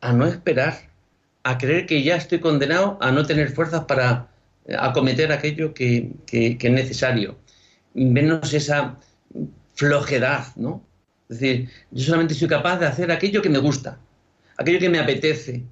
a 0.00 0.14
no 0.14 0.26
esperar, 0.26 0.87
a 1.48 1.56
creer 1.56 1.86
que 1.86 2.02
ya 2.02 2.16
estoy 2.16 2.40
condenado 2.40 2.98
a 3.00 3.10
no 3.10 3.24
tener 3.24 3.50
fuerzas 3.52 3.84
para 3.86 4.28
eh, 4.66 4.76
acometer 4.78 5.32
aquello 5.32 5.72
que, 5.72 6.12
es 6.30 6.70
necesario. 6.70 7.38
Menos 7.94 8.52
esa 8.52 8.98
flojedad, 9.74 10.54
¿no? 10.56 10.84
Es 11.30 11.40
decir, 11.40 11.70
yo 11.90 12.04
solamente 12.04 12.34
soy 12.34 12.48
capaz 12.48 12.78
de 12.78 12.86
hacer 12.86 13.10
aquello 13.10 13.40
que 13.40 13.48
me 13.48 13.58
gusta, 13.58 13.98
aquello 14.58 14.78
que 14.78 14.90
me 14.90 14.98
apetece, 14.98 15.64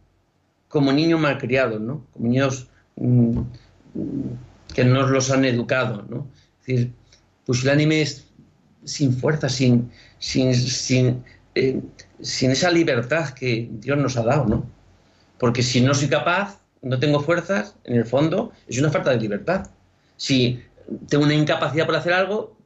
como 0.69 0.93
niños 0.93 1.21
malcriados, 1.21 1.79
¿no? 1.79 2.07
Como 2.13 2.29
niños 2.29 2.69
mm, 2.97 3.41
que 4.75 4.85
nos 4.85 5.11
los 5.11 5.31
han 5.31 5.45
educado, 5.45 6.07
¿no? 6.09 6.27
decir, 6.67 6.91
pusilánime 7.45 8.01
es 8.01 8.27
sin 8.85 9.13
fuerza, 9.13 9.51
sin, 9.51 9.91
sin, 10.19 10.55
sin, 10.55 11.23
eh, 11.55 11.83
sin 12.23 12.51
esa 12.51 12.71
libertad 12.71 13.31
que 13.31 13.69
Dios 13.71 13.99
nos 13.99 14.17
ha 14.17 14.23
dado, 14.23 14.47
¿no? 14.47 14.76
Porque 15.39 15.63
si 15.63 15.81
no 15.81 15.95
soy 15.95 16.09
capaz, 16.09 16.61
no 16.83 16.99
tengo 16.99 17.21
fuerzas, 17.21 17.75
en 17.85 17.97
el 17.97 18.05
fondo, 18.05 18.53
es 18.69 18.79
una 18.79 18.91
falta 18.91 19.11
de 19.11 19.19
libertad. 19.19 19.69
Si 20.17 20.63
tengo 21.09 21.25
una 21.25 21.35
incapacidad 21.35 21.87
por 21.87 21.97
hacer 21.97 22.13
algo 22.13 22.57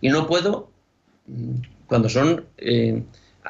y 0.00 0.08
no 0.08 0.26
puedo, 0.26 0.70
mm, 1.26 1.54
cuando 1.86 2.08
son 2.08 2.44
eh, 2.58 3.02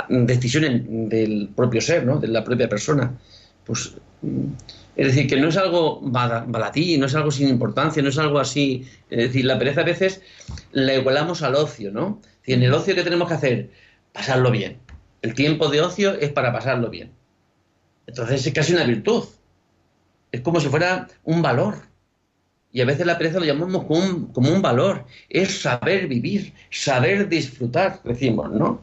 decisiones 0.08 0.82
del 0.86 1.50
propio 1.54 1.80
ser, 1.80 2.04
¿no? 2.04 2.18
de 2.18 2.28
la 2.28 2.44
propia 2.44 2.68
persona. 2.68 3.18
Pues, 3.64 3.94
mm, 4.22 4.52
es 4.96 5.06
decir, 5.08 5.26
que 5.26 5.36
no 5.36 5.48
es 5.48 5.56
algo 5.56 6.00
balatí, 6.00 6.96
no 6.96 7.06
es 7.06 7.14
algo 7.14 7.30
sin 7.30 7.48
importancia, 7.48 8.02
no 8.02 8.08
es 8.08 8.18
algo 8.18 8.38
así. 8.38 8.86
Es 9.10 9.18
decir, 9.18 9.44
la 9.44 9.58
pereza 9.58 9.82
a 9.82 9.84
veces 9.84 10.22
la 10.72 10.94
igualamos 10.94 11.42
al 11.42 11.54
ocio, 11.54 11.90
¿no? 11.90 12.22
Y 12.46 12.54
en 12.54 12.62
el 12.62 12.72
ocio 12.72 12.94
que 12.94 13.02
tenemos 13.02 13.28
que 13.28 13.34
hacer, 13.34 13.70
pasarlo 14.12 14.50
bien. 14.50 14.78
El 15.20 15.34
tiempo 15.34 15.68
de 15.68 15.82
ocio 15.82 16.14
es 16.14 16.30
para 16.30 16.52
pasarlo 16.52 16.88
bien. 16.88 17.10
Entonces 18.06 18.46
es 18.46 18.52
casi 18.52 18.72
una 18.72 18.84
virtud. 18.84 19.24
Es 20.32 20.40
como 20.40 20.60
si 20.60 20.68
fuera 20.68 21.08
un 21.24 21.42
valor. 21.42 21.76
Y 22.72 22.80
a 22.80 22.84
veces 22.84 23.06
la 23.06 23.16
pereza 23.16 23.38
lo 23.38 23.46
llamamos 23.46 23.84
como 23.84 24.00
un, 24.00 24.26
como 24.32 24.52
un 24.52 24.62
valor. 24.62 25.06
Es 25.28 25.62
saber 25.62 26.08
vivir, 26.08 26.52
saber 26.70 27.28
disfrutar, 27.28 28.00
decimos, 28.04 28.50
¿no? 28.50 28.80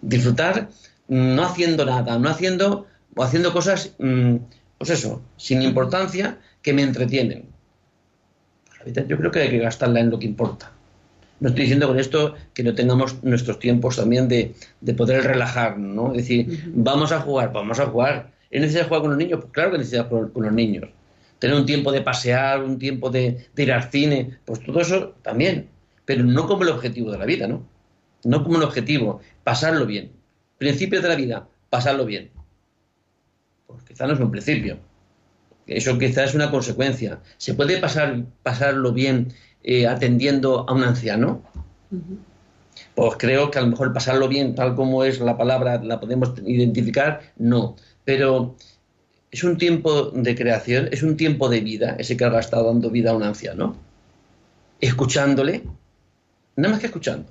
Disfrutar 0.00 0.68
no 1.08 1.44
haciendo 1.44 1.84
nada, 1.84 2.18
no 2.18 2.28
haciendo 2.28 2.86
o 3.14 3.22
haciendo 3.22 3.52
cosas, 3.52 3.94
mm, 3.98 4.36
pues 4.78 4.90
eso, 4.90 5.22
sin 5.36 5.62
importancia, 5.62 6.38
que 6.62 6.72
me 6.72 6.82
entretienen. 6.82 7.48
Yo 9.08 9.16
creo 9.16 9.30
que 9.30 9.40
hay 9.40 9.50
que 9.50 9.58
gastarla 9.58 10.00
en 10.00 10.10
lo 10.10 10.18
que 10.18 10.26
importa. 10.26 10.72
No 11.40 11.48
estoy 11.48 11.64
diciendo 11.64 11.88
con 11.88 11.98
esto 11.98 12.34
que 12.54 12.62
no 12.62 12.74
tengamos 12.74 13.22
nuestros 13.22 13.58
tiempos 13.58 13.96
también 13.96 14.28
de, 14.28 14.54
poder 14.96 15.24
relajar, 15.24 15.78
¿no? 15.78 16.12
Es 16.12 16.18
decir, 16.18 16.72
vamos 16.74 17.12
a 17.12 17.20
jugar, 17.20 17.52
vamos 17.52 17.78
a 17.78 17.86
jugar. 17.86 18.32
¿Es 18.50 18.60
necesario 18.60 18.88
jugar 18.88 19.02
con 19.02 19.10
los 19.10 19.18
niños? 19.18 19.40
Pues 19.40 19.52
claro 19.52 19.72
que 19.72 19.78
necesitamos 19.78 20.10
jugar 20.10 20.32
con 20.32 20.42
los 20.44 20.52
niños. 20.52 20.88
Tener 21.38 21.56
un 21.56 21.66
tiempo 21.66 21.92
de 21.92 22.00
pasear, 22.00 22.62
un 22.62 22.78
tiempo 22.78 23.10
de, 23.10 23.46
ir 23.56 23.72
al 23.72 23.90
cine, 23.90 24.38
pues 24.44 24.60
todo 24.64 24.80
eso 24.80 25.14
también. 25.22 25.68
Pero 26.04 26.24
no 26.24 26.46
como 26.46 26.62
el 26.62 26.70
objetivo 26.70 27.10
de 27.10 27.18
la 27.18 27.26
vida, 27.26 27.46
¿no? 27.46 27.66
No 28.24 28.42
como 28.42 28.56
el 28.56 28.62
objetivo, 28.62 29.20
pasarlo 29.44 29.86
bien. 29.86 30.12
Principio 30.58 31.02
de 31.02 31.08
la 31.08 31.16
vida, 31.16 31.48
pasarlo 31.68 32.06
bien. 32.06 32.30
Pues 33.66 33.82
quizá 33.82 34.06
no 34.06 34.14
es 34.14 34.20
un 34.20 34.30
principio. 34.30 34.78
Eso 35.66 35.98
quizá 35.98 36.24
es 36.24 36.34
una 36.34 36.50
consecuencia. 36.50 37.20
¿Se 37.36 37.54
puede 37.54 37.78
pasar, 37.78 38.24
pasarlo 38.42 38.92
bien 38.92 39.32
eh, 39.64 39.86
atendiendo 39.86 40.64
a 40.68 40.72
un 40.72 40.84
anciano? 40.84 41.42
Pues 42.94 43.14
creo 43.18 43.50
que 43.50 43.58
a 43.58 43.62
lo 43.62 43.68
mejor 43.68 43.92
pasarlo 43.92 44.28
bien, 44.28 44.54
tal 44.54 44.74
como 44.74 45.04
es 45.04 45.20
la 45.20 45.36
palabra, 45.36 45.82
la 45.82 46.00
podemos 46.00 46.32
identificar, 46.44 47.20
no. 47.36 47.76
Pero 48.06 48.56
es 49.30 49.44
un 49.44 49.58
tiempo 49.58 50.10
de 50.12 50.34
creación, 50.34 50.88
es 50.90 51.02
un 51.02 51.18
tiempo 51.18 51.50
de 51.50 51.60
vida, 51.60 51.96
ese 51.98 52.16
que 52.16 52.24
ha 52.24 52.38
estado 52.38 52.68
dando 52.68 52.88
vida 52.88 53.10
a 53.10 53.16
un 53.16 53.22
anciano. 53.22 53.76
Escuchándole, 54.80 55.62
nada 56.56 56.70
más 56.70 56.80
que 56.80 56.86
escuchando. 56.86 57.28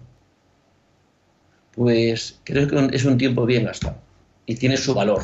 Pues 1.72 2.40
creo 2.44 2.68
que 2.68 2.96
es 2.96 3.06
un 3.06 3.18
tiempo 3.18 3.48
bien 3.48 3.66
gastado 3.66 3.98
y 4.46 4.56
tiene 4.56 4.78
su 4.78 4.94
valor. 4.94 5.24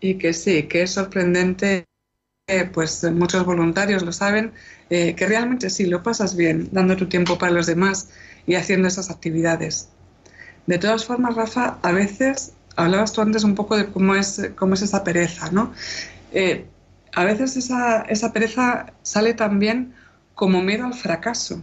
Y 0.00 0.14
que 0.16 0.34
sí, 0.34 0.64
que 0.64 0.82
es 0.82 0.90
sorprendente 0.90 1.86
pues 2.72 3.04
muchos 3.04 3.44
voluntarios 3.44 4.02
lo 4.02 4.12
saben, 4.12 4.52
eh, 4.90 5.14
que 5.14 5.26
realmente 5.26 5.70
sí, 5.70 5.86
lo 5.86 6.02
pasas 6.02 6.36
bien 6.36 6.68
dando 6.72 6.96
tu 6.96 7.08
tiempo 7.08 7.38
para 7.38 7.52
los 7.52 7.66
demás 7.66 8.10
y 8.46 8.56
haciendo 8.56 8.88
esas 8.88 9.10
actividades. 9.10 9.88
De 10.66 10.78
todas 10.78 11.04
formas, 11.04 11.36
Rafa, 11.36 11.78
a 11.82 11.92
veces, 11.92 12.52
hablabas 12.76 13.12
tú 13.12 13.20
antes 13.20 13.44
un 13.44 13.54
poco 13.54 13.76
de 13.76 13.86
cómo 13.86 14.14
es, 14.14 14.50
cómo 14.56 14.74
es 14.74 14.82
esa 14.82 15.04
pereza, 15.04 15.50
¿no? 15.50 15.72
Eh, 16.32 16.66
a 17.12 17.24
veces 17.24 17.56
esa, 17.56 18.02
esa, 18.02 18.32
pereza 18.32 18.92
sale 19.02 19.34
también 19.34 19.94
como 20.34 20.62
miedo 20.62 20.86
al 20.86 20.94
fracaso. 20.94 21.62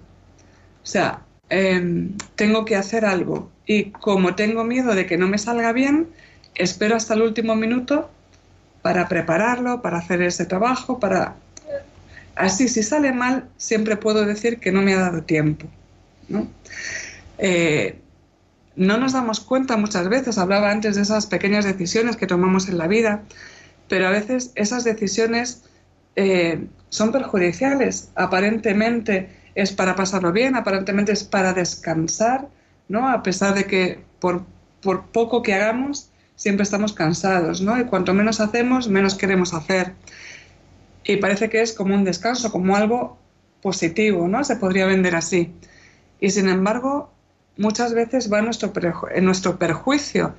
O 0.84 0.86
sea, 0.86 1.22
em, 1.50 2.18
tengo 2.36 2.66
que 2.66 2.76
hacer 2.76 3.06
algo 3.06 3.50
y 3.66 3.92
como 3.92 4.36
tengo 4.36 4.64
miedo 4.64 4.94
de 4.96 5.06
que 5.06 5.18
no 5.18 5.28
me 5.28 5.38
salga 5.38 5.72
bien, 5.74 6.08
espero 6.56 6.96
hasta 6.96 7.14
el 7.14 7.22
último 7.22 7.56
minuto 7.56 8.10
para 8.82 9.08
prepararlo, 9.08 9.82
para 9.82 9.98
hacer 9.98 10.22
ese 10.22 10.46
trabajo, 10.46 11.00
para... 11.00 11.36
Así, 12.36 12.68
si 12.68 12.84
sale 12.84 13.12
mal, 13.14 13.50
siempre 13.58 13.98
puedo 13.98 14.26
decir 14.26 14.60
que 14.60 14.72
no 14.72 14.82
me 14.82 14.94
ha 14.94 15.00
dado 15.00 15.24
tiempo. 15.24 15.68
¿no? 16.30 16.48
Eh, 17.38 18.00
no 18.78 18.98
nos 18.98 19.14
damos 19.14 19.40
cuenta 19.40 19.76
muchas 19.76 20.08
veces, 20.08 20.38
hablaba 20.38 20.72
antes 20.72 20.96
de 20.96 21.02
esas 21.02 21.26
pequeñas 21.26 21.66
decisiones 21.66 22.16
que 22.16 22.28
tomamos 22.28 22.70
en 22.70 22.78
la 22.78 22.88
vida, 22.88 23.24
pero 23.90 24.08
a 24.08 24.12
veces 24.12 24.52
esas 24.56 24.84
decisiones 24.84 25.64
eh, 26.16 26.68
son 26.90 27.12
perjudiciales. 27.12 28.12
Aparentemente 28.16 29.30
es 29.56 29.72
para 29.72 29.96
pasarlo 29.96 30.32
bien, 30.32 30.56
aparentemente 30.56 31.12
es 31.12 31.24
para 31.24 31.54
descansar, 31.54 32.48
¿no? 32.88 33.10
A 33.10 33.24
pesar 33.24 33.56
de 33.56 33.66
que 33.66 34.00
por, 34.20 34.44
por 34.82 35.08
poco 35.08 35.42
que 35.42 35.56
hagamos, 35.56 36.12
siempre 36.36 36.64
estamos 36.64 36.94
cansados, 36.94 37.62
¿no? 37.62 37.80
Y 37.80 37.86
cuanto 37.86 38.14
menos 38.14 38.40
hacemos, 38.40 38.88
menos 38.88 39.16
queremos 39.16 39.56
hacer. 39.56 39.94
Y 41.04 41.18
parece 41.18 41.50
que 41.50 41.62
es 41.62 41.74
como 41.74 41.96
un 41.96 42.04
descanso, 42.04 42.52
como 42.52 42.76
algo 42.76 43.18
positivo, 43.62 44.28
¿no? 44.28 44.44
Se 44.44 44.56
podría 44.58 44.86
vender 44.86 45.16
así. 45.16 45.52
Y 46.20 46.30
sin 46.30 46.48
embargo, 46.48 47.12
muchas 47.58 47.94
veces 47.94 48.32
va 48.32 48.40
en 48.40 48.46
nuestro, 48.46 48.72
en 49.14 49.26
nuestro 49.26 49.58
perjuicio. 49.58 50.34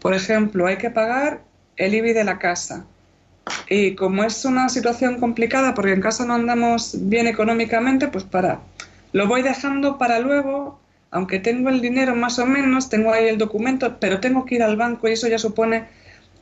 Por 0.00 0.14
ejemplo, 0.14 0.66
hay 0.66 0.76
que 0.76 0.90
pagar 0.90 1.40
el 1.76 1.94
IBI 1.94 2.12
de 2.12 2.24
la 2.24 2.38
casa. 2.38 2.84
Y 3.68 3.94
como 3.94 4.24
es 4.24 4.44
una 4.44 4.68
situación 4.68 5.18
complicada 5.18 5.74
porque 5.74 5.92
en 5.92 6.00
casa 6.00 6.24
no 6.24 6.34
andamos 6.34 6.96
bien 7.08 7.26
económicamente, 7.26 8.08
pues 8.08 8.24
para 8.24 8.60
lo 9.12 9.26
voy 9.26 9.42
dejando 9.42 9.98
para 9.98 10.20
luego 10.20 10.80
aunque 11.12 11.38
tengo 11.38 11.68
el 11.68 11.80
dinero 11.82 12.16
más 12.16 12.38
o 12.38 12.46
menos, 12.46 12.88
tengo 12.88 13.12
ahí 13.12 13.28
el 13.28 13.36
documento, 13.36 13.98
pero 14.00 14.18
tengo 14.18 14.46
que 14.46 14.56
ir 14.56 14.62
al 14.62 14.76
banco 14.76 15.06
y 15.06 15.12
eso 15.12 15.28
ya 15.28 15.38
supone 15.38 15.84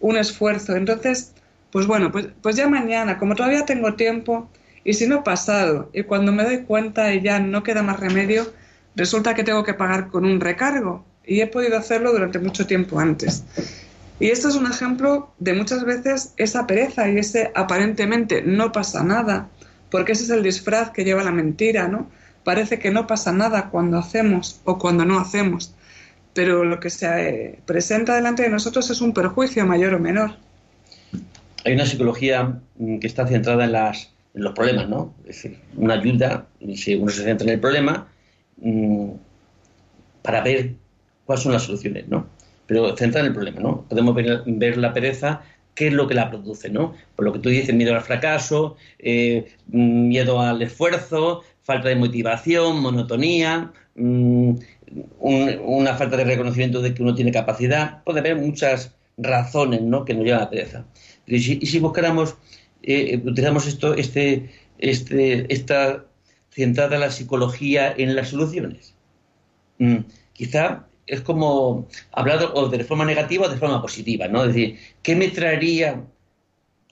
un 0.00 0.16
esfuerzo. 0.16 0.76
Entonces, 0.76 1.34
pues 1.72 1.86
bueno, 1.88 2.12
pues, 2.12 2.28
pues 2.40 2.54
ya 2.54 2.68
mañana, 2.68 3.18
como 3.18 3.34
todavía 3.34 3.66
tengo 3.66 3.94
tiempo, 3.94 4.48
y 4.84 4.94
si 4.94 5.08
no 5.08 5.24
pasado, 5.24 5.90
y 5.92 6.04
cuando 6.04 6.30
me 6.30 6.44
doy 6.44 6.58
cuenta 6.58 7.12
y 7.12 7.20
ya 7.20 7.40
no 7.40 7.64
queda 7.64 7.82
más 7.82 7.98
remedio, 7.98 8.46
resulta 8.96 9.34
que 9.34 9.44
tengo 9.44 9.64
que 9.64 9.74
pagar 9.74 10.08
con 10.08 10.24
un 10.24 10.40
recargo. 10.40 11.04
Y 11.24 11.40
he 11.40 11.46
podido 11.46 11.78
hacerlo 11.78 12.12
durante 12.12 12.38
mucho 12.38 12.66
tiempo 12.66 12.98
antes. 12.98 13.44
Y 14.18 14.30
esto 14.30 14.48
es 14.48 14.56
un 14.56 14.66
ejemplo 14.66 15.32
de 15.38 15.54
muchas 15.54 15.84
veces 15.84 16.34
esa 16.36 16.66
pereza 16.66 17.08
y 17.08 17.18
ese 17.18 17.52
aparentemente 17.54 18.42
no 18.42 18.72
pasa 18.72 19.04
nada, 19.04 19.48
porque 19.90 20.12
ese 20.12 20.24
es 20.24 20.30
el 20.30 20.42
disfraz 20.42 20.90
que 20.90 21.04
lleva 21.04 21.22
la 21.22 21.30
mentira, 21.30 21.88
¿no? 21.88 22.08
parece 22.44 22.78
que 22.78 22.90
no 22.90 23.06
pasa 23.06 23.32
nada 23.32 23.70
cuando 23.70 23.98
hacemos 23.98 24.60
o 24.64 24.78
cuando 24.78 25.04
no 25.04 25.18
hacemos, 25.18 25.74
pero 26.34 26.64
lo 26.64 26.80
que 26.80 26.90
se 26.90 27.06
eh, 27.06 27.58
presenta 27.66 28.14
delante 28.14 28.42
de 28.42 28.48
nosotros 28.48 28.90
es 28.90 29.00
un 29.00 29.12
perjuicio 29.12 29.66
mayor 29.66 29.94
o 29.94 29.98
menor. 29.98 30.32
Hay 31.64 31.74
una 31.74 31.86
psicología 31.86 32.60
mm, 32.78 32.98
que 32.98 33.06
está 33.06 33.26
centrada 33.26 33.64
en, 33.64 34.42
los 34.42 34.54
problemas, 34.54 34.88
¿no? 34.88 35.14
Es 35.20 35.42
decir, 35.42 35.58
una 35.76 35.94
ayuda, 35.94 36.46
si 36.76 36.94
uno 36.94 37.10
se 37.10 37.24
centra 37.24 37.46
en 37.46 37.54
el 37.54 37.60
problema, 37.60 38.08
mm, 38.60 39.10
para 40.22 40.42
ver 40.42 40.74
cuáles 41.24 41.42
son 41.42 41.52
las 41.52 41.62
soluciones, 41.62 42.08
¿no? 42.08 42.26
Pero 42.66 42.96
centra 42.96 43.20
en 43.20 43.28
el 43.28 43.32
problema, 43.32 43.60
¿no? 43.60 43.84
Podemos 43.88 44.14
ver, 44.14 44.76
la 44.76 44.92
pereza 44.92 45.42
qué 45.74 45.88
es 45.88 45.92
lo 45.92 46.06
que 46.06 46.14
la 46.14 46.30
produce, 46.30 46.68
¿no? 46.68 46.94
Por 47.16 47.24
lo 47.24 47.32
que 47.32 47.38
tú 47.38 47.48
dices, 47.48 47.74
miedo 47.74 47.94
al 47.94 48.02
fracaso, 48.02 48.76
eh, 48.98 49.46
miedo 49.68 50.40
al 50.40 50.60
esfuerzo, 50.62 51.42
falta 51.62 51.88
de 51.88 51.96
motivación, 51.96 52.80
monotonía, 52.80 53.72
mm, 53.94 54.50
una 55.20 55.94
falta 55.94 56.16
de 56.16 56.24
reconocimiento 56.24 56.82
de 56.82 56.92
que 56.94 57.02
uno 57.02 57.14
tiene 57.14 57.32
capacidad. 57.32 58.02
Puede 58.04 58.20
haber 58.20 58.36
muchas 58.36 58.94
razones 59.16 59.82
¿no? 59.82 60.04
que 60.04 60.14
nos 60.14 60.24
llevan 60.24 60.40
a 60.40 60.44
la 60.44 60.50
pereza. 60.50 60.84
y, 61.26 61.40
si, 61.40 61.78
buscáramos, 61.78 62.36
eh, 62.82 63.20
utilizamos 63.24 63.66
esto, 63.66 63.94
este, 63.94 64.50
este, 64.78 65.52
esta 65.52 66.04
centrada 66.50 66.98
la 66.98 67.10
psicología 67.10 67.92
en 67.96 68.14
las 68.16 68.28
soluciones. 68.28 68.94
Mm, 69.78 69.98
quizá 70.32 70.86
es 71.06 71.20
como 71.22 71.88
hablar 72.12 72.50
o 72.54 72.68
de 72.68 72.84
forma 72.84 73.04
negativa 73.04 73.46
o 73.46 73.48
de 73.48 73.56
forma 73.56 73.82
positiva, 73.82 74.28
¿no? 74.28 74.44
Es 74.44 74.54
decir, 74.54 74.78
¿qué 75.02 75.16
me 75.16 75.28
traería, 75.28 76.04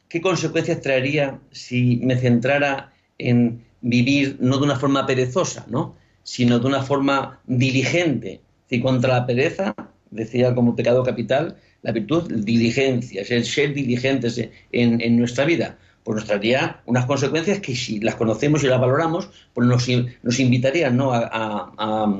qué 0.09 0.21
consecuencias 0.21 0.81
traería 0.81 1.39
si 1.53 2.01
me 2.03 2.17
centrara 2.17 2.93
en 3.19 3.65
vivir 3.81 4.37
no 4.41 4.59
de 4.59 4.65
una 4.65 4.77
forma 4.77 5.07
perezosa, 5.07 5.67
¿no? 5.69 5.97
sino 6.29 6.59
de 6.59 6.67
una 6.67 6.83
forma 6.83 7.41
diligente. 7.47 8.43
Y 8.69 8.81
contra 8.81 9.15
la 9.15 9.27
pereza, 9.27 9.75
decía 10.11 10.55
como 10.55 10.77
pecado 10.77 11.03
capital, 11.03 11.57
la 11.81 11.93
virtud, 11.93 12.31
diligencia, 12.45 13.23
es 13.23 13.31
el 13.31 13.47
ser 13.47 13.73
diligentes 13.73 14.39
en, 14.73 15.19
nuestra 15.19 15.47
vida. 15.47 15.79
Pues 16.09 16.17
nos 16.17 16.25
traería 16.25 16.81
unas 16.87 17.05
consecuencias 17.05 17.61
que 17.61 17.77
si 17.77 18.01
las 18.01 18.15
conocemos 18.15 18.65
y 18.65 18.67
las 18.67 18.81
valoramos, 18.81 19.29
pues 19.53 19.69
nos, 19.69 19.87
nos 20.23 20.41
invitarían 20.41 20.97
¿no? 20.97 21.13
a, 21.13 22.11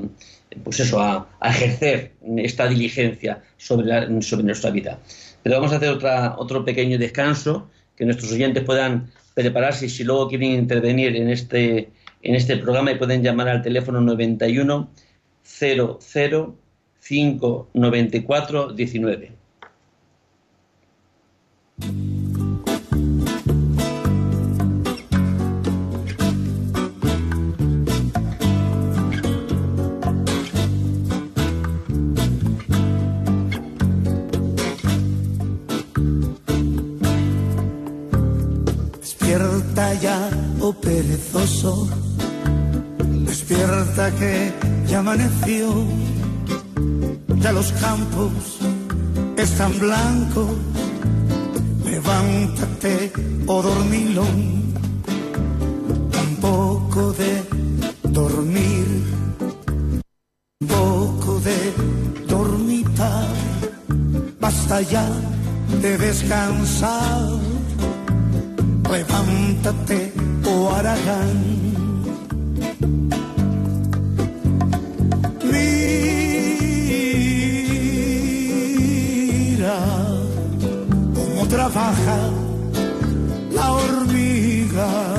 pues 0.63 0.79
eso, 0.81 1.01
a, 1.01 1.27
ejercer 1.43 2.11
esta 2.37 2.67
diligencia 2.67 3.41
sobre, 3.57 4.21
sobre 4.21 4.43
nuestra 4.43 4.69
vida. 4.69 4.99
Pero 5.41 5.55
vamos 5.55 5.73
a 5.73 5.77
hacer 5.77 5.89
otra, 5.89 6.35
otro 6.37 6.63
pequeño 6.63 6.99
descanso, 6.99 7.67
que 7.95 8.05
nuestros 8.05 8.31
oyentes 8.31 8.63
puedan 8.63 9.09
prepararse 9.33 9.89
si 9.89 10.03
luego 10.03 10.27
quieren 10.27 10.51
intervenir 10.51 11.15
en 11.15 11.27
este, 11.27 11.89
en 12.21 12.35
este 12.35 12.57
programa 12.57 12.91
y 12.91 12.99
pueden 12.99 13.23
llamar 13.23 13.49
al 13.49 13.63
teléfono 13.63 14.01
91 14.01 14.87
00 15.43 16.55
594 17.01 18.73
19. 18.73 19.31
Perezoso, 40.73 41.89
despierta 43.25 44.11
que 44.11 44.53
ya 44.87 44.99
amaneció, 44.99 45.73
ya 47.37 47.51
los 47.51 47.71
campos 47.73 48.59
están 49.37 49.77
blancos, 49.79 50.51
levántate, 51.85 53.11
oh 53.47 53.61
dormilón, 53.61 54.73
un 56.23 56.35
poco 56.41 57.13
de 57.13 57.43
dormir, 58.03 58.85
un 60.61 60.67
poco 60.67 61.39
de 61.39 61.73
dormitar, 62.27 63.27
basta 64.39 64.81
ya 64.81 65.07
de 65.81 65.97
descansar. 65.97 67.39
Levántate, 68.91 70.11
oh 70.49 70.69
Aragán. 70.75 71.37
Mira 79.19 79.77
cómo 81.15 81.47
trabaja 81.47 82.17
la 83.51 83.71
hormiga. 83.73 85.18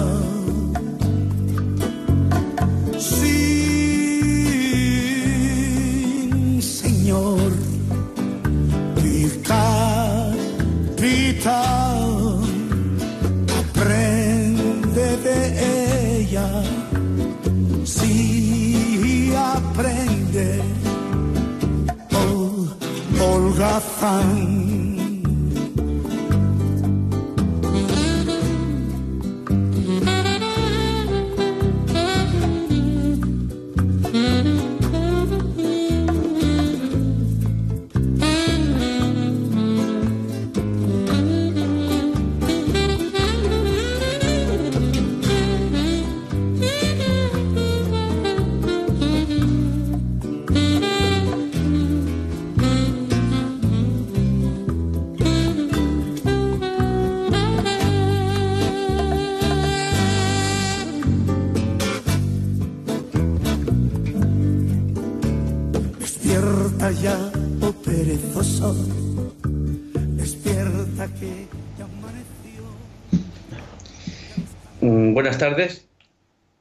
Tardes. 75.40 75.88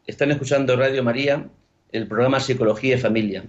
Están 0.07 0.31
escuchando 0.31 0.77
Radio 0.77 1.03
María, 1.03 1.49
el 1.91 2.07
programa 2.07 2.39
Psicología 2.39 2.95
y 2.95 2.97
Familia. 2.97 3.43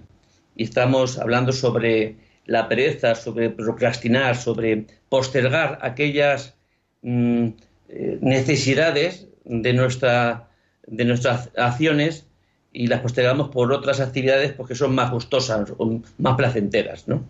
Y 0.57 0.65
estamos 0.65 1.17
hablando 1.17 1.53
sobre 1.53 2.17
la 2.45 2.67
pereza, 2.67 3.15
sobre 3.15 3.49
procrastinar, 3.49 4.35
sobre 4.35 4.87
postergar 5.07 5.79
aquellas 5.83 6.55
mm, 7.01 7.47
eh, 7.87 8.17
necesidades 8.19 9.29
de, 9.45 9.71
nuestra, 9.71 10.49
de 10.85 11.05
nuestras 11.05 11.49
acciones 11.55 12.27
y 12.73 12.87
las 12.87 12.99
postergamos 12.99 13.51
por 13.51 13.71
otras 13.71 14.01
actividades 14.01 14.51
porque 14.51 14.75
son 14.75 14.93
más 14.93 15.11
gustosas 15.11 15.71
o 15.77 16.01
más 16.17 16.35
placenteras, 16.35 17.07
¿no? 17.07 17.23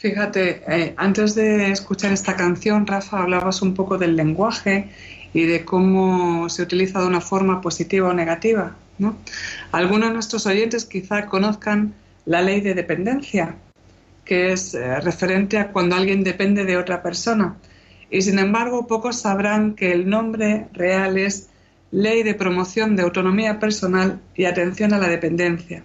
Fíjate, 0.00 0.62
eh, 0.66 0.94
antes 0.96 1.34
de 1.34 1.70
escuchar 1.70 2.10
esta 2.10 2.34
canción, 2.34 2.86
Rafa, 2.86 3.18
hablabas 3.18 3.60
un 3.60 3.74
poco 3.74 3.98
del 3.98 4.16
lenguaje 4.16 4.88
y 5.34 5.42
de 5.42 5.66
cómo 5.66 6.48
se 6.48 6.62
utiliza 6.62 7.02
de 7.02 7.06
una 7.06 7.20
forma 7.20 7.60
positiva 7.60 8.08
o 8.08 8.14
negativa. 8.14 8.74
¿no? 8.96 9.18
Algunos 9.72 10.08
de 10.08 10.14
nuestros 10.14 10.46
oyentes 10.46 10.86
quizá 10.86 11.26
conozcan 11.26 11.92
la 12.24 12.40
ley 12.40 12.62
de 12.62 12.72
dependencia, 12.72 13.56
que 14.24 14.52
es 14.52 14.72
eh, 14.72 15.00
referente 15.00 15.58
a 15.58 15.70
cuando 15.70 15.96
alguien 15.96 16.24
depende 16.24 16.64
de 16.64 16.78
otra 16.78 17.02
persona. 17.02 17.58
Y 18.10 18.22
sin 18.22 18.38
embargo, 18.38 18.86
pocos 18.86 19.16
sabrán 19.20 19.74
que 19.74 19.92
el 19.92 20.08
nombre 20.08 20.68
real 20.72 21.18
es 21.18 21.50
Ley 21.90 22.22
de 22.22 22.34
Promoción 22.34 22.96
de 22.96 23.02
Autonomía 23.02 23.58
Personal 23.58 24.18
y 24.34 24.46
Atención 24.46 24.94
a 24.94 24.98
la 24.98 25.08
Dependencia. 25.08 25.84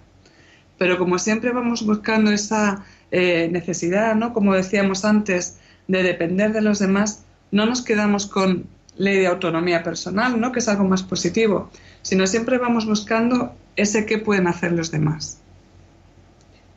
Pero 0.78 0.96
como 0.96 1.18
siempre 1.18 1.52
vamos 1.52 1.84
buscando 1.84 2.30
esa 2.30 2.82
eh, 3.10 3.48
necesidad, 3.50 4.14
¿no? 4.14 4.32
como 4.32 4.54
decíamos 4.54 5.04
antes, 5.04 5.58
de 5.88 6.02
depender 6.02 6.52
de 6.52 6.60
los 6.60 6.78
demás, 6.78 7.24
no 7.50 7.66
nos 7.66 7.82
quedamos 7.82 8.26
con 8.26 8.66
ley 8.96 9.18
de 9.18 9.26
autonomía 9.26 9.82
personal, 9.82 10.40
¿no? 10.40 10.52
que 10.52 10.58
es 10.58 10.68
algo 10.68 10.84
más 10.84 11.02
positivo, 11.02 11.70
sino 12.02 12.26
siempre 12.26 12.58
vamos 12.58 12.86
buscando 12.86 13.54
ese 13.76 14.06
qué 14.06 14.18
pueden 14.18 14.46
hacer 14.46 14.72
los 14.72 14.90
demás. 14.90 15.40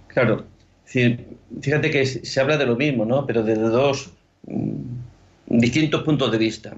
Claro, 0.07 0.45
fíjate 0.86 1.91
que 1.91 2.05
se 2.05 2.39
habla 2.39 2.57
de 2.57 2.65
lo 2.65 2.75
mismo, 2.75 3.05
¿no? 3.05 3.25
pero 3.25 3.43
desde 3.43 3.61
dos 3.63 4.11
mm, 4.47 4.99
distintos 5.47 6.03
puntos 6.03 6.32
de 6.32 6.38
vista. 6.38 6.75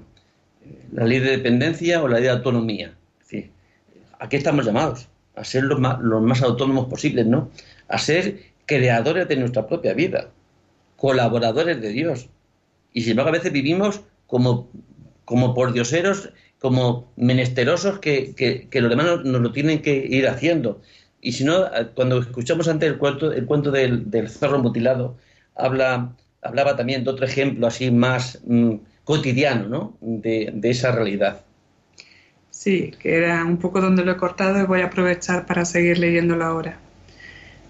La 0.92 1.04
ley 1.04 1.18
de 1.18 1.30
dependencia 1.32 2.02
o 2.02 2.08
la 2.08 2.16
ley 2.16 2.24
de 2.24 2.30
autonomía. 2.30 2.94
Es 3.20 3.28
decir, 3.28 3.50
aquí 4.18 4.36
estamos 4.36 4.64
llamados 4.64 5.08
a 5.34 5.44
ser 5.44 5.64
los 5.64 5.80
más, 5.80 5.98
los 6.00 6.22
más 6.22 6.42
autónomos 6.42 6.86
posibles, 6.86 7.26
¿no? 7.26 7.50
A 7.88 7.98
ser 7.98 8.51
creadores 8.72 9.28
de 9.28 9.36
nuestra 9.36 9.66
propia 9.66 9.92
vida, 9.92 10.30
colaboradores 10.96 11.80
de 11.82 11.90
Dios. 11.90 12.30
Y 12.94 13.02
sin 13.02 13.10
embargo, 13.10 13.28
a 13.28 13.32
veces 13.32 13.52
vivimos 13.52 14.00
como, 14.26 14.70
como 15.26 15.54
pordioseros, 15.54 16.30
como 16.58 17.12
menesterosos 17.16 17.98
que, 17.98 18.34
que, 18.34 18.80
los 18.80 18.88
demás 18.88 19.24
nos, 19.24 19.42
lo 19.42 19.52
tienen 19.52 19.82
que 19.82 19.94
ir 19.94 20.26
haciendo. 20.26 20.80
Y 21.20 21.32
si 21.32 21.44
no, 21.44 21.66
cuando 21.94 22.18
escuchamos 22.18 22.66
antes 22.66 22.88
el 22.88 22.98
cuento, 22.98 23.30
el 23.30 23.44
cuento 23.44 23.70
del, 23.70 24.10
del 24.10 24.30
zorro 24.30 24.58
mutilado, 24.58 25.16
habla, 25.54 26.16
hablaba 26.40 26.74
también 26.74 27.04
de 27.04 27.10
otro 27.10 27.26
ejemplo 27.26 27.66
así 27.66 27.90
más 27.90 28.40
mmm, 28.46 28.76
cotidiano, 29.04 29.68
¿no? 29.68 29.96
De, 30.00 30.50
de 30.54 30.70
esa 30.70 30.92
realidad. 30.92 31.42
Sí, 32.50 32.92
que 32.98 33.16
era 33.16 33.44
un 33.44 33.58
poco 33.58 33.82
donde 33.82 34.04
lo 34.04 34.12
he 34.12 34.16
cortado 34.16 34.58
y 34.60 34.66
voy 34.66 34.80
a 34.80 34.86
aprovechar 34.86 35.44
para 35.44 35.64
seguir 35.64 35.98
leyéndolo 35.98 36.44
ahora. 36.44 36.78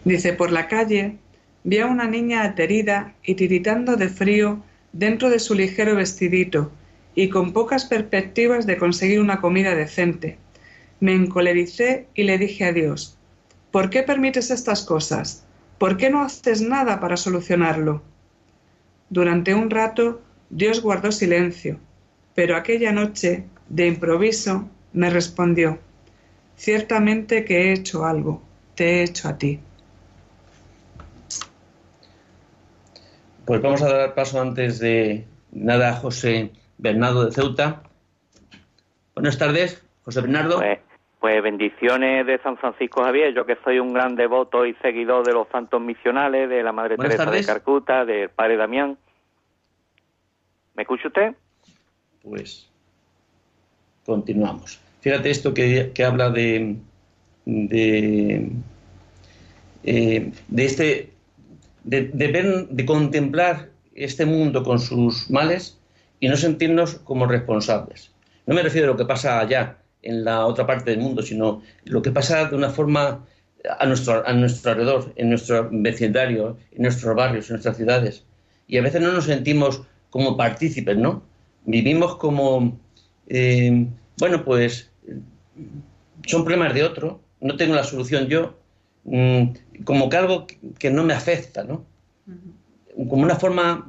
Dice, 0.05 0.33
por 0.33 0.51
la 0.51 0.69
calle 0.69 1.17
vi 1.65 1.79
a 1.79 1.87
una 1.87 2.09
niña 2.09 2.43
aterida 2.43 3.15
y 3.23 3.35
tiritando 3.35 3.97
de 3.97 4.09
frío 4.09 4.63
dentro 4.93 5.31
de 5.31 5.39
su 5.39 5.55
ligero 5.55 5.95
vestidito 5.95 6.73
y 7.15 7.29
con 7.29 7.53
pocas 7.53 7.85
perspectivas 7.85 8.67
de 8.67 8.79
conseguir 8.79 9.21
una 9.21 9.41
comida 9.41 9.75
decente. 9.75 10.39
Me 11.01 11.15
encolericé 11.15 12.07
y 12.15 12.25
le 12.25 12.39
dije 12.39 12.65
a 12.65 12.73
Dios, 12.73 13.17
¿por 13.71 13.91
qué 13.91 14.03
permites 14.03 14.51
estas 14.51 14.83
cosas? 14.83 15.45
¿Por 15.79 15.97
qué 15.97 16.11
no 16.11 16.23
haces 16.23 16.63
nada 16.63 17.01
para 17.01 17.17
solucionarlo? 17.17 18.03
Durante 19.09 19.55
un 19.55 19.71
rato 19.71 20.23
Dios 20.51 20.81
guardó 20.81 21.13
silencio, 21.13 21.79
pero 22.35 22.57
aquella 22.57 22.93
noche, 22.93 23.45
de 23.69 23.87
improviso, 23.87 24.69
me 24.93 25.11
respondió, 25.11 25.79
ciertamente 26.57 27.45
que 27.45 27.63
he 27.63 27.73
hecho 27.73 28.05
algo, 28.05 28.43
te 28.75 28.85
he 28.85 29.03
hecho 29.03 29.29
a 29.29 29.39
ti. 29.39 29.61
Pues 33.53 33.61
vamos 33.61 33.83
a 33.83 33.93
dar 33.95 34.15
paso 34.15 34.41
antes 34.41 34.79
de 34.79 35.27
nada 35.51 35.91
a 35.91 35.97
José 35.97 36.53
Bernardo 36.79 37.27
de 37.27 37.33
Ceuta. 37.33 37.83
Buenas 39.15 39.37
tardes, 39.37 39.85
José 40.07 40.23
Bernardo. 40.23 40.57
Pues, 40.57 40.79
Pues 41.21 41.43
bendiciones 41.43 42.27
de 42.27 42.39
San 42.39 42.57
Francisco 42.57 43.05
Javier, 43.05 43.35
yo 43.35 43.45
que 43.45 43.59
soy 43.63 43.79
un 43.79 43.93
gran 43.93 44.17
devoto 44.17 44.65
y 44.65 44.73
seguidor 44.77 45.27
de 45.27 45.35
los 45.35 45.49
santos 45.49 45.83
misionales, 45.83 46.49
de 46.49 46.63
la 46.63 46.73
Madre 46.73 46.97
Buenas 46.97 47.11
Teresa 47.11 47.25
tardes. 47.27 47.47
de 47.47 47.53
Calcuta, 47.53 48.07
del 48.07 48.31
Padre 48.31 48.57
Damián. 48.57 48.97
¿Me 50.75 50.85
escucha 50.85 51.09
usted? 51.09 51.35
Pues 52.23 52.71
continuamos. 54.07 54.81
Fíjate 55.03 55.29
esto 55.29 55.53
que, 55.53 55.93
que 55.93 56.05
habla 56.07 56.31
de, 56.31 56.77
de, 57.45 58.51
eh, 59.85 60.33
de 60.49 60.65
este 60.65 61.12
de, 61.85 62.11
de 62.71 62.87
contemplar 62.87 63.71
este 63.95 64.25
mundo 64.25 64.63
con 64.63 64.79
sus 64.79 65.31
males 65.31 65.79
y 66.21 66.29
no 66.29 66.37
sentirnos 66.37 66.95
como 66.97 67.27
responsables. 67.27 68.13
No 68.47 68.55
me 68.55 68.63
refiero 68.63 68.89
a 68.89 68.91
lo 68.93 68.97
que 68.97 69.05
pasa 69.05 69.41
allá, 69.41 69.79
en 70.03 70.25
la 70.25 70.47
otra 70.47 70.67
parte 70.67 70.91
del 70.91 71.01
mundo, 71.01 71.23
sino 71.23 71.63
lo 71.85 72.03
que 72.03 72.11
pasa 72.11 72.47
de 72.47 72.57
una 72.57 72.71
forma 72.71 73.25
a 73.79 73.87
nuestro, 73.87 74.27
a 74.27 74.33
nuestro 74.33 74.73
alrededor, 74.73 75.13
en 75.17 75.31
nuestro 75.31 75.69
vecindario, 75.71 76.59
en 76.73 76.83
nuestros 76.83 77.15
barrios, 77.15 77.49
en 77.49 77.55
nuestras 77.55 77.77
ciudades. 77.77 78.25
Y 78.67 78.79
a 78.79 78.83
veces 78.83 79.01
no 79.01 79.13
nos 79.13 79.25
sentimos 79.25 79.83
como 80.11 80.37
partícipes, 80.37 80.97
¿no? 80.97 81.23
Vivimos 81.65 82.17
como, 82.17 82.79
eh, 83.29 83.87
bueno, 84.19 84.45
pues 84.45 84.91
son 86.27 86.45
problemas 86.45 86.75
de 86.75 86.85
otro, 86.85 87.21
no 87.41 87.57
tengo 87.57 87.75
la 87.75 87.85
solución 87.85 88.27
yo, 88.27 88.59
mm, 89.05 89.43
como 89.85 90.09
que 90.09 90.17
algo 90.17 90.47
que- 90.47 90.59
que 90.79 90.91
no 90.91 91.05
me 91.05 91.15
afecta, 91.15 91.65
¿no? 91.65 91.85
Como 93.09 93.23
una 93.23 93.37
forma 93.37 93.89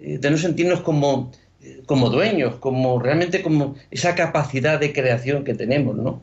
eh, 0.00 0.18
de 0.18 0.30
no 0.30 0.38
sentirnos 0.38 0.80
como, 0.80 1.32
eh, 1.60 1.82
como 1.86 2.08
dueños, 2.10 2.54
como 2.56 3.00
realmente 3.00 3.42
como 3.42 3.74
esa 3.90 4.14
capacidad 4.14 4.78
de 4.78 4.92
creación 4.92 5.44
que 5.44 5.54
tenemos, 5.54 5.96
¿no? 5.96 6.22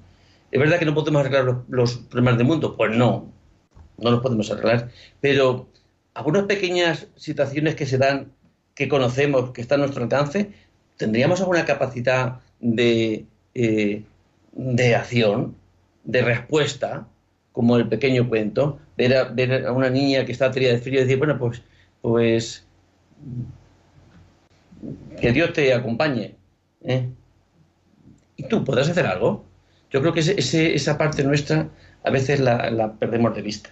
¿Es 0.51 0.59
verdad 0.59 0.79
que 0.79 0.85
no 0.85 0.93
podemos 0.95 1.19
arreglar 1.21 1.43
los, 1.45 1.57
los 1.69 1.97
problemas 1.97 2.37
del 2.37 2.47
mundo? 2.47 2.75
Pues 2.77 2.95
no, 2.95 3.31
no 3.97 4.11
los 4.11 4.21
podemos 4.21 4.49
arreglar. 4.51 4.89
Pero 5.19 5.67
algunas 6.13 6.43
pequeñas 6.43 7.07
situaciones 7.17 7.75
que 7.75 7.85
se 7.85 7.97
dan, 7.97 8.31
que 8.75 8.87
conocemos, 8.87 9.51
que 9.51 9.61
están 9.61 9.79
a 9.81 9.83
nuestro 9.83 10.03
alcance, 10.03 10.51
¿tendríamos 10.97 11.41
alguna 11.41 11.65
capacidad 11.65 12.39
de, 12.61 13.25
eh, 13.53 14.03
de 14.53 14.95
acción, 14.95 15.55
de 16.05 16.21
respuesta, 16.21 17.07
como 17.55 17.77
el 17.77 17.87
pequeño 17.87 18.27
cuento? 18.27 18.79
Ver 18.97 19.15
a, 19.15 19.23
ver 19.23 19.65
a 19.65 19.71
una 19.71 19.89
niña 19.89 20.25
que 20.25 20.33
está 20.33 20.51
fría 20.51 20.71
de 20.71 20.77
frío 20.77 20.99
y 20.99 21.03
decir, 21.03 21.17
bueno, 21.17 21.39
pues, 21.39 21.61
pues 22.01 22.67
que 25.19 25.31
Dios 25.31 25.53
te 25.53 25.73
acompañe. 25.73 26.35
¿eh? 26.83 27.07
¿Y 28.35 28.43
tú 28.49 28.63
podrás 28.65 28.89
hacer 28.89 29.07
algo? 29.07 29.45
Yo 29.89 30.01
creo 30.01 30.13
que 30.13 30.19
esa 30.19 30.97
parte 30.97 31.23
nuestra 31.23 31.69
a 32.03 32.09
veces 32.09 32.41
la, 32.41 32.93
perdemos 32.99 33.33
de 33.33 33.41
vista, 33.41 33.69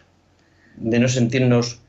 de 0.78 1.00
no 1.00 1.10
sentirnos, 1.10 1.82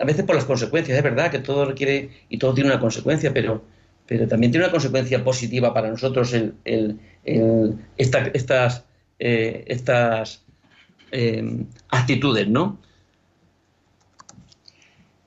a 0.00 0.04
veces 0.04 0.24
por 0.24 0.36
las 0.36 0.44
consecuencias, 0.44 0.96
es 0.96 1.02
verdad 1.02 1.32
que 1.32 1.40
todo 1.40 1.64
requiere 1.64 2.10
y 2.28 2.38
todo 2.38 2.54
tiene 2.54 2.70
una 2.70 2.78
consecuencia, 2.78 3.34
pero, 3.34 3.64
pero 4.06 4.28
también 4.28 4.52
tiene 4.52 4.66
una 4.66 4.72
consecuencia 4.72 5.24
positiva 5.24 5.74
para 5.74 5.90
nosotros 5.90 6.32
estas, 7.96 8.84
eh, 9.18 9.64
estas 9.66 10.45
eh, 11.12 11.64
actitudes, 11.90 12.48
¿no? 12.48 12.78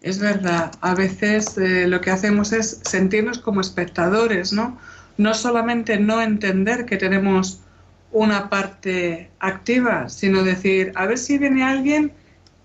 Es 0.02 0.20
verdad, 0.20 0.72
a 0.82 0.96
veces 0.96 1.58
eh, 1.58 1.88
lo 1.88 2.00
que 2.00 2.12
hacemos 2.12 2.54
es 2.54 2.82
sentirnos 2.84 3.40
como 3.40 3.60
espectadores, 3.60 4.54
¿no? 4.54 4.78
No 5.18 5.34
solamente 5.34 6.00
no 6.00 6.22
entender 6.22 6.86
que 6.86 6.96
tenemos 6.96 7.62
una 8.12 8.50
parte 8.50 9.30
activa, 9.40 10.08
sino 10.08 10.44
decir, 10.44 10.94
a 10.96 11.06
ver 11.06 11.18
si 11.18 11.38
viene 11.38 11.64
alguien 11.64 12.14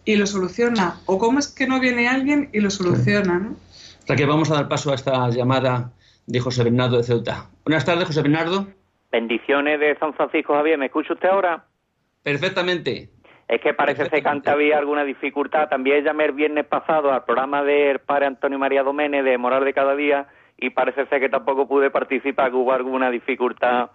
y 0.04 0.16
lo 0.16 0.26
soluciona, 0.26 1.00
o 1.06 1.18
cómo 1.18 1.38
es 1.38 1.48
que 1.48 1.66
no 1.66 1.80
viene 1.80 2.08
alguien 2.08 2.50
y 2.52 2.60
lo 2.60 2.70
soluciona, 2.70 3.38
¿no? 3.38 3.50
O 3.50 4.06
sea 4.06 4.16
que 4.16 4.26
vamos 4.26 4.50
a 4.50 4.54
dar 4.54 4.68
paso 4.68 4.92
a 4.92 4.94
esta 4.94 5.28
llamada 5.30 5.90
de 6.26 6.40
José 6.40 6.62
Bernardo 6.62 6.98
de 6.98 7.02
Ceuta. 7.02 7.46
Buenas 7.64 7.84
tardes, 7.84 8.06
José 8.06 8.22
Bernardo. 8.22 8.68
Bendiciones 9.10 9.80
de 9.80 9.96
San 9.98 10.14
Francisco 10.14 10.54
Javier, 10.54 10.78
¿me 10.78 10.86
escucha 10.86 11.14
usted 11.14 11.28
ahora? 11.28 11.64
Perfectamente. 12.24 13.10
Es 13.46 13.60
que 13.60 13.74
parece 13.74 14.06
ser 14.06 14.22
que 14.22 14.50
había 14.50 14.78
alguna 14.78 15.04
dificultad. 15.04 15.68
También 15.68 16.02
llamé 16.02 16.24
el 16.24 16.32
viernes 16.32 16.66
pasado 16.66 17.12
al 17.12 17.24
programa 17.24 17.62
del 17.62 17.98
padre 17.98 18.26
Antonio 18.26 18.58
María 18.58 18.82
Domene 18.82 19.22
de 19.22 19.36
Moral 19.36 19.64
de 19.64 19.74
Cada 19.74 19.94
Día 19.94 20.26
y 20.56 20.70
parece 20.70 21.06
ser 21.06 21.20
que 21.20 21.28
tampoco 21.28 21.68
pude 21.68 21.90
participar, 21.90 22.50
que 22.50 22.56
hubo 22.56 22.72
alguna 22.72 23.10
dificultad. 23.10 23.90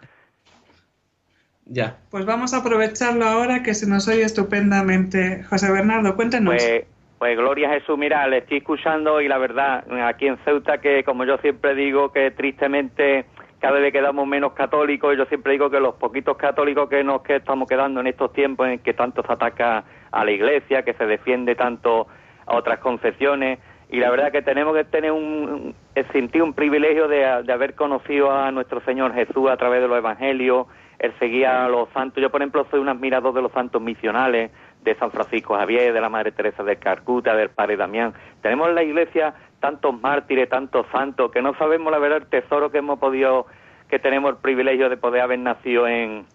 Ya. 1.66 1.98
Pues 2.12 2.26
vamos 2.26 2.54
a 2.54 2.58
aprovecharlo 2.58 3.26
ahora 3.26 3.64
que 3.64 3.74
se 3.74 3.90
nos 3.90 4.08
oye 4.08 4.22
estupendamente. 4.22 5.44
José 5.44 5.72
Bernardo, 5.72 6.16
cuéntenos. 6.16 6.56
Pues, 6.56 6.86
pues 7.18 7.36
gloria 7.36 7.70
a 7.70 7.74
Jesús, 7.74 7.98
mira, 7.98 8.28
le 8.28 8.40
estoy 8.40 8.60
escuchando 8.60 9.20
y 9.20 9.28
la 9.28 9.40
verdad, 9.40 9.84
aquí 10.04 10.28
en 10.28 10.38
Ceuta, 10.46 10.80
que 10.80 11.04
como 11.04 11.26
yo 11.26 11.38
siempre 11.40 11.74
digo, 11.74 12.12
que 12.12 12.32
tristemente 12.32 13.26
cada 13.60 13.80
vez 13.80 13.92
quedamos 13.92 14.26
menos 14.28 14.54
católicos, 14.54 15.18
yo 15.18 15.26
siempre 15.26 15.54
digo 15.54 15.70
que 15.70 15.80
los 15.80 15.96
poquitos 15.96 16.38
católicos 16.38 16.90
que 16.90 17.04
nos 17.04 17.22
que 17.22 17.38
estamos 17.38 17.68
quedando 17.68 18.00
en 18.00 18.08
estos 18.08 18.32
tiempos 18.34 18.68
en 18.68 18.80
que 18.80 18.94
tanto 18.94 19.22
se 19.24 19.32
ataca 19.32 19.84
a 20.12 20.26
la 20.26 20.32
iglesia, 20.32 20.84
que 20.84 20.94
se 20.94 21.06
defiende 21.06 21.56
tanto 21.56 22.08
a 22.46 22.56
otras 22.56 22.80
confesiones, 22.80 23.60
y 23.92 24.00
la 24.00 24.12
verdad 24.12 24.32
que 24.32 24.42
tenemos 24.42 24.76
que 24.76 24.84
tener 24.86 25.12
un, 25.12 25.76
sentir 26.12 26.44
un 26.44 26.54
privilegio 26.54 27.08
de, 27.08 27.44
de 27.44 27.54
haber 27.54 27.76
conocido 27.76 28.32
a 28.32 28.52
nuestro 28.52 28.82
Señor 28.82 29.14
Jesús 29.14 29.50
a 29.50 29.58
través 29.58 29.82
de 29.82 29.88
los 29.88 29.98
evangelios, 29.98 30.68
el 31.00 31.18
seguir 31.18 31.48
a 31.48 31.68
los 31.68 31.90
santos. 31.90 32.22
Yo, 32.22 32.30
por 32.30 32.42
ejemplo, 32.42 32.68
soy 32.70 32.80
un 32.80 32.90
admirador 32.90 33.34
de 33.34 33.42
los 33.42 33.52
santos 33.52 33.82
misionales, 33.82 34.52
de 34.84 34.96
San 34.96 35.12
Francisco 35.12 35.56
Javier, 35.56 35.94
de 35.94 36.02
la 36.02 36.10
Madre 36.10 36.32
Teresa 36.32 36.64
de 36.64 36.78
Calcuta, 36.78 37.36
del 37.36 37.50
Padre 37.50 37.76
Damián. 37.78 38.14
Tenemos 38.42 38.70
en 38.70 38.76
la 38.76 38.84
iglesia 38.84 39.34
tantos 39.60 40.00
mártires, 40.00 40.48
tantos 40.50 40.86
santos, 40.92 41.32
que 41.32 41.42
no 41.42 41.54
sabemos 41.58 41.92
la 41.92 42.00
verdad 42.00 42.20
el 42.20 42.28
tesoro 42.28 42.72
que 42.72 42.78
hemos 42.78 42.98
podido, 43.00 43.46
que 43.90 44.00
tenemos 44.00 44.32
el 44.32 44.38
privilegio 44.38 44.90
de 44.90 44.96
poder 44.98 45.22
haber 45.22 45.40
nacido 45.40 45.86
en, 45.88 46.26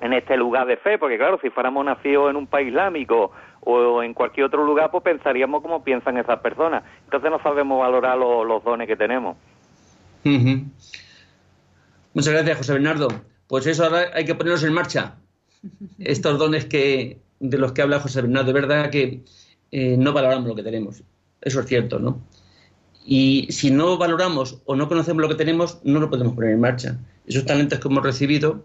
en 0.00 0.12
este 0.12 0.36
lugar 0.36 0.66
de 0.68 0.76
fe, 0.76 0.98
porque 0.98 1.18
claro, 1.18 1.38
si 1.42 1.50
fuéramos 1.50 1.84
nacidos 1.84 2.30
en 2.30 2.36
un 2.36 2.46
país 2.46 2.68
islámico 2.68 3.32
o 3.62 4.02
en 4.02 4.14
cualquier 4.14 4.46
otro 4.46 4.64
lugar, 4.64 4.90
pues 4.90 5.02
pensaríamos 5.02 5.60
como 5.62 5.82
piensan 5.82 6.16
esas 6.16 6.38
personas. 6.40 6.84
Entonces 7.04 7.30
no 7.30 7.42
sabemos 7.42 7.80
valorar 7.80 8.16
lo- 8.16 8.44
los 8.44 8.62
dones 8.62 8.86
que 8.86 8.96
tenemos. 8.96 9.36
Ujú. 10.24 10.64
Muchas 12.14 12.32
gracias, 12.32 12.56
José 12.58 12.72
Bernardo. 12.74 13.08
Pues 13.48 13.66
eso 13.66 13.84
ahora 13.84 14.04
hay 14.14 14.24
que 14.24 14.34
ponerlos 14.34 14.62
en 14.64 14.72
marcha. 14.72 15.16
Estos 15.98 16.38
dones 16.38 16.66
que 16.66 17.18
de 17.40 17.58
los 17.58 17.72
que 17.72 17.82
habla 17.82 18.00
José 18.00 18.22
Bernardo, 18.22 18.48
es 18.50 18.54
verdad 18.54 18.90
que 18.90 19.22
eh, 19.72 19.96
no 19.98 20.12
valoramos 20.12 20.46
lo 20.46 20.54
que 20.54 20.62
tenemos. 20.62 21.02
Eso 21.40 21.60
es 21.60 21.66
cierto, 21.66 21.98
¿no? 21.98 22.20
Y 23.04 23.48
si 23.50 23.70
no 23.70 23.96
valoramos 23.98 24.60
o 24.66 24.76
no 24.76 24.88
conocemos 24.88 25.22
lo 25.22 25.28
que 25.28 25.34
tenemos, 25.34 25.80
no 25.84 26.00
lo 26.00 26.10
podemos 26.10 26.34
poner 26.34 26.52
en 26.52 26.60
marcha. 26.60 26.98
Esos 27.26 27.46
talentos 27.46 27.78
que 27.78 27.88
hemos 27.88 28.04
recibido, 28.04 28.62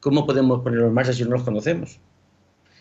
¿cómo 0.00 0.26
podemos 0.26 0.60
ponerlos 0.62 0.88
en 0.88 0.94
marcha 0.94 1.12
si 1.12 1.24
no 1.24 1.30
los 1.30 1.42
conocemos? 1.42 1.98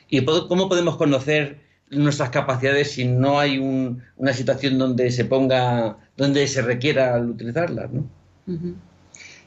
¿Y 0.10 0.24
cómo 0.26 0.68
podemos 0.70 0.98
conocer 0.98 1.60
nuestras 1.90 2.30
capacidades 2.32 2.92
si 2.92 3.06
no 3.06 3.40
hay 3.40 3.58
un- 3.58 4.04
una 4.18 4.34
situación 4.34 4.78
donde 4.78 5.10
se 5.12 5.24
ponga, 5.26 5.98
donde 6.18 6.46
se 6.48 6.62
requiera 6.62 7.18
utilizarlas, 7.20 7.90
¿no? 7.92 8.06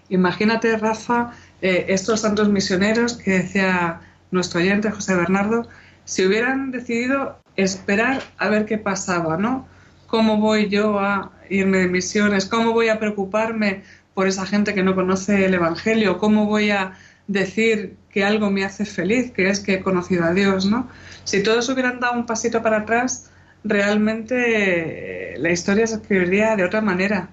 Imagínate, 0.08 0.76
Rafa, 0.76 1.32
eh, 1.62 1.86
estos 1.88 2.20
santos 2.20 2.48
misioneros 2.48 3.14
que 3.14 3.30
decía 3.32 4.00
nuestro 4.30 4.60
oyente 4.60 4.90
José 4.90 5.14
Bernardo, 5.14 5.68
si 6.04 6.26
hubieran 6.26 6.70
decidido 6.70 7.38
esperar 7.56 8.22
a 8.38 8.48
ver 8.48 8.66
qué 8.66 8.78
pasaba, 8.78 9.36
¿no? 9.36 9.66
¿Cómo 10.06 10.38
voy 10.38 10.68
yo 10.68 10.98
a 10.98 11.32
irme 11.48 11.78
de 11.78 11.88
misiones? 11.88 12.46
¿Cómo 12.46 12.72
voy 12.72 12.88
a 12.88 12.98
preocuparme 12.98 13.82
por 14.14 14.26
esa 14.26 14.46
gente 14.46 14.74
que 14.74 14.82
no 14.82 14.94
conoce 14.94 15.44
el 15.44 15.54
Evangelio? 15.54 16.18
¿Cómo 16.18 16.46
voy 16.46 16.70
a 16.70 16.94
decir 17.26 17.96
que 18.10 18.24
algo 18.24 18.50
me 18.50 18.64
hace 18.64 18.84
feliz, 18.84 19.30
que 19.30 19.48
es 19.48 19.60
que 19.60 19.74
he 19.74 19.80
conocido 19.80 20.24
a 20.24 20.32
Dios, 20.34 20.66
¿no? 20.66 20.88
Si 21.24 21.42
todos 21.42 21.68
hubieran 21.68 22.00
dado 22.00 22.14
un 22.14 22.26
pasito 22.26 22.60
para 22.60 22.78
atrás, 22.78 23.30
realmente 23.62 25.34
eh, 25.34 25.38
la 25.38 25.52
historia 25.52 25.86
se 25.86 25.96
escribiría 25.96 26.56
de 26.56 26.64
otra 26.64 26.80
manera. 26.80 27.28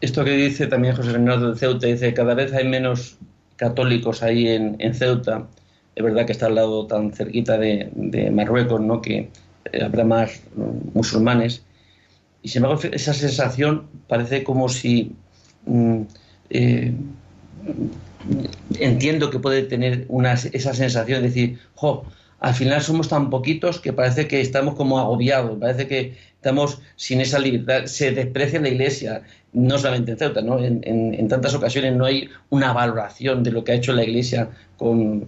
Esto 0.00 0.24
que 0.24 0.30
dice 0.30 0.68
también 0.68 0.94
José 0.94 1.10
Bernardo 1.10 1.52
de 1.52 1.58
Ceuta, 1.58 1.86
dice 1.86 2.14
cada 2.14 2.34
vez 2.34 2.52
hay 2.52 2.68
menos 2.68 3.18
católicos 3.56 4.22
ahí 4.22 4.48
en 4.48 4.94
Ceuta. 4.94 5.48
Es 5.96 6.04
verdad 6.04 6.26
que 6.26 6.32
está 6.32 6.46
al 6.46 6.54
lado 6.54 6.86
tan 6.86 7.12
cerquita 7.12 7.58
de, 7.58 8.30
Marruecos, 8.32 8.80
¿no? 8.80 9.02
Que 9.02 9.30
eh, 9.72 9.82
habrá 9.82 10.04
más 10.04 10.40
mm, 10.54 10.94
musulmanes. 10.94 11.64
Y 12.42 12.48
sin 12.48 12.62
embargo, 12.62 12.82
esa 12.92 13.14
sensación 13.14 13.88
parece 14.06 14.44
como 14.44 14.68
si 14.68 15.16
mm, 15.64 16.02
eh, 16.50 16.92
entiendo 18.78 19.30
que 19.30 19.38
puede 19.38 19.62
tener 19.62 20.06
esa 20.52 20.74
sensación 20.74 21.22
de 21.22 21.28
decir, 21.28 21.58
jo, 21.74 22.04
al 22.40 22.54
final 22.54 22.82
somos 22.82 23.08
tan 23.08 23.30
poquitos 23.30 23.80
que 23.80 23.92
parece 23.92 24.28
que 24.28 24.40
estamos 24.40 24.74
como 24.74 24.98
agobiados, 24.98 25.58
parece 25.58 25.88
que 25.88 26.14
estamos 26.34 26.80
sin 26.96 27.20
esa 27.20 27.38
libertad, 27.38 27.86
se 27.86 28.12
desprecia 28.12 28.60
la 28.60 28.68
iglesia, 28.68 29.22
no 29.52 29.78
solamente 29.78 30.12
en 30.12 30.18
Ceuta, 30.18 30.42
¿no? 30.42 30.62
En, 30.62 31.28
tantas 31.28 31.54
ocasiones 31.54 31.96
no 31.96 32.04
hay 32.04 32.28
una 32.50 32.72
valoración 32.72 33.42
de 33.42 33.50
lo 33.50 33.64
que 33.64 33.72
ha 33.72 33.74
hecho 33.74 33.92
la 33.94 34.04
Iglesia 34.04 34.50
con, 34.76 35.26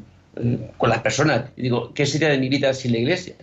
con 0.77 0.91
las 0.91 1.01
personas. 1.01 1.51
Y 1.57 1.63
digo, 1.63 1.93
¿qué 1.95 2.07
sería 2.07 2.29
de 2.29 2.39
mi 2.39 2.49
vida 2.49 2.73
sin 2.75 2.93
la 2.93 2.99
Iglesia? 2.99 3.35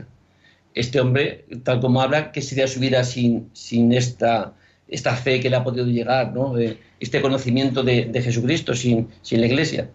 Este 0.73 0.99
hombre, 0.99 1.45
tal 1.63 1.79
como 1.79 2.01
habla, 2.01 2.31
¿qué 2.31 2.41
sería 2.41 2.67
su 2.67 2.79
vida 2.79 3.03
sin, 3.03 3.49
sin 3.53 3.93
esta, 3.93 4.53
esta 4.87 5.15
fe 5.15 5.39
que 5.39 5.49
le 5.49 5.55
ha 5.55 5.63
podido 5.63 5.85
llegar, 5.85 6.33
¿no? 6.33 6.55
este 6.99 7.21
conocimiento 7.21 7.83
de, 7.83 8.05
de 8.05 8.21
Jesucristo 8.21 8.73
sin, 8.75 9.09
sin 9.21 9.41
la 9.41 9.47
Iglesia? 9.47 9.89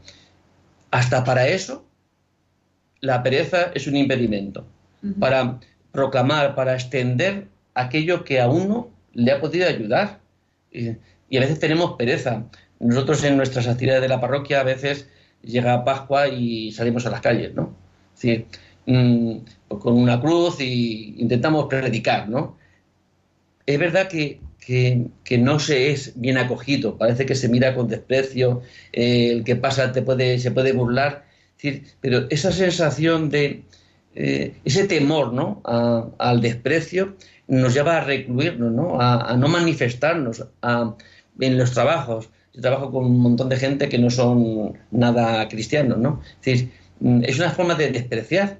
Hasta 0.90 1.22
para 1.24 1.48
eso, 1.48 1.84
la 3.00 3.22
pereza 3.22 3.70
es 3.74 3.86
un 3.86 3.96
impedimento. 3.96 4.66
Para 5.18 5.58
proclamar, 5.92 6.54
para 6.54 6.74
extender 6.74 7.46
aquello 7.74 8.24
que 8.24 8.40
a 8.40 8.48
uno 8.48 8.90
le 9.14 9.32
ha 9.32 9.40
podido 9.40 9.66
ayudar. 9.68 10.20
Y, 10.70 10.90
a 11.36 11.40
veces 11.40 11.58
tenemos 11.58 11.92
pereza. 11.96 12.44
Nosotros 12.78 13.22
en 13.24 13.36
nuestras 13.36 13.66
actividades 13.66 14.02
de 14.02 14.08
la 14.08 14.20
parroquia 14.20 14.60
a 14.60 14.64
veces 14.64 15.08
llega 15.42 15.84
Pascua 15.84 16.28
y 16.28 16.72
salimos 16.72 17.06
a 17.06 17.10
las 17.10 17.20
calles, 17.20 17.54
¿no? 17.54 17.74
Es 18.22 18.44
mm, 18.86 19.36
con 19.68 19.94
una 19.94 20.20
cruz 20.20 20.60
y 20.60 21.14
intentamos 21.18 21.66
predicar, 21.66 22.28
¿no? 22.28 22.56
Es 23.66 23.78
verdad 23.78 24.08
que, 24.08 24.40
no 25.38 25.58
se 25.58 25.90
es 25.90 26.12
bien 26.20 26.38
acogido, 26.38 26.96
parece 26.96 27.26
que 27.26 27.34
se 27.34 27.48
mira 27.48 27.74
con 27.74 27.88
desprecio, 27.88 28.62
eh, 28.92 29.30
el 29.32 29.44
que 29.44 29.56
pasa 29.56 29.92
te 29.92 30.02
puede, 30.02 30.38
se 30.38 30.50
puede 30.50 30.72
burlar, 30.72 31.24
pero 32.00 32.26
esa 32.30 32.52
sensación 32.52 33.30
de, 33.30 33.64
eh, 34.14 34.56
ese 34.64 34.86
temor 34.86 35.32
¿no? 35.32 35.62
al 36.18 36.40
desprecio 36.40 37.16
nos 37.46 37.74
lleva 37.74 37.98
a 37.98 38.04
recluirnos, 38.04 38.72
¿no? 38.72 39.00
A, 39.00 39.36
no 39.36 39.48
manifestarnos 39.48 40.46
en 41.40 41.58
los 41.58 41.72
trabajos. 41.72 42.30
Yo 42.54 42.60
trabajo 42.60 42.90
con 42.90 43.04
un 43.04 43.18
montón 43.18 43.48
de 43.48 43.56
gente 43.56 43.88
que 43.88 43.98
no 43.98 44.10
son 44.10 44.78
nada 44.90 45.48
cristianos, 45.48 45.98
¿no? 45.98 46.20
Mm, 47.00 47.24
es 47.24 47.38
una 47.38 47.50
forma 47.50 47.74
de 47.74 47.90
despreciar, 47.90 48.58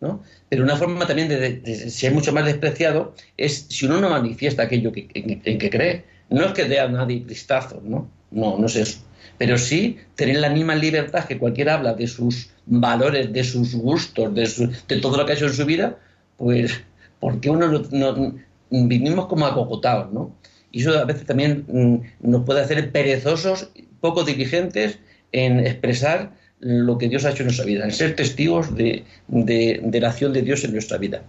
¿no? 0.00 0.22
Pero 0.48 0.64
una 0.64 0.76
forma 0.76 1.06
también 1.06 1.28
de, 1.28 1.90
ser 1.90 2.12
mucho 2.12 2.32
más 2.32 2.44
despreciado 2.44 3.14
es 3.36 3.66
si 3.68 3.86
uno 3.86 4.00
no 4.00 4.10
manifiesta 4.10 4.64
aquello 4.64 4.92
que, 4.92 5.08
en, 5.14 5.58
que 5.58 5.70
cree. 5.70 6.04
No 6.30 6.44
es 6.44 6.52
que 6.52 6.64
dé 6.64 6.80
a 6.80 6.88
nadie 6.88 7.24
cristazos, 7.24 7.82
¿no? 7.82 8.10
No, 8.30 8.58
no 8.58 8.66
es 8.66 8.76
eso. 8.76 8.98
Pero 9.38 9.56
sí 9.56 9.98
tener 10.14 10.36
la 10.36 10.50
misma 10.50 10.74
libertad 10.74 11.24
que 11.24 11.38
cualquiera 11.38 11.74
habla 11.74 11.94
de 11.94 12.06
sus 12.06 12.50
valores, 12.66 13.32
de 13.32 13.44
sus 13.44 13.74
gustos, 13.74 14.34
de, 14.34 14.70
de 14.88 15.00
todo 15.00 15.16
lo 15.16 15.24
que 15.24 15.32
ha 15.32 15.34
hecho 15.34 15.46
en 15.46 15.54
su 15.54 15.64
vida, 15.64 15.96
pues 16.36 16.82
porque 17.20 17.50
uno 17.50 17.68
no, 17.90 18.34
vivimos 18.70 19.26
como 19.26 19.46
acogotados, 19.46 20.12
¿no? 20.12 20.34
Y 20.70 20.82
eso 20.82 20.98
a 20.98 21.04
veces 21.04 21.24
también 21.24 21.64
mm, 21.68 22.28
nos 22.30 22.44
puede 22.44 22.60
hacer 22.60 22.90
perezosos, 22.92 23.70
poco 24.00 24.24
diligentes 24.24 24.98
en 25.32 25.60
expresar 25.60 26.32
lo 26.60 26.98
que 26.98 27.08
Dios 27.08 27.24
ha 27.24 27.30
hecho 27.30 27.42
en 27.42 27.46
nuestra 27.46 27.64
vida, 27.64 27.84
en 27.84 27.92
ser 27.92 28.16
testigos 28.16 28.74
de, 28.74 29.04
de, 29.28 30.00
la 30.00 30.08
acción 30.08 30.32
de 30.32 30.42
Dios 30.42 30.64
en 30.64 30.72
nuestra 30.72 30.98
vida. 30.98 31.22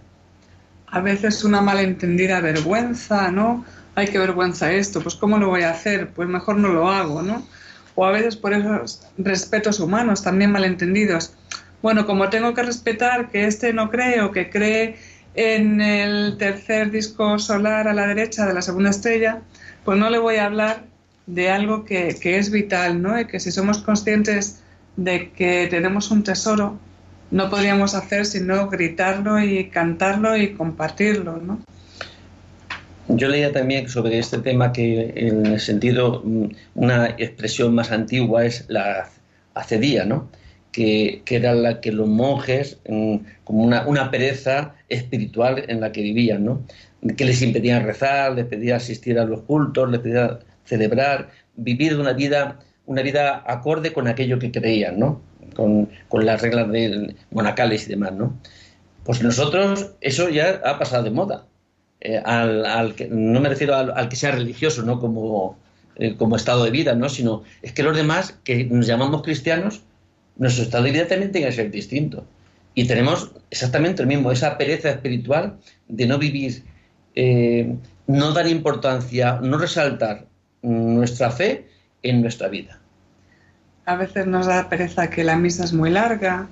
A 0.88 1.00
veces 1.00 1.44
una 1.44 1.60
malentendida 1.60 2.40
vergüenza, 2.40 3.30
¿no? 3.30 3.64
Hay 3.94 4.08
que 4.08 4.18
vergüenza 4.18 4.72
esto, 4.72 5.00
pues 5.00 5.14
¿cómo 5.14 5.38
lo 5.38 5.48
voy 5.48 5.62
a 5.62 5.70
hacer? 5.70 6.08
Pues 6.08 6.28
mejor 6.28 6.56
no 6.56 6.68
lo 6.68 6.88
hago, 6.88 7.22
¿no? 7.22 7.46
O 7.94 8.04
a 8.04 8.10
veces 8.10 8.36
por 8.36 8.52
esos 8.52 9.02
respetos 9.18 9.78
humanos 9.78 10.22
también 10.22 10.50
malentendidos. 10.50 11.34
Bueno, 11.82 12.06
como 12.06 12.28
tengo 12.28 12.52
que 12.54 12.62
respetar 12.62 13.30
que 13.30 13.46
este 13.46 13.72
no 13.72 13.90
cree 13.90 14.20
o 14.20 14.32
que 14.32 14.50
cree 14.50 14.96
en 15.34 15.80
el 15.80 16.36
tercer 16.38 16.90
disco 16.90 17.38
solar 17.38 17.88
a 17.88 17.94
la 17.94 18.06
derecha 18.06 18.46
de 18.46 18.54
la 18.54 18.62
segunda 18.62 18.90
estrella, 18.90 19.42
pues 19.84 19.98
no 19.98 20.10
le 20.10 20.18
voy 20.18 20.36
a 20.36 20.46
hablar 20.46 20.84
de 21.26 21.50
algo 21.50 21.84
que, 21.84 22.16
es 22.22 22.50
vital, 22.50 23.00
¿no? 23.00 23.18
Y 23.18 23.26
que 23.26 23.38
si 23.40 23.52
somos 23.52 23.78
conscientes 23.78 24.60
de 24.96 25.30
que 25.30 25.68
tenemos 25.70 26.10
un 26.10 26.24
tesoro, 26.24 26.78
no 27.30 27.48
podríamos 27.48 27.94
hacer 27.94 28.26
sino 28.26 28.68
gritarlo 28.68 29.40
y 29.40 29.68
cantarlo 29.68 30.36
y 30.36 30.54
compartirlo, 30.54 31.36
¿no? 31.36 31.60
Yo 33.08 33.28
leía 33.28 33.52
también 33.52 33.88
sobre 33.88 34.18
este 34.18 34.38
tema 34.38 34.72
que 34.72 35.12
en 35.16 35.46
el 35.46 35.60
sentido, 35.60 36.22
mm, 36.24 36.46
una 36.74 37.06
expresión 37.18 37.74
más 37.74 37.90
antigua 37.90 38.44
es 38.44 38.64
la 38.68 39.08
acedía, 39.54 40.04
¿no? 40.04 40.28
Que, 40.72 41.22
era 41.28 41.54
la 41.54 41.80
que 41.80 41.92
los 41.92 42.08
monjes, 42.08 42.78
como 43.44 43.64
una, 43.64 44.10
pereza 44.10 44.74
espiritual 44.88 45.64
en 45.68 45.80
la 45.80 45.92
que 45.92 46.02
vivían, 46.02 46.44
¿no? 46.44 46.62
que 47.16 47.24
les 47.24 47.42
impedían 47.42 47.84
rezar, 47.84 48.32
les 48.32 48.46
pedía 48.46 48.76
asistir 48.76 49.18
a 49.18 49.24
los 49.24 49.42
cultos, 49.42 49.90
les 49.90 50.00
pedía 50.00 50.38
celebrar, 50.64 51.30
vivir 51.56 51.96
una 51.96 52.12
vida, 52.12 52.60
una 52.86 53.02
vida 53.02 53.42
acorde 53.46 53.92
con 53.92 54.06
aquello 54.06 54.38
que 54.38 54.52
creían, 54.52 54.98
¿no? 54.98 55.22
con, 55.54 55.88
las 56.12 56.42
reglas 56.42 56.70
de 56.70 57.14
monacales 57.30 57.86
y 57.86 57.90
demás. 57.90 58.12
¿no? 58.12 58.38
Pues 59.04 59.22
nosotros 59.22 59.92
eso 60.00 60.28
ya 60.28 60.60
ha 60.64 60.78
pasado 60.78 61.02
de 61.04 61.10
moda. 61.10 61.46
Eh, 62.02 62.16
al, 62.24 62.94
que, 62.94 63.08
no 63.08 63.40
me 63.40 63.50
refiero 63.50 63.74
al, 63.74 64.08
que 64.08 64.16
sea 64.16 64.30
religioso, 64.30 64.82
no 64.82 65.00
como, 65.00 65.58
eh, 65.96 66.16
como 66.16 66.36
estado 66.36 66.64
de 66.64 66.70
vida, 66.70 66.94
¿no? 66.94 67.08
sino 67.08 67.42
es 67.60 67.72
que 67.72 67.82
los 67.82 67.96
demás 67.96 68.38
que 68.44 68.64
nos 68.64 68.86
llamamos 68.86 69.22
cristianos 69.22 69.82
nuestro 70.40 70.64
estado 70.64 70.84
de 70.84 70.92
vida 70.92 71.06
también 71.06 71.30
tiene 71.30 71.48
que 71.48 71.52
ser 71.52 71.70
distinto. 71.70 72.26
Y 72.74 72.86
tenemos 72.86 73.30
exactamente 73.50 74.02
lo 74.02 74.08
mismo, 74.08 74.32
esa 74.32 74.56
pereza 74.56 74.88
espiritual 74.88 75.58
de 75.86 76.06
no 76.06 76.18
vivir, 76.18 76.64
eh, 77.14 77.76
no 78.06 78.32
dar 78.32 78.48
importancia, 78.48 79.38
no 79.42 79.58
resaltar 79.58 80.26
nuestra 80.62 81.30
fe 81.30 81.68
en 82.02 82.22
nuestra 82.22 82.48
vida. 82.48 82.78
A 83.84 83.96
veces 83.96 84.26
nos 84.26 84.46
da 84.46 84.68
pereza 84.70 85.10
que 85.10 85.24
la 85.24 85.36
misa 85.36 85.64
es 85.64 85.74
muy 85.74 85.90
larga, 85.90 86.48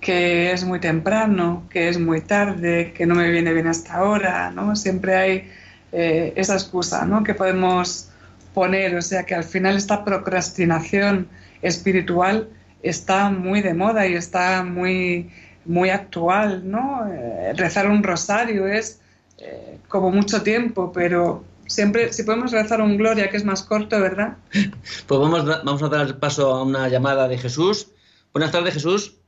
que 0.00 0.52
es 0.52 0.64
muy 0.64 0.80
temprano, 0.80 1.66
que 1.68 1.90
es 1.90 1.98
muy 1.98 2.22
tarde, 2.22 2.94
que 2.94 3.04
no 3.04 3.14
me 3.14 3.30
viene 3.30 3.52
bien 3.52 3.66
hasta 3.66 3.96
ahora, 3.96 4.50
¿no? 4.50 4.74
Siempre 4.76 5.14
hay 5.14 5.50
eh, 5.92 6.32
esa 6.36 6.54
excusa, 6.54 7.04
¿no? 7.04 7.22
Que 7.22 7.34
podemos 7.34 8.08
poner, 8.54 8.96
o 8.96 9.02
sea 9.02 9.24
que 9.24 9.34
al 9.34 9.44
final 9.44 9.76
esta 9.76 10.06
procrastinación 10.06 11.28
espiritual 11.60 12.48
está 12.82 13.30
muy 13.30 13.62
de 13.62 13.74
moda 13.74 14.06
y 14.06 14.14
está 14.14 14.62
muy, 14.62 15.30
muy 15.64 15.90
actual, 15.90 16.68
¿no? 16.70 17.06
Eh, 17.12 17.52
rezar 17.54 17.88
un 17.90 18.02
rosario 18.02 18.66
es 18.66 19.00
eh, 19.38 19.78
como 19.88 20.10
mucho 20.10 20.42
tiempo, 20.42 20.92
pero 20.92 21.44
siempre, 21.66 22.12
si 22.12 22.22
podemos 22.22 22.52
rezar 22.52 22.80
un 22.82 22.96
Gloria, 22.96 23.30
que 23.30 23.36
es 23.36 23.44
más 23.44 23.62
corto, 23.62 24.00
¿verdad? 24.00 24.36
Pues 25.06 25.20
vamos, 25.20 25.44
vamos 25.44 25.82
a 25.82 25.88
dar 25.88 26.18
paso 26.18 26.50
a 26.50 26.62
una 26.62 26.88
llamada 26.88 27.28
de 27.28 27.38
Jesús. 27.38 27.88
Buenas 28.32 28.52
tardes, 28.52 28.74
Jesús. 28.74 29.19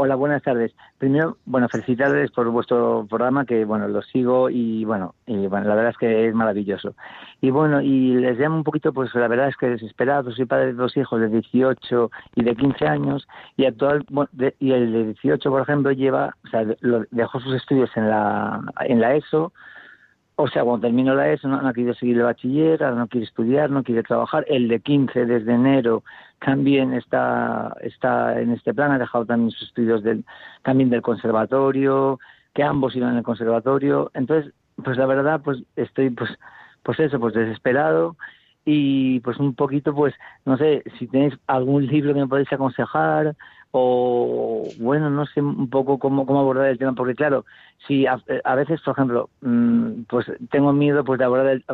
Hola, 0.00 0.14
buenas 0.14 0.44
tardes. 0.44 0.72
Primero, 0.98 1.38
bueno, 1.44 1.68
felicidades 1.68 2.30
por 2.30 2.48
vuestro 2.50 3.04
programa, 3.10 3.44
que 3.44 3.64
bueno, 3.64 3.88
lo 3.88 4.00
sigo 4.02 4.48
y 4.48 4.84
bueno, 4.84 5.16
y, 5.26 5.48
bueno, 5.48 5.66
la 5.66 5.74
verdad 5.74 5.90
es 5.90 5.98
que 5.98 6.28
es 6.28 6.34
maravilloso. 6.36 6.94
Y 7.40 7.50
bueno, 7.50 7.82
y 7.82 8.14
les 8.14 8.38
llamo 8.38 8.54
un 8.54 8.62
poquito, 8.62 8.92
pues 8.92 9.12
la 9.16 9.26
verdad 9.26 9.48
es 9.48 9.56
que 9.56 9.68
desesperado, 9.68 10.30
soy 10.30 10.44
padre 10.44 10.66
de 10.66 10.74
dos 10.74 10.96
hijos 10.96 11.20
de 11.20 11.26
18 11.26 12.12
y 12.36 12.44
de 12.44 12.54
15 12.54 12.86
años, 12.86 13.26
y 13.56 13.66
actual, 13.66 14.06
y 14.60 14.70
el 14.70 14.92
de 14.92 15.04
18, 15.06 15.50
por 15.50 15.62
ejemplo, 15.62 15.90
lleva, 15.90 16.36
o 16.44 16.48
sea, 16.48 16.64
dejó 17.10 17.40
sus 17.40 17.56
estudios 17.56 17.90
en 17.96 18.08
la, 18.08 18.60
en 18.82 19.00
la 19.00 19.16
ESO, 19.16 19.52
o 20.40 20.46
sea, 20.46 20.62
cuando 20.62 20.86
terminó 20.86 21.16
la 21.16 21.32
ESO 21.32 21.48
no, 21.48 21.60
no, 21.60 21.72
quiere 21.72 21.94
seguir 21.94 22.18
el 22.18 22.22
bachiller, 22.22 22.80
no 22.80 23.08
quiere 23.08 23.26
estudiar, 23.26 23.70
no 23.70 23.82
quiere 23.82 24.04
trabajar. 24.04 24.44
El 24.48 24.68
de 24.68 24.78
15 24.78 25.26
desde 25.26 25.52
enero 25.52 26.04
también 26.38 26.92
está, 26.94 27.74
está 27.80 28.40
en 28.40 28.52
este 28.52 28.72
plan, 28.72 28.92
ha 28.92 29.00
dejado 29.00 29.26
también 29.26 29.50
sus 29.50 29.66
estudios 29.66 30.04
del, 30.04 30.24
también 30.62 30.90
del 30.90 31.02
conservatorio, 31.02 32.20
que 32.54 32.62
ambos 32.62 32.94
iban 32.94 33.16
el 33.16 33.24
conservatorio. 33.24 34.12
Entonces, 34.14 34.54
pues 34.84 34.96
la 34.96 35.06
verdad, 35.06 35.40
pues 35.42 35.58
estoy, 35.74 36.10
pues, 36.10 36.30
pues 36.84 37.00
eso, 37.00 37.18
pues 37.18 37.34
desesperado 37.34 38.16
y 38.64 39.18
pues 39.20 39.38
un 39.38 39.56
poquito, 39.56 39.92
pues, 39.92 40.14
no 40.44 40.56
sé, 40.56 40.84
si 41.00 41.08
tenéis 41.08 41.34
algún 41.48 41.84
libro 41.88 42.14
que 42.14 42.20
me 42.20 42.28
podéis 42.28 42.52
aconsejar 42.52 43.34
o 43.70 44.66
bueno, 44.78 45.10
no 45.10 45.26
sé 45.26 45.40
un 45.40 45.68
poco 45.68 45.98
cómo, 45.98 46.26
cómo 46.26 46.40
abordar 46.40 46.68
el 46.68 46.78
tema, 46.78 46.94
porque 46.94 47.14
claro, 47.14 47.44
si 47.86 48.06
a, 48.06 48.16
veces, 48.54 48.80
por 48.82 48.92
ejemplo, 48.92 49.30
mm, 49.42 50.02
pues 50.08 50.26
tengo 50.50 50.72
miedo 50.72 51.04
pues 51.04 51.18
de 51.18 51.24
abordar 51.24 51.48
el, 51.48 51.64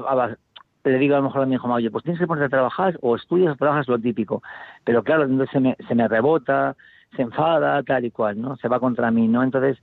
le 0.85 0.99
digo 0.99 1.15
a 1.15 1.19
lo 1.19 1.25
mejor 1.25 1.43
a 1.43 1.47
mi 1.47 1.55
hijo, 1.55 1.73
oye, 1.73 1.91
pues 1.91 2.05
tienes 2.05 2.21
que 2.21 2.27
ponerte 2.27 2.47
a 2.47 2.59
trabajar 2.59 2.99
o 3.01 3.17
estudias 3.17 3.55
o 3.55 3.57
trabajas 3.57 3.89
lo 3.89 3.99
típico, 3.99 4.43
pero 4.85 5.03
claro, 5.03 5.25
entonces 5.25 5.51
se 5.51 5.61
me, 5.61 5.77
se 5.89 5.95
me 5.95 6.09
rebota, 6.09 6.77
se 7.17 7.23
enfada, 7.23 7.83
tal 7.83 8.05
y 8.05 8.11
cual, 8.11 8.41
¿no? 8.41 8.57
Se 8.57 8.69
va 8.69 8.81
contra 8.81 9.11
mí, 9.11 9.29
¿no? 9.29 9.43
Entonces, 9.43 9.79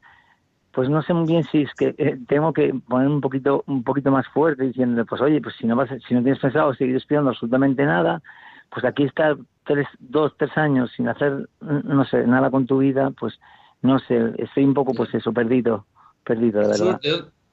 pues 0.71 0.89
no 0.89 1.01
sé 1.01 1.13
muy 1.13 1.27
bien 1.27 1.43
si 1.45 1.63
es 1.63 1.73
que 1.73 1.95
eh, 1.97 2.17
tengo 2.27 2.53
que 2.53 2.73
poner 2.87 3.07
un 3.07 3.21
poquito 3.21 3.63
un 3.67 3.83
poquito 3.83 4.11
más 4.11 4.27
fuerte 4.29 4.63
diciendo 4.63 5.05
pues 5.05 5.21
oye 5.21 5.41
pues 5.41 5.55
si 5.55 5.67
no 5.67 5.75
vas 5.75 5.89
si 6.07 6.13
no 6.13 6.21
tienes 6.21 6.39
pensado 6.39 6.73
seguir 6.73 6.95
estudiando 6.95 7.29
absolutamente 7.29 7.85
nada 7.85 8.21
pues 8.69 8.85
aquí 8.85 9.03
está 9.03 9.35
tres, 9.65 9.87
dos, 9.99 10.33
tres 10.37 10.51
años 10.57 10.91
sin 10.95 11.07
hacer, 11.07 11.49
no 11.61 12.05
sé, 12.05 12.25
nada 12.27 12.49
con 12.49 12.65
tu 12.65 12.79
vida, 12.79 13.11
pues 13.19 13.39
no 13.81 13.99
sé, 13.99 14.33
estoy 14.37 14.63
un 14.63 14.73
poco, 14.73 14.93
pues 14.93 15.13
eso, 15.13 15.33
perdido, 15.33 15.85
perdido, 16.23 16.61
de 16.61 16.67
verdad. 16.67 16.99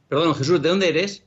perdón, 0.09 0.35
Jesús, 0.35 0.61
¿de 0.63 0.69
dónde 0.69 0.89
eres? 0.89 1.27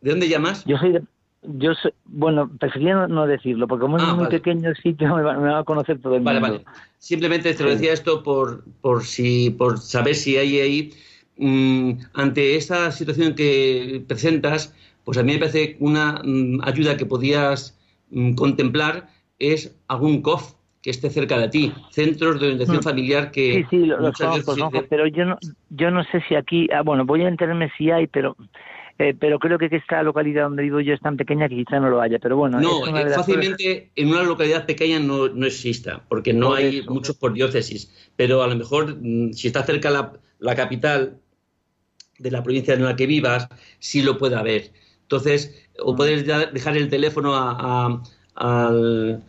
¿De 0.00 0.10
dónde 0.10 0.28
llamas? 0.28 0.64
Yo 0.64 0.76
soy 0.78 0.92
de, 0.92 1.02
yo 1.42 1.72
bueno, 2.04 2.50
prefería 2.58 2.94
no, 2.94 3.08
no 3.08 3.26
decirlo, 3.26 3.66
porque 3.68 3.82
como 3.82 3.96
es 3.96 4.02
Ah, 4.02 4.12
muy 4.14 4.24
vale. 4.24 4.38
pequeño 4.38 4.68
el 4.70 4.76
sitio, 4.76 5.14
me 5.16 5.22
va, 5.22 5.34
me 5.38 5.48
va 5.50 5.60
a 5.60 5.64
conocer 5.64 6.00
todo 6.00 6.16
el 6.16 6.22
Vale, 6.22 6.40
mundo. 6.40 6.64
vale. 6.64 6.80
Simplemente 6.98 7.54
te 7.54 7.62
lo 7.62 7.70
decía 7.70 7.92
esto 7.92 8.22
por, 8.22 8.64
por, 8.80 9.04
si, 9.04 9.50
por 9.50 9.78
saber 9.78 10.14
si 10.14 10.36
hay 10.36 10.60
ahí, 10.60 10.90
mm, 11.38 11.92
ante 12.14 12.56
esta 12.56 12.90
situación 12.92 13.34
que 13.34 14.04
presentas, 14.06 14.74
pues 15.04 15.16
a 15.18 15.22
mí 15.22 15.32
me 15.32 15.38
parece 15.38 15.76
una 15.80 16.20
mm, 16.24 16.60
ayuda 16.62 16.96
que 16.96 17.06
podías 17.06 17.78
mm, 18.10 18.34
contemplar 18.34 19.08
es 19.40 19.74
algún 19.88 20.22
COF 20.22 20.54
que 20.82 20.90
esté 20.90 21.10
cerca 21.10 21.38
de 21.38 21.48
ti, 21.48 21.72
centros 21.90 22.40
de 22.40 22.46
orientación 22.46 22.80
Mm. 22.80 22.84
familiar 22.84 23.30
que 23.32 23.56
Sí, 23.56 23.66
sí, 23.70 23.86
lo- 23.86 24.00
los 24.00 24.16
conozco, 24.16 24.84
pero 24.88 25.06
yo 25.08 25.24
no, 25.24 25.38
yo 25.70 25.90
no 25.90 26.04
sé 26.04 26.22
si 26.28 26.34
aquí, 26.36 26.68
ah, 26.72 26.82
bueno, 26.82 27.04
voy 27.04 27.22
a 27.22 27.28
enterarme 27.28 27.70
si 27.76 27.90
hay, 27.90 28.06
pero 28.06 28.36
eh, 28.98 29.14
pero 29.18 29.38
creo 29.38 29.58
que 29.58 29.66
esta 29.74 30.02
localidad 30.02 30.44
donde 30.44 30.62
vivo 30.62 30.80
yo 30.80 30.92
es 30.94 31.00
tan 31.00 31.16
pequeña 31.16 31.48
que 31.48 31.56
quizá 31.56 31.80
no 31.80 31.88
lo 31.90 32.00
haya, 32.00 32.18
pero 32.18 32.36
bueno, 32.36 32.60
No, 32.60 32.84
es 32.84 32.90
una 32.90 33.00
eh, 33.00 33.04
de 33.06 33.10
fácilmente 33.14 33.90
en 33.96 34.08
una 34.08 34.22
localidad 34.22 34.66
pequeña 34.66 35.00
no, 35.00 35.28
no 35.28 35.46
exista, 35.46 36.04
porque 36.08 36.32
no 36.32 36.52
hay 36.54 36.78
eso. 36.80 36.90
muchos 36.92 37.16
por 37.16 37.32
diócesis, 37.32 37.90
pero 38.16 38.42
a 38.42 38.46
lo 38.48 38.56
mejor 38.56 38.96
mm, 39.00 39.32
si 39.32 39.46
está 39.48 39.62
cerca 39.64 39.90
la, 39.90 40.12
la 40.38 40.54
capital 40.54 41.18
de 42.18 42.30
la 42.30 42.42
provincia 42.42 42.74
en 42.74 42.84
la 42.84 42.96
que 42.96 43.06
vivas, 43.06 43.48
sí 43.78 44.02
lo 44.02 44.18
puede 44.18 44.36
haber. 44.36 44.72
Entonces, 45.02 45.68
o 45.82 45.94
Mm. 45.94 45.96
puedes 45.96 46.26
dejar 46.52 46.76
el 46.76 46.88
teléfono 46.88 47.34
a, 47.34 47.56
a- 47.86 48.02
al- 48.34 49.22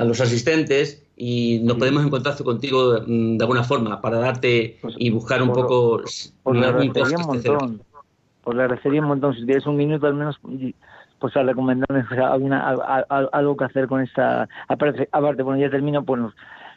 a 0.00 0.04
los 0.04 0.20
asistentes 0.20 1.02
y 1.16 1.60
nos 1.64 1.74
Sí. 1.74 1.78
ponemos 1.80 2.02
en 2.04 2.10
contacto 2.10 2.44
contigo 2.44 3.00
mm, 3.06 3.36
de 3.38 3.44
alguna 3.44 3.64
forma 3.64 4.00
para 4.00 4.18
darte 4.18 4.78
Pues- 4.80 4.94
y 4.98 5.10
buscar 5.10 5.42
un 5.42 5.52
poco 5.52 6.00
Pues 6.42 6.58
le 6.58 6.66
agradecería 6.66 7.18
un 7.18 7.26
montón. 7.26 7.82
Le 8.46 8.62
agradecería 8.62 9.00
un 9.02 9.08
montón. 9.08 9.34
Si 9.34 9.44
tienes 9.44 9.66
un 9.66 9.76
minuto 9.76 10.06
al 10.06 10.14
menos, 10.14 10.38
pues 11.18 11.36
a 11.36 11.42
recomendarme 11.42 12.04
pues, 12.08 12.18
alguna- 12.20 12.60
a- 12.70 13.04
a- 13.08 13.28
algo 13.32 13.56
que 13.56 13.64
hacer 13.64 13.88
con 13.88 14.00
esta. 14.00 14.48
Aparte, 14.68 15.08
aparte, 15.12 15.42
bueno, 15.42 15.60
ya 15.60 15.68
termino, 15.70 16.02
pues 16.04 16.20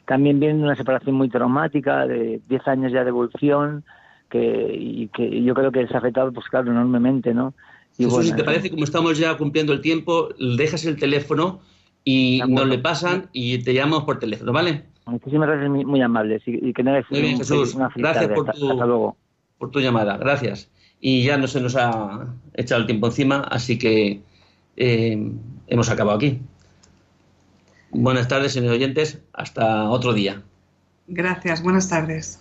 también 0.06 0.40
viene 0.40 0.62
una 0.64 0.76
separación 0.76 1.16
muy 1.16 1.30
traumática 1.30 2.08
de 2.08 2.42
10 2.50 2.68
años 2.68 2.92
ya 2.92 3.04
de 3.04 3.10
evolución, 3.10 3.84
que, 4.30 4.74
y 4.74 5.08
que 5.10 5.44
yo 5.44 5.54
creo 5.54 5.72
que 5.72 5.84
les 5.84 5.92
ha 5.94 6.00
afectado, 6.00 6.32
pues 6.34 6.48
claro, 6.48 6.72
enormemente, 6.72 7.34
¿no? 7.34 7.54
Y 7.98 8.04
Jesús, 8.06 8.14
bueno, 8.14 8.30
si 8.30 8.36
te 8.36 8.44
parece, 8.44 8.70
como 8.72 8.84
estamos 8.86 9.18
ya 9.18 9.38
cumpliendo 9.38 9.74
el 9.74 9.82
tiempo, 9.82 10.30
dejas 10.58 10.86
el 10.86 10.98
teléfono 10.98 11.60
y 12.04 12.41
nos 12.47 12.68
le 12.68 12.80
pasan 12.80 13.30
y 13.34 13.60
te 13.60 13.74
llamamos 13.74 14.04
por 14.06 14.20
teléfono, 14.20 14.52
¿vale? 14.54 14.86
Muchísimas 15.06 15.47
gracias, 15.49 15.70
muy, 15.70 16.02
amables. 16.02 16.41
Y, 16.47 16.70
y 16.70 16.74
que 16.74 16.84
tengáis 16.84 17.06
Muy 17.10 17.22
bien, 17.22 17.34
un- 17.34 17.39
Jesús. 17.39 17.76
una 17.76 17.89
Gracias 17.95 18.24
tarde. 18.26 18.36
por 18.36 18.49
Hasta- 18.49 18.60
tu- 18.60 18.72
hasta 18.72 18.86
luego. 18.86 19.18
Por 19.58 19.72
tu 19.72 19.80
llamada, 19.80 20.18
gracias. 20.18 20.70
Y 20.99 21.24
ya 21.24 21.38
no 21.38 21.47
se 21.47 21.60
nos 21.62 21.76
ha 21.76 22.28
echado 22.54 22.82
el 22.82 22.88
tiempo 22.88 23.08
encima, 23.08 23.41
así 23.41 23.78
que 23.78 24.22
eh, 24.78 25.32
hemos 25.68 25.89
acabado 25.89 26.18
aquí. 26.18 26.39
Buenas 27.91 28.28
tardes, 28.28 28.54
señores 28.54 28.78
oyentes. 28.78 29.22
Hasta 29.34 29.89
otro 29.89 30.14
día. 30.14 30.41
Gracias, 31.08 31.62
buenas 31.62 31.89
tardes. 31.89 32.41